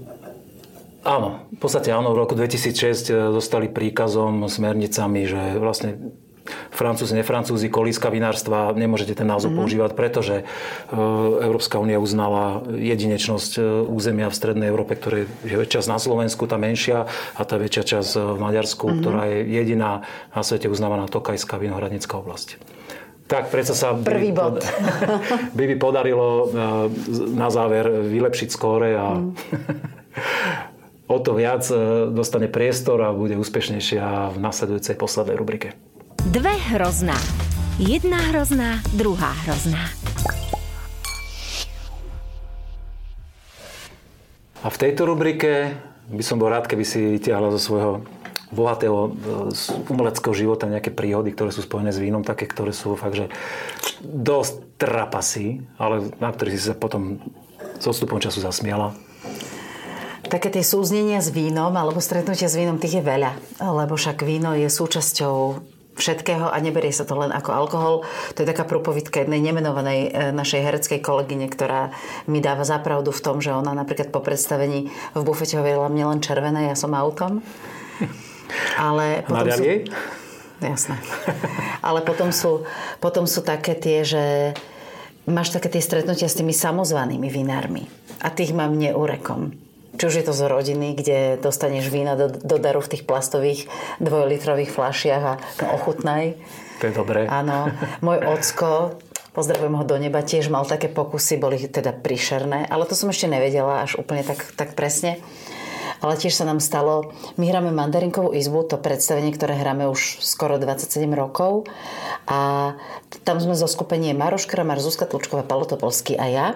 áno, 1.04 1.46
v 1.52 1.58
podstate 1.60 1.92
áno. 1.92 2.16
V 2.16 2.20
roku 2.24 2.34
2006 2.34 3.12
e, 3.12 3.30
dostali 3.30 3.68
príkazom, 3.68 4.48
smernicami, 4.48 5.28
že 5.28 5.40
vlastne 5.60 6.16
Francúzi, 6.44 7.16
nefrancúzi, 7.16 7.72
kolíska 7.72 8.12
vinárstva, 8.12 8.76
nemôžete 8.76 9.16
ten 9.16 9.24
názov 9.24 9.56
mm-hmm. 9.56 9.64
používať, 9.64 9.90
pretože 9.96 10.36
e, 10.40 10.44
Európska 11.40 11.80
únia 11.80 11.96
uznala 11.96 12.60
jedinečnosť 12.68 13.52
e, 13.56 13.60
územia 13.88 14.28
v 14.28 14.36
Strednej 14.36 14.68
Európe, 14.68 14.92
ktoré 14.92 15.24
je 15.40 15.56
časť 15.64 15.88
na 15.88 15.96
Slovensku, 15.96 16.44
tá 16.44 16.60
menšia, 16.60 17.08
a 17.32 17.42
tá 17.48 17.56
väčšia 17.56 17.96
časť 17.96 18.36
v 18.36 18.38
Maďarsku, 18.44 18.84
mm-hmm. 18.84 19.00
ktorá 19.00 19.22
je 19.32 19.38
jediná 19.56 20.04
na 20.36 20.42
svete 20.44 20.68
uznávaná 20.68 21.08
Tokajská 21.08 21.56
vinohradnická 21.56 22.20
oblasť. 22.20 22.60
Tak, 23.24 23.48
predsa 23.48 23.72
sa 23.72 23.96
Prvý 23.96 24.36
bod. 24.36 24.60
by 25.56 25.64
by 25.64 25.76
podarilo 25.80 26.52
na 27.32 27.48
záver 27.48 27.88
vylepšiť 27.88 28.48
skóre 28.52 29.00
a 29.00 29.16
mm. 29.16 29.32
o 31.04 31.16
to 31.20 31.36
viac 31.36 31.68
dostane 32.12 32.48
priestor 32.48 33.00
a 33.04 33.12
bude 33.12 33.36
úspešnejšia 33.36 34.32
v 34.32 34.36
nasledujúcej 34.40 34.96
poslednej 34.96 35.36
rubrike. 35.36 35.68
Dve 36.24 36.56
hrozná. 36.72 37.16
Jedna 37.76 38.16
hrozná, 38.32 38.80
druhá 38.96 39.34
hrozná. 39.44 39.90
A 44.64 44.72
v 44.72 44.80
tejto 44.80 45.04
rubrike 45.04 45.76
by 46.08 46.24
som 46.24 46.40
bol 46.40 46.48
rád, 46.48 46.64
keby 46.64 46.84
si 46.88 47.20
vytiahla 47.20 47.52
zo 47.52 47.60
svojho 47.60 47.92
bohatého 48.54 49.12
z 49.50 49.76
umeleckého 49.90 50.32
života 50.32 50.70
nejaké 50.70 50.94
príhody, 50.94 51.34
ktoré 51.34 51.50
sú 51.52 51.66
spojené 51.66 51.92
s 51.92 52.00
vínom, 52.00 52.24
také, 52.24 52.48
ktoré 52.48 52.72
sú 52.72 52.94
fakt, 52.96 53.18
že 53.18 53.26
dosť 54.00 54.78
trapasy, 54.80 55.66
ale 55.76 56.08
na 56.16 56.30
ktorých 56.32 56.56
si 56.56 56.70
sa 56.70 56.78
potom 56.78 57.20
s 57.76 57.84
odstupom 57.84 58.22
času 58.22 58.40
zasmiala. 58.40 58.96
Také 60.34 60.50
tie 60.50 60.66
súznenia 60.66 61.22
s 61.22 61.30
vínom 61.30 61.70
alebo 61.78 62.02
stretnutia 62.02 62.50
s 62.50 62.58
vínom, 62.58 62.74
tých 62.74 62.98
je 62.98 63.06
veľa. 63.06 63.62
Lebo 63.62 63.94
však 63.94 64.26
víno 64.26 64.50
je 64.58 64.66
súčasťou 64.66 65.62
všetkého 65.94 66.50
a 66.50 66.58
neberie 66.58 66.90
sa 66.90 67.06
to 67.06 67.14
len 67.14 67.30
ako 67.30 67.54
alkohol. 67.54 67.94
To 68.34 68.42
je 68.42 68.50
taká 68.50 68.66
prúpovidka 68.66 69.22
jednej 69.22 69.38
nemenovanej 69.38 70.10
e, 70.10 70.34
našej 70.34 70.58
hereckej 70.58 70.98
kolegyne, 71.06 71.46
ktorá 71.46 71.94
mi 72.26 72.42
dáva 72.42 72.66
zapravdu 72.66 73.14
v 73.14 73.22
tom, 73.22 73.38
že 73.38 73.54
ona 73.54 73.78
napríklad 73.78 74.10
po 74.10 74.18
predstavení 74.18 74.90
v 74.90 75.22
bufete 75.22 75.54
hovorila 75.54 75.86
mne 75.86 76.18
len 76.18 76.18
červené, 76.18 76.66
ja 76.66 76.74
som 76.74 76.98
autom. 76.98 77.38
Ale 78.74 79.22
potom 79.30 79.54
sú... 79.54 79.62
Jasné. 80.58 80.98
Ale 81.78 82.02
potom 82.02 82.34
sú, 82.34 82.66
potom 82.98 83.30
sú 83.30 83.46
také 83.46 83.78
tie, 83.78 84.02
že 84.02 84.50
máš 85.30 85.54
také 85.54 85.70
tie 85.70 85.78
stretnutia 85.78 86.26
s 86.26 86.34
tými 86.34 86.50
samozvanými 86.50 87.30
vinármi. 87.30 87.86
A 88.18 88.34
tých 88.34 88.50
mám 88.50 88.74
neurekom. 88.74 89.63
Či 89.94 90.04
už 90.10 90.14
je 90.20 90.26
to 90.26 90.34
z 90.34 90.42
rodiny, 90.50 90.98
kde 90.98 91.38
dostaneš 91.38 91.86
vína 91.90 92.18
do, 92.18 92.26
do 92.30 92.56
daru 92.58 92.82
v 92.82 92.90
tých 92.96 93.06
plastových 93.06 93.70
dvojlitrových 94.02 94.70
fľašiach 94.74 95.22
a 95.22 95.34
no, 95.38 95.66
ochutnaj. 95.78 96.34
To 96.82 96.84
je 96.90 96.94
dobré. 96.94 97.20
Áno. 97.30 97.70
Môj 98.02 98.18
ocko, 98.26 98.98
pozdravujem 99.34 99.74
ho 99.78 99.84
do 99.86 99.96
neba, 99.98 100.26
tiež 100.26 100.50
mal 100.50 100.66
také 100.66 100.90
pokusy, 100.90 101.38
boli 101.38 101.58
teda 101.62 101.94
príšerné, 101.94 102.66
ale 102.66 102.86
to 102.90 102.98
som 102.98 103.10
ešte 103.10 103.30
nevedela 103.30 103.86
až 103.86 104.02
úplne 104.02 104.26
tak, 104.26 104.42
tak 104.58 104.74
presne. 104.74 105.22
Ale 106.02 106.20
tiež 106.20 106.36
sa 106.36 106.44
nám 106.44 106.60
stalo, 106.60 107.16
my 107.40 107.48
hráme 107.48 107.72
Mandarinkovú 107.72 108.36
izbu, 108.36 108.68
to 108.68 108.76
predstavenie, 108.76 109.32
ktoré 109.32 109.56
hráme 109.56 109.88
už 109.88 110.20
skoro 110.20 110.60
27 110.60 111.00
rokov. 111.16 111.64
A 112.28 112.74
tam 113.24 113.40
sme 113.40 113.56
zo 113.56 113.64
skupenie 113.64 114.12
Maroš 114.12 114.44
Kramar, 114.44 114.84
Zuzka 114.84 115.08
Tlučková, 115.08 115.48
Palo 115.48 115.64
Topolský 115.64 116.20
a 116.20 116.26
ja. 116.28 116.46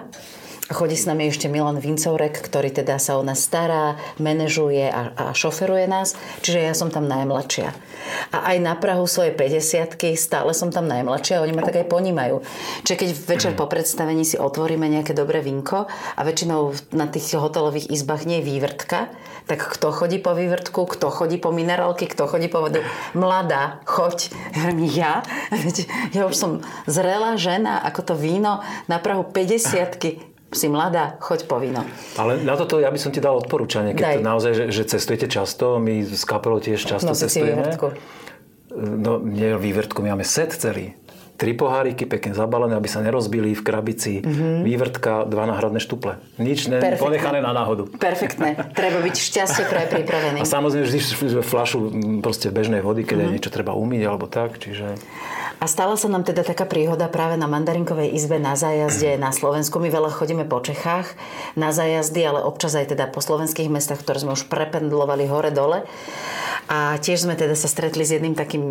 Chodí 0.69 0.93
s 0.93 1.09
nami 1.09 1.33
ešte 1.33 1.49
Milan 1.49 1.81
Vincourek, 1.81 2.45
ktorý 2.45 2.69
teda 2.69 3.01
sa 3.01 3.17
o 3.17 3.25
nás 3.25 3.41
stará, 3.41 3.97
manažuje 4.21 4.85
a, 4.85 5.09
a 5.17 5.23
šoferuje 5.33 5.89
nás, 5.89 6.13
čiže 6.45 6.61
ja 6.61 6.77
som 6.77 6.93
tam 6.93 7.09
najmladšia. 7.09 7.73
A 8.29 8.53
aj 8.53 8.57
na 8.61 8.77
Prahu 8.77 9.09
svojej 9.09 9.33
50 9.33 9.97
stále 10.13 10.53
som 10.53 10.69
tam 10.69 10.85
najmladšia 10.85 11.41
a 11.41 11.43
oni 11.43 11.57
ma 11.57 11.65
tak 11.65 11.81
aj 11.81 11.89
ponímajú. 11.89 12.45
Čiže 12.85 12.99
keď 13.01 13.09
večer 13.17 13.51
po 13.57 13.65
predstavení 13.65 14.21
si 14.21 14.37
otvoríme 14.37 14.85
nejaké 14.85 15.17
dobré 15.17 15.41
vinko 15.41 15.89
a 15.89 16.21
väčšinou 16.21 16.93
na 16.93 17.09
tých 17.09 17.33
hotelových 17.33 17.89
izbách 17.89 18.29
nie 18.29 18.37
je 18.37 18.53
vývrtka, 18.53 19.09
tak 19.49 19.65
kto 19.73 19.89
chodí 19.89 20.21
po 20.21 20.37
vývrtku, 20.37 20.85
kto 20.85 21.09
chodí 21.09 21.41
po 21.41 21.49
minerálky, 21.49 22.05
kto 22.05 22.29
chodí 22.29 22.45
po 22.45 22.61
vodu. 22.61 22.85
Mladá, 23.17 23.81
choď. 23.89 24.29
Ja, 24.93 25.25
ja 26.15 26.29
už 26.29 26.37
som 26.37 26.51
zrelá 26.85 27.41
žena, 27.41 27.81
ako 27.81 28.13
to 28.13 28.13
víno 28.13 28.61
na 28.85 29.01
Prahu 29.01 29.25
50 29.25 30.29
si 30.49 30.67
mladá, 30.69 31.21
choď 31.21 31.45
po 31.45 31.61
víno. 31.61 31.85
Ale 32.17 32.41
na 32.41 32.57
toto 32.57 32.81
ja 32.81 32.89
by 32.89 32.97
som 32.97 33.13
ti 33.13 33.21
dal 33.21 33.37
odporúčanie, 33.37 33.93
keď 33.93 34.17
to 34.17 34.21
naozaj, 34.25 34.51
že, 34.57 34.65
že 34.73 34.83
cestujete 34.97 35.29
často, 35.29 35.77
my 35.77 36.01
s 36.01 36.25
kapelou 36.25 36.57
tiež 36.57 36.81
často 36.81 37.13
Nosí 37.13 37.29
cestujeme. 37.29 37.69
Si 37.69 38.27
No, 38.79 39.17
nie 39.17 39.57
vývrtku, 39.57 40.05
my 40.05 40.13
máme 40.13 40.25
set 40.25 40.53
celý. 40.53 40.93
Tri 41.39 41.55
poháriky 41.55 42.03
pekne 42.03 42.35
zabalené, 42.35 42.75
aby 42.75 42.85
sa 42.91 42.99
nerozbili 42.99 43.55
v 43.55 43.63
krabici. 43.63 44.19
Mm-hmm. 44.19 44.61
Vývrtka, 44.61 45.23
dva 45.23 45.47
náhradné 45.47 45.79
štuple. 45.79 46.19
Nič 46.35 46.67
ne, 46.67 46.83
ponechané 46.99 47.39
na 47.39 47.55
náhodu. 47.55 47.87
Perfektné. 47.95 48.59
Treba 48.75 48.99
byť 48.99 49.15
šťastie 49.15 49.63
pre 49.71 49.87
pripravený. 49.87 50.43
A 50.43 50.45
samozrejme 50.45 50.85
vždy 50.85 50.99
flašu 51.39 51.95
proste 52.19 52.51
bežnej 52.51 52.83
vody, 52.83 53.07
keď 53.07 53.23
mm-hmm. 53.23 53.33
niečo 53.39 53.49
treba 53.49 53.71
umyť 53.73 54.01
alebo 54.03 54.27
tak. 54.27 54.59
Čiže... 54.59 54.99
A 55.59 55.67
stala 55.67 55.99
sa 55.99 56.07
nám 56.07 56.23
teda 56.23 56.47
taká 56.47 56.63
príhoda 56.63 57.11
práve 57.11 57.35
na 57.35 57.43
Mandarinkovej 57.43 58.15
izbe 58.15 58.39
na 58.39 58.55
zájazde 58.55 59.19
na 59.19 59.35
Slovensku. 59.35 59.75
My 59.83 59.91
veľa 59.91 60.07
chodíme 60.07 60.47
po 60.47 60.63
Čechách 60.63 61.11
na 61.59 61.75
zájazdy, 61.75 62.23
ale 62.23 62.39
občas 62.47 62.79
aj 62.79 62.95
teda 62.95 63.11
po 63.11 63.19
slovenských 63.19 63.67
mestách, 63.67 63.99
ktoré 63.99 64.23
sme 64.23 64.39
už 64.39 64.47
prependlovali 64.47 65.27
hore-dole. 65.27 65.83
A 66.71 66.95
tiež 67.03 67.27
sme 67.27 67.35
teda 67.35 67.59
sa 67.59 67.67
stretli 67.67 68.07
s 68.07 68.15
jedným 68.15 68.39
takým 68.39 68.63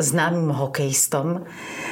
známym 0.00 0.48
hokejistom, 0.54 1.44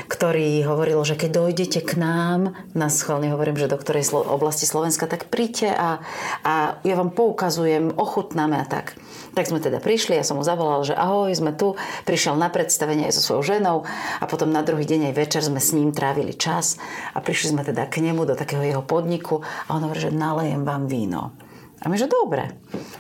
ktorý 0.08 0.64
hovoril, 0.64 1.04
že 1.04 1.20
keď 1.20 1.44
dojdete 1.44 1.80
k 1.84 2.00
nám, 2.00 2.56
na 2.72 2.88
schválne 2.88 3.28
hovorím, 3.34 3.60
že 3.60 3.68
do 3.68 3.76
ktorej 3.76 4.08
oblasti 4.14 4.64
Slovenska, 4.64 5.10
tak 5.10 5.28
príďte 5.28 5.74
a, 5.76 6.00
a 6.40 6.80
ja 6.86 6.94
vám 6.96 7.12
poukazujem, 7.12 7.92
ochutnáme 8.00 8.56
a 8.56 8.64
tak. 8.64 8.96
Tak 9.34 9.50
sme 9.50 9.58
teda 9.58 9.82
prišli, 9.82 10.14
ja 10.14 10.22
som 10.22 10.38
mu 10.38 10.46
zavolal, 10.46 10.86
že 10.86 10.94
ahoj, 10.94 11.34
sme 11.34 11.58
tu. 11.58 11.74
Prišiel 12.06 12.38
na 12.38 12.46
predstavenie 12.54 13.10
aj 13.10 13.18
so 13.18 13.22
svojou 13.22 13.58
ženou 13.58 13.82
a 14.22 14.24
potom 14.30 14.54
na 14.54 14.62
druhý 14.62 14.86
deň 14.86 15.10
aj 15.10 15.14
večer 15.18 15.42
sme 15.42 15.58
s 15.58 15.74
ním 15.74 15.90
trávili 15.90 16.38
čas 16.38 16.78
a 17.12 17.18
prišli 17.18 17.50
sme 17.50 17.66
teda 17.66 17.90
k 17.90 17.98
nemu 17.98 18.22
do 18.22 18.38
takého 18.38 18.62
jeho 18.62 18.86
podniku 18.86 19.42
a 19.42 19.74
on 19.74 19.82
hovorí, 19.82 19.98
že 20.06 20.14
nalejem 20.14 20.62
vám 20.62 20.86
víno. 20.86 21.34
A 21.82 21.90
my, 21.90 21.98
že 21.98 22.06
dobre. 22.06 22.54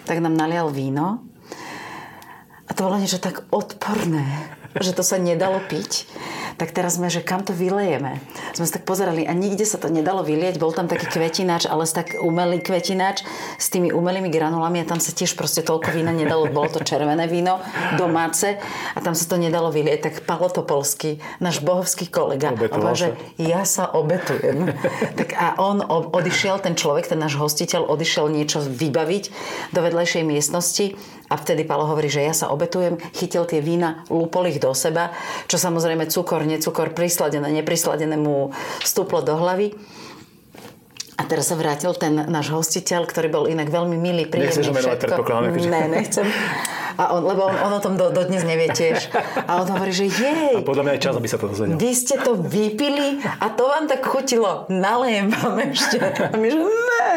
Tak 0.04 0.18
nám 0.18 0.34
nalial 0.34 0.74
víno 0.74 1.22
a 2.64 2.70
to 2.72 2.90
bolo 2.90 2.98
niečo 2.98 3.20
tak 3.20 3.44
odporné, 3.52 4.53
že 4.80 4.96
to 4.96 5.02
sa 5.06 5.20
nedalo 5.20 5.62
piť 5.70 6.06
tak 6.54 6.70
teraz 6.70 6.96
sme, 6.98 7.10
že 7.10 7.22
kam 7.22 7.42
to 7.42 7.50
vylejeme. 7.50 8.22
Sme 8.54 8.64
sa 8.66 8.78
tak 8.78 8.86
pozerali 8.86 9.26
a 9.26 9.34
nikde 9.34 9.66
sa 9.66 9.78
to 9.78 9.90
nedalo 9.90 10.22
vylieť. 10.22 10.58
Bol 10.62 10.70
tam 10.70 10.86
taký 10.86 11.10
kvetináč, 11.10 11.66
ale 11.66 11.86
tak 11.86 12.18
umelý 12.18 12.62
kvetináč 12.62 13.26
s 13.58 13.70
tými 13.70 13.90
umelými 13.90 14.30
granulami 14.30 14.82
a 14.82 14.88
tam 14.88 14.98
sa 15.02 15.10
tiež 15.10 15.34
proste 15.34 15.66
toľko 15.66 15.90
vína 15.94 16.14
nedalo. 16.14 16.46
Bolo 16.50 16.70
to 16.70 16.80
červené 16.86 17.26
víno, 17.26 17.58
domáce 17.98 18.58
a 18.94 18.98
tam 19.02 19.18
sa 19.18 19.26
to 19.26 19.36
nedalo 19.38 19.74
vylieť. 19.74 20.10
Tak 20.10 20.14
Palo 20.26 20.50
Topolský, 20.50 21.18
náš 21.42 21.62
bohovský 21.62 22.06
kolega, 22.10 22.54
Obetoval 22.54 22.94
že 22.94 23.08
ja 23.38 23.66
sa 23.66 23.90
obetujem. 23.90 24.70
tak 25.18 25.34
a 25.34 25.58
on 25.58 25.82
odišiel, 26.14 26.62
ten 26.62 26.78
človek, 26.78 27.10
ten 27.10 27.18
náš 27.18 27.34
hostiteľ, 27.38 27.90
odišiel 27.90 28.30
niečo 28.30 28.62
vybaviť 28.62 29.24
do 29.74 29.80
vedlejšej 29.82 30.22
miestnosti 30.22 30.94
a 31.32 31.34
vtedy 31.40 31.64
Palo 31.64 31.88
hovorí, 31.88 32.12
že 32.12 32.22
ja 32.22 32.36
sa 32.36 32.52
obetujem, 32.52 33.00
chytil 33.16 33.48
tie 33.48 33.64
vína, 33.64 34.04
lúpol 34.12 34.52
ich 34.52 34.60
do 34.64 34.72
seba, 34.72 35.12
čo 35.44 35.60
samozrejme 35.60 36.08
cukor, 36.08 36.48
necukor, 36.48 36.96
prisladené, 36.96 37.52
neprisladené 37.60 38.16
mu 38.16 38.56
stúplo 38.80 39.20
do 39.20 39.36
hlavy. 39.36 39.76
A 41.14 41.22
teraz 41.30 41.46
sa 41.46 41.54
vrátil 41.54 41.94
ten 41.94 42.26
náš 42.26 42.50
hostiteľ, 42.50 43.06
ktorý 43.06 43.28
bol 43.30 43.44
inak 43.46 43.70
veľmi 43.70 43.94
milý, 43.94 44.26
príjemný. 44.26 44.50
Nechceš 44.50 44.74
menovať, 44.74 44.98
predpokladám. 44.98 45.54
Ne, 45.62 45.82
nechcem. 45.86 46.26
A 46.98 47.14
on, 47.14 47.22
lebo 47.22 47.46
on, 47.46 47.54
on 47.54 47.72
o 47.74 47.80
tom 47.82 47.94
do, 47.94 48.10
dodnes 48.10 48.42
nevie 48.42 48.66
tiež. 48.70 49.14
A 49.46 49.62
on 49.62 49.66
hovorí, 49.66 49.94
že 49.94 50.10
jej. 50.10 50.58
A 50.58 50.66
podľa 50.66 50.82
mňa 50.90 50.92
aj 50.98 51.02
čas, 51.06 51.14
aby 51.14 51.28
sa 51.30 51.38
to 51.38 51.46
dozvedel. 51.54 51.78
Vy 51.78 51.90
ste 51.94 52.18
to 52.18 52.34
vypili 52.34 53.22
a 53.22 53.46
to 53.50 53.62
vám 53.66 53.86
tak 53.86 54.02
chutilo. 54.02 54.66
Nalejem 54.66 55.30
vám 55.30 55.54
ešte. 55.70 56.02
A 56.02 56.34
my, 56.34 56.48
že 56.50 56.58
ne. 56.58 57.10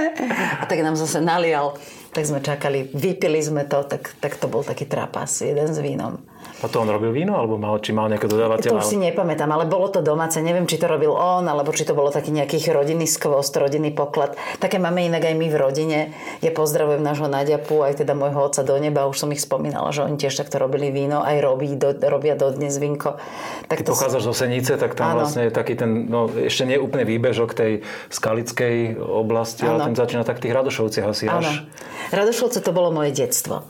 A 0.61 0.63
tak 0.69 0.77
nám 0.85 0.93
zase 0.93 1.17
nalial 1.17 1.73
tak 2.17 2.25
sme 2.25 2.41
čakali, 2.41 2.89
vypili 2.97 3.37
sme 3.37 3.69
to, 3.69 3.85
tak, 3.85 4.09
tak 4.17 4.41
to 4.41 4.49
bol 4.49 4.65
taký 4.65 4.89
trapas, 4.89 5.29
jeden 5.45 5.69
s 5.69 5.77
vínom. 5.77 6.17
A 6.57 6.65
to 6.65 6.81
on 6.81 6.89
robil 6.89 7.13
víno, 7.13 7.37
alebo 7.37 7.61
mal, 7.61 7.77
či 7.77 7.93
mal 7.93 8.09
nejaké 8.09 8.25
dodávateľa? 8.25 8.73
To 8.73 8.81
už 8.81 8.89
si 8.89 8.97
nepamätám, 8.97 9.45
ale 9.53 9.69
bolo 9.69 9.93
to 9.93 10.01
domáce. 10.01 10.41
Neviem, 10.41 10.65
či 10.65 10.81
to 10.81 10.89
robil 10.89 11.13
on, 11.13 11.45
alebo 11.45 11.69
či 11.69 11.85
to 11.85 11.93
bolo 11.93 12.09
taký 12.09 12.33
nejaký 12.33 12.57
rodinný 12.73 13.05
skvost, 13.05 13.53
rodinný 13.53 13.93
poklad. 13.93 14.33
Také 14.57 14.81
máme 14.81 15.05
inak 15.05 15.21
aj 15.21 15.37
my 15.37 15.47
v 15.53 15.57
rodine. 15.61 15.99
Ja 16.41 16.49
pozdravujem 16.49 17.05
nášho 17.05 17.29
Nadiapu, 17.29 17.85
aj 17.85 18.01
teda 18.01 18.17
môjho 18.17 18.41
otca 18.41 18.65
do 18.65 18.73
neba. 18.81 19.05
Už 19.05 19.21
som 19.21 19.29
ich 19.29 19.37
spomínala, 19.37 19.93
že 19.93 20.01
oni 20.01 20.17
tiež 20.17 20.33
takto 20.33 20.57
robili 20.57 20.89
víno, 20.89 21.21
aj 21.21 21.37
robí, 21.45 21.77
do, 21.77 21.93
robia 21.93 22.33
dodnes 22.33 22.73
vínko. 22.81 23.21
Tak 23.69 23.85
Ty 23.85 23.93
to 23.93 23.93
pochádzaš 23.93 24.23
zo 24.25 24.33
Senice, 24.33 24.81
tak 24.81 24.97
tam 24.97 25.13
áno. 25.13 25.21
vlastne 25.21 25.45
je 25.45 25.51
taký 25.53 25.77
ten, 25.77 26.09
no 26.09 26.25
ešte 26.25 26.65
nie 26.65 26.81
úplne 26.81 27.05
výbežok 27.05 27.53
tej 27.53 27.85
skalickej 28.09 28.97
oblasti, 28.97 29.61
áno. 29.61 29.85
ale 29.85 29.93
ten 29.93 29.95
začína 29.95 30.25
tak 30.25 30.41
tých 30.41 30.57
Radošovciach 30.57 31.05
asi 31.05 31.29
áno. 31.29 31.45
až. 31.45 31.69
Radošovce 32.09 32.65
to 32.65 32.71
bolo 32.73 32.89
moje 32.89 33.13
detstvo. 33.13 33.61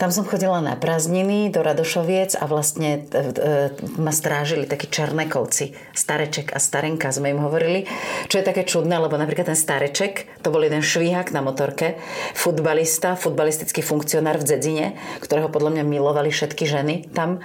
Tam 0.00 0.10
som 0.10 0.26
chodila 0.26 0.58
na 0.58 0.74
prázdniny 0.74 1.52
do 1.54 1.60
Radošoviec 1.60 2.31
a 2.36 2.44
vlastne 2.48 3.04
ma 3.96 4.12
strážili 4.12 4.68
takí 4.68 4.88
černekovci. 4.88 5.72
Stareček 5.92 6.52
a 6.52 6.58
starenka 6.58 7.08
sme 7.12 7.32
im 7.32 7.40
hovorili. 7.40 7.84
Čo 8.28 8.40
je 8.40 8.48
také 8.48 8.62
čudné, 8.68 8.96
lebo 9.00 9.16
napríklad 9.16 9.52
ten 9.52 9.58
stareček, 9.58 10.42
to 10.44 10.50
bol 10.50 10.62
jeden 10.62 10.82
švíhak 10.82 11.30
na 11.30 11.40
motorke, 11.40 11.98
futbalista, 12.34 13.14
futbalistický 13.18 13.82
funkcionár 13.82 14.38
v 14.38 14.46
Dzedzine, 14.46 14.86
ktorého 15.22 15.48
podľa 15.48 15.78
mňa 15.78 15.84
milovali 15.86 16.30
všetky 16.34 16.64
ženy 16.66 17.10
tam. 17.14 17.42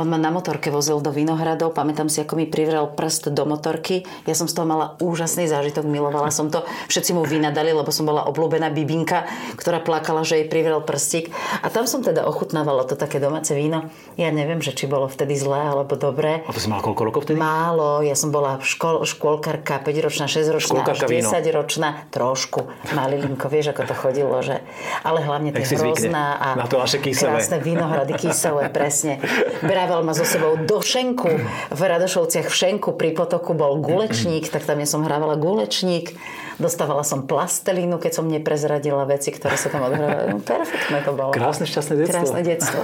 On 0.00 0.08
ma 0.08 0.16
na 0.20 0.30
motorke 0.30 0.70
vozil 0.72 1.00
do 1.00 1.10
Vinohradov, 1.10 1.74
pamätám 1.76 2.08
si, 2.08 2.20
ako 2.22 2.38
mi 2.38 2.46
privrel 2.48 2.92
prst 2.92 3.32
do 3.32 3.44
motorky. 3.48 4.06
Ja 4.28 4.36
som 4.36 4.46
z 4.48 4.54
toho 4.56 4.68
mala 4.68 4.94
úžasný 5.00 5.48
zážitok, 5.48 5.84
milovala 5.88 6.28
som 6.32 6.52
to. 6.52 6.64
Všetci 6.88 7.16
mu 7.16 7.24
vynadali, 7.24 7.72
lebo 7.72 7.90
som 7.92 8.04
bola 8.04 8.28
obľúbená 8.28 8.70
bibinka, 8.72 9.26
ktorá 9.56 9.80
plakala, 9.80 10.24
že 10.24 10.40
jej 10.40 10.46
privrel 10.48 10.80
prstík. 10.84 11.32
A 11.64 11.72
tam 11.72 11.88
som 11.88 12.04
teda 12.04 12.24
ochutnávala 12.28 12.84
to 12.84 12.94
také 12.94 13.18
domáce 13.18 13.56
víno. 13.56 13.88
Ja 14.20 14.23
neviem, 14.30 14.60
že 14.64 14.72
či 14.72 14.88
bolo 14.88 15.10
vtedy 15.10 15.36
zlé 15.36 15.72
alebo 15.74 15.98
dobré. 15.98 16.46
A 16.46 16.52
to 16.52 16.60
si 16.62 16.68
mala 16.70 16.80
koľko 16.80 17.02
rokov 17.04 17.20
vtedy? 17.28 17.40
Málo. 17.40 18.00
Ja 18.00 18.16
som 18.16 18.32
bola 18.32 18.62
škol, 18.62 19.04
škôlkarka, 19.04 19.82
5-ročná, 19.82 20.30
6-ročná, 20.30 20.80
až 20.86 21.04
10-ročná. 21.04 22.08
Trošku. 22.14 22.70
Malilinko, 22.94 23.50
vieš, 23.50 23.74
ako 23.74 23.82
to 23.90 23.94
chodilo, 23.96 24.36
že... 24.40 24.62
Ale 25.04 25.20
hlavne 25.24 25.50
tie 25.52 25.64
hrozná 25.76 26.38
a 26.38 26.48
na 26.54 26.70
to 26.70 26.80
naše 26.80 27.02
kyselé. 27.02 27.40
krásne 27.40 27.58
vinohrady 27.60 28.14
kyselé, 28.14 28.70
presne. 28.70 29.20
Brával 29.60 30.06
ma 30.06 30.14
so 30.14 30.22
sebou 30.22 30.56
do 30.60 30.78
Šenku. 30.80 31.28
V 31.74 31.80
Radošovciach 31.80 32.46
v 32.46 32.54
Šenku 32.54 32.94
pri 32.94 33.12
potoku 33.12 33.52
bol 33.52 33.80
gulečník, 33.82 34.48
tak 34.48 34.62
tam 34.62 34.78
ja 34.80 34.88
som 34.88 35.02
hrávala 35.02 35.34
gulečník. 35.36 36.14
Dostávala 36.54 37.02
som 37.02 37.26
plastelínu, 37.26 37.98
keď 37.98 38.12
som 38.14 38.30
neprezradila 38.30 39.02
veci, 39.10 39.34
ktoré 39.34 39.58
sa 39.58 39.68
tam 39.70 39.90
odhrávali. 39.90 40.34
No, 40.34 40.38
perfektné 40.38 40.98
to 41.02 41.12
bolo. 41.14 41.30
Krásne, 41.34 41.66
šťastné 41.66 41.94
detstvo. 41.98 42.14
Krásne 42.14 42.40
detstvo. 42.46 42.80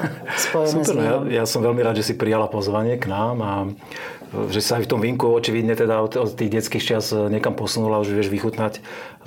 Spojené 0.51 0.83
Super, 0.83 0.95
s 0.95 1.07
ja, 1.07 1.17
ja 1.43 1.45
som 1.47 1.61
veľmi 1.63 1.81
rád, 1.81 2.03
že 2.03 2.11
si 2.11 2.15
prijala 2.19 2.51
pozvanie 2.51 2.99
k 2.99 3.07
nám 3.07 3.37
a 3.39 3.53
že 4.31 4.61
sa 4.63 4.79
aj 4.79 4.87
v 4.87 4.91
tom 4.91 5.01
vínku 5.03 5.27
očividne 5.27 5.75
teda 5.75 5.99
od, 6.03 6.15
od 6.15 6.31
tých 6.35 6.51
detských 6.55 6.85
čas 6.95 7.11
niekam 7.11 7.59
posunula, 7.59 7.99
už 7.99 8.15
vieš 8.15 8.31
vychutnať 8.31 8.79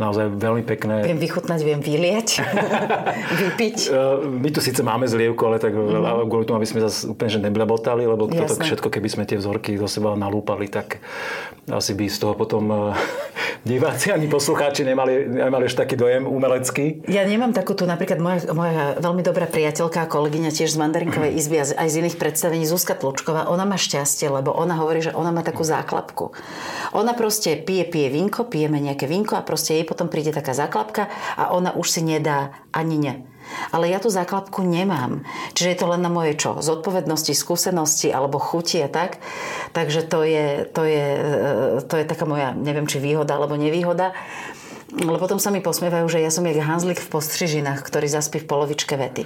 naozaj 0.01 0.33
veľmi 0.33 0.63
pekné. 0.65 1.05
Viem 1.05 1.21
vychutnať, 1.21 1.59
viem 1.61 1.77
vyliať, 1.77 2.41
vypiť. 3.45 3.77
E, 3.85 3.99
my 4.25 4.49
tu 4.49 4.57
síce 4.57 4.81
máme 4.81 5.05
zlievku, 5.05 5.45
ale 5.45 5.61
tak 5.61 5.75
mm. 5.75 6.25
kvôli 6.25 6.49
tomu, 6.49 6.57
aby 6.57 6.69
sme 6.69 6.81
zase 6.81 7.13
úplne 7.13 7.29
že 7.29 7.39
neblebotali, 7.43 8.07
lebo 8.09 8.25
toto 8.25 8.57
všetko, 8.57 8.89
keby 8.89 9.07
sme 9.09 9.23
tie 9.29 9.37
vzorky 9.37 9.77
do 9.77 9.85
seba 9.85 10.17
nalúpali, 10.17 10.65
tak 10.65 10.97
asi 11.69 11.95
by 11.95 12.05
z 12.09 12.17
toho 12.19 12.33
potom 12.33 12.91
diváci 13.69 14.11
ani 14.11 14.27
poslucháči 14.27 14.83
nemali, 14.83 15.29
nemali 15.29 15.69
už 15.69 15.77
taký 15.79 15.95
dojem 15.95 16.27
umelecký. 16.27 17.07
Ja 17.07 17.23
nemám 17.23 17.55
takú 17.55 17.71
tu, 17.77 17.87
napríklad 17.87 18.19
moja, 18.19 18.39
moja 18.51 18.99
veľmi 18.99 19.23
dobrá 19.23 19.47
priateľka 19.47 20.03
a 20.03 20.07
kolegyňa 20.11 20.51
tiež 20.51 20.75
z 20.75 20.77
Mandarinkovej 20.81 21.31
izby 21.39 21.63
a 21.63 21.65
aj 21.69 21.87
z 21.87 21.95
iných 22.03 22.17
predstavení 22.19 22.67
Zuzka 22.67 22.97
Tlučková, 22.97 23.47
ona 23.47 23.63
má 23.63 23.79
šťastie, 23.79 24.27
lebo 24.27 24.51
ona 24.51 24.75
hovorí, 24.81 24.92
hovorí, 24.93 25.09
že 25.09 25.17
ona 25.17 25.33
má 25.33 25.41
takú 25.41 25.65
záklapku. 25.65 26.37
Ona 26.93 27.17
proste 27.17 27.57
pije, 27.57 27.89
pije 27.89 28.13
vinko, 28.13 28.45
pijeme 28.45 28.77
nejaké 28.77 29.09
vinko 29.09 29.33
a 29.33 29.41
proste 29.41 29.73
jej 29.73 29.89
potom 29.89 30.05
príde 30.05 30.29
taká 30.29 30.53
záklapka 30.53 31.09
a 31.33 31.49
ona 31.49 31.73
už 31.73 31.89
si 31.89 32.01
nedá 32.05 32.53
ani 32.69 33.01
ne. 33.01 33.13
Ale 33.73 33.89
ja 33.89 33.97
tú 33.97 34.13
záklapku 34.13 34.61
nemám. 34.61 35.25
Čiže 35.57 35.69
je 35.73 35.79
to 35.81 35.89
len 35.89 36.05
na 36.05 36.13
moje 36.13 36.37
čo? 36.37 36.61
Zodpovednosti, 36.61 37.33
skúsenosti 37.33 38.13
alebo 38.13 38.37
chuti 38.37 38.79
a 38.85 38.87
tak. 38.87 39.17
Takže 39.73 40.05
to 40.05 40.21
je, 40.21 40.69
to 40.69 40.85
je, 40.85 41.05
e, 41.17 41.81
to 41.83 41.97
je 41.97 42.05
taká 42.05 42.29
moja, 42.29 42.53
neviem 42.53 42.85
či 42.85 43.01
výhoda 43.01 43.35
alebo 43.35 43.57
nevýhoda. 43.57 44.13
Ale 44.93 45.17
potom 45.17 45.41
sa 45.41 45.49
mi 45.49 45.57
posmievajú, 45.57 46.05
že 46.05 46.21
ja 46.21 46.29
som 46.29 46.45
jak 46.45 46.61
Hanzlik 46.61 47.01
v 47.01 47.09
postřižinách, 47.17 47.81
ktorý 47.81 48.05
zaspí 48.05 48.37
v 48.37 48.45
polovičke 48.45 48.93
vety. 48.93 49.25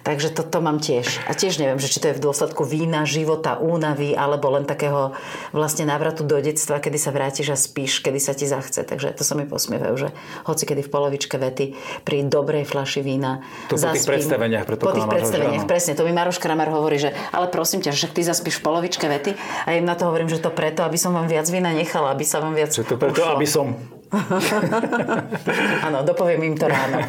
Takže 0.00 0.32
toto 0.32 0.54
to 0.54 0.58
mám 0.64 0.78
tiež. 0.80 1.20
A 1.28 1.36
tiež 1.36 1.60
neviem, 1.60 1.76
že 1.76 1.92
či 1.92 1.98
to 2.00 2.08
je 2.08 2.16
v 2.16 2.22
dôsledku 2.24 2.62
vína, 2.62 3.04
života, 3.04 3.60
únavy, 3.60 4.16
alebo 4.16 4.48
len 4.54 4.64
takého 4.64 5.12
vlastne 5.52 5.84
návratu 5.84 6.22
do 6.22 6.40
detstva, 6.40 6.78
kedy 6.80 6.96
sa 6.96 7.10
vrátiš 7.10 7.52
a 7.52 7.56
spíš, 7.58 8.00
kedy 8.00 8.22
sa 8.22 8.32
ti 8.32 8.48
zachce. 8.48 8.86
Takže 8.86 9.12
to 9.12 9.26
sa 9.26 9.34
mi 9.36 9.44
posmievajú, 9.44 9.94
že 9.98 10.08
hoci 10.48 10.62
kedy 10.64 10.86
v 10.86 10.90
polovičke 10.94 11.36
vety 11.36 11.76
pri 12.06 12.24
dobrej 12.24 12.64
flaši 12.64 13.02
vína 13.02 13.42
to 13.66 13.74
zaspím, 13.74 13.90
po 13.90 13.98
tých 13.98 14.06
predstaveniach, 14.08 14.64
Po 14.78 14.92
tých 14.94 15.10
predstaveniach, 15.10 15.66
presne. 15.66 15.92
To 15.98 16.06
mi 16.06 16.14
Maroš 16.16 16.38
Kramer 16.40 16.70
hovorí, 16.72 16.96
že 16.96 17.12
ale 17.34 17.50
prosím 17.52 17.82
ťa, 17.82 17.92
že 17.92 18.08
ty 18.08 18.22
zaspíš 18.22 18.62
v 18.62 18.72
polovičke 18.72 19.04
vety 19.04 19.34
a 19.66 19.76
im 19.76 19.84
na 19.84 19.98
to 19.98 20.08
hovorím, 20.08 20.30
že 20.30 20.40
to 20.40 20.54
preto, 20.54 20.86
aby 20.86 20.96
som 20.96 21.12
vám 21.12 21.28
viac 21.28 21.44
vína 21.50 21.74
nechala, 21.74 22.14
aby 22.14 22.24
sa 22.24 22.40
vám 22.40 22.54
viac 22.56 22.72
Že 22.72 22.88
to 22.88 22.96
preto, 22.96 23.20
ušlo. 23.20 23.36
aby 23.36 23.46
som 23.46 23.66
Áno, 25.86 26.06
dopoviem 26.06 26.42
im 26.44 26.56
to 26.56 26.66
ráno. 26.66 27.00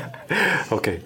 OK. 0.73 1.01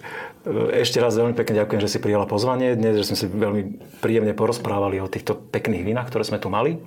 Ešte 0.72 1.04
raz 1.04 1.20
veľmi 1.20 1.36
pekne 1.36 1.64
ďakujem, 1.64 1.80
že 1.84 1.90
si 1.92 1.98
prijala 2.00 2.24
pozvanie 2.24 2.72
dnes, 2.72 2.96
že 2.96 3.12
sme 3.12 3.16
si 3.20 3.26
veľmi 3.28 3.62
príjemne 4.00 4.32
porozprávali 4.32 4.96
o 5.00 5.10
týchto 5.10 5.36
pekných 5.36 5.84
vinách, 5.84 6.08
ktoré 6.08 6.24
sme 6.24 6.40
tu 6.40 6.48
mali. 6.48 6.80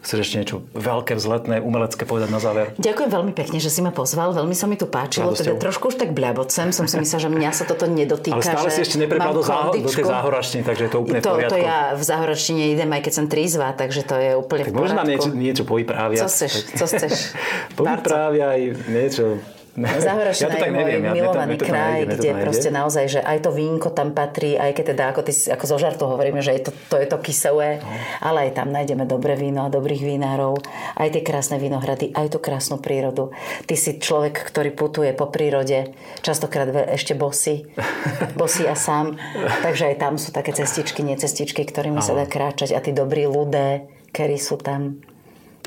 Chceš 0.00 0.18
ešte 0.24 0.36
niečo 0.40 0.56
veľké, 0.72 1.12
vzletné, 1.12 1.60
umelecké 1.60 2.08
povedať 2.08 2.32
na 2.32 2.40
záver? 2.40 2.72
Ďakujem 2.80 3.10
veľmi 3.12 3.32
pekne, 3.36 3.60
že 3.60 3.68
si 3.68 3.84
ma 3.84 3.92
pozval. 3.92 4.32
Veľmi 4.32 4.56
sa 4.56 4.64
mi 4.64 4.80
tu 4.80 4.88
páčilo. 4.88 5.36
Teda 5.36 5.60
trošku 5.60 5.92
už 5.92 6.00
tak 6.00 6.16
bľabocem. 6.16 6.72
Som 6.72 6.88
si 6.88 6.96
myslela, 6.96 7.20
že 7.20 7.30
mňa 7.30 7.50
sa 7.52 7.68
toto 7.68 7.84
nedotýka. 7.84 8.40
Ale 8.40 8.40
stále 8.40 8.72
si 8.72 8.80
ešte 8.80 8.96
neprepala 8.96 9.36
do, 9.36 9.44
záho- 9.44 9.76
do 9.76 9.92
tej 9.92 10.08
záhoračtiny, 10.08 10.62
takže 10.64 10.82
je 10.88 10.90
to 10.90 10.98
úplne 11.04 11.20
to, 11.20 11.28
v 11.28 11.34
poriadku. 11.36 11.52
To 11.52 11.58
ja 11.60 11.78
v 11.92 12.02
záhoračtine 12.02 12.62
idem, 12.72 12.88
aj 12.96 13.02
keď 13.04 13.12
som 13.12 13.26
trízva, 13.28 13.76
takže 13.76 14.00
to 14.08 14.16
je 14.16 14.30
úplne 14.40 14.64
tak 14.64 14.72
v 14.72 14.76
poriadku. 14.80 14.96
Tak 14.96 15.08
niečo, 15.12 15.30
niečo 15.36 15.62
povypráviať. 15.68 16.20
Co 16.24 16.28
chceš? 16.32 16.52
Co 16.80 16.84
chceš? 16.88 17.12
povypráviaj 17.78 18.60
niečo 18.88 19.36
Zahoršená 19.78 20.50
ja 20.50 20.58
to 20.58 20.64
tak 20.66 20.72
neviem, 20.74 20.98
môj 20.98 21.06
ja, 21.06 21.12
milovaný 21.14 21.54
to, 21.54 21.64
kraj, 21.70 22.02
nejde, 22.02 22.18
kde 22.18 22.30
proste 22.42 22.68
naozaj, 22.74 23.04
že 23.06 23.20
aj 23.22 23.38
to 23.46 23.50
vínko 23.54 23.94
tam 23.94 24.10
patrí, 24.10 24.58
aj 24.58 24.74
keď 24.74 24.84
teda 24.94 25.04
ako, 25.14 25.20
ty, 25.22 25.32
ako 25.46 25.64
zo 25.70 25.76
žartu 25.78 26.04
hovoríme, 26.10 26.42
že 26.42 26.58
je 26.58 26.62
to, 26.66 26.70
to 26.90 26.96
je 26.98 27.06
to 27.06 27.16
kyselé, 27.22 27.78
no. 27.78 27.86
ale 28.18 28.50
aj 28.50 28.58
tam 28.58 28.74
nájdeme 28.74 29.06
dobré 29.06 29.38
víno 29.38 29.62
a 29.62 29.70
dobrých 29.70 30.02
vinárov, 30.02 30.58
aj 30.98 31.08
tie 31.14 31.22
krásne 31.22 31.62
vinohrady, 31.62 32.10
aj 32.10 32.34
tú 32.34 32.38
krásnu 32.42 32.82
prírodu. 32.82 33.30
Ty 33.70 33.74
si 33.78 34.02
človek, 34.02 34.42
ktorý 34.42 34.74
putuje 34.74 35.14
po 35.14 35.30
prírode, 35.30 35.94
častokrát 36.26 36.66
ešte 36.90 37.14
bosy, 37.14 37.70
bosy 38.40 38.66
a 38.66 38.74
sám, 38.74 39.14
takže 39.62 39.94
aj 39.94 39.96
tam 40.02 40.18
sú 40.18 40.34
také 40.34 40.50
cestičky, 40.50 41.06
nie 41.06 41.14
cestičky, 41.14 41.62
ktorými 41.62 42.02
sa 42.02 42.18
dá 42.18 42.26
kráčať 42.26 42.74
a 42.74 42.82
tí 42.82 42.90
dobrí 42.90 43.30
ľudé, 43.30 43.86
ktorí 44.10 44.34
sú 44.34 44.58
tam. 44.58 44.98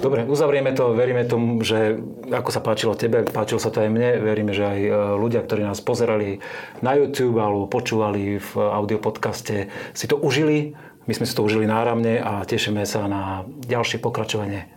Dobre, 0.04 0.28
uzavrieme 0.28 0.76
to, 0.76 0.92
veríme 1.00 1.24
tomu, 1.24 1.64
že 1.64 1.96
ako 2.28 2.52
sa 2.52 2.60
páčilo 2.60 2.92
tebe, 2.92 3.24
páčilo 3.24 3.56
sa 3.56 3.72
to 3.72 3.80
aj 3.80 3.88
mne, 3.88 4.20
veríme, 4.20 4.52
že 4.52 4.68
aj 4.68 4.80
e, 4.84 4.92
ľudia, 5.16 5.40
ktorí 5.48 5.64
nás 5.64 5.80
pozerali 5.80 6.44
na 6.84 6.92
YouTube 7.00 7.40
alebo 7.40 7.72
počúvali 7.72 8.36
v 8.36 8.52
audio 8.60 9.00
podcaste, 9.00 9.72
si 9.96 10.06
to 10.12 10.20
užili. 10.20 10.76
My 11.08 11.16
sme 11.16 11.24
si 11.24 11.32
to 11.32 11.48
užili 11.48 11.64
náramne 11.64 12.20
a 12.20 12.44
tešíme 12.44 12.84
sa 12.84 13.08
na 13.08 13.48
ďalšie 13.48 14.04
pokračovanie. 14.04 14.68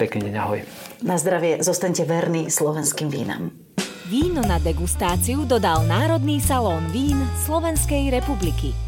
Pekný 0.00 0.32
deň, 0.32 0.34
ahoj. 0.40 0.64
Na 1.04 1.20
zdravie, 1.20 1.60
zostaňte 1.60 2.08
verní 2.08 2.48
slovenským 2.48 3.12
vínam. 3.12 3.52
Víno 4.08 4.40
na 4.40 4.56
degustáciu 4.56 5.44
dodal 5.44 5.84
Národný 5.84 6.40
salón 6.40 6.88
vín 6.88 7.20
Slovenskej 7.44 8.08
republiky. 8.08 8.87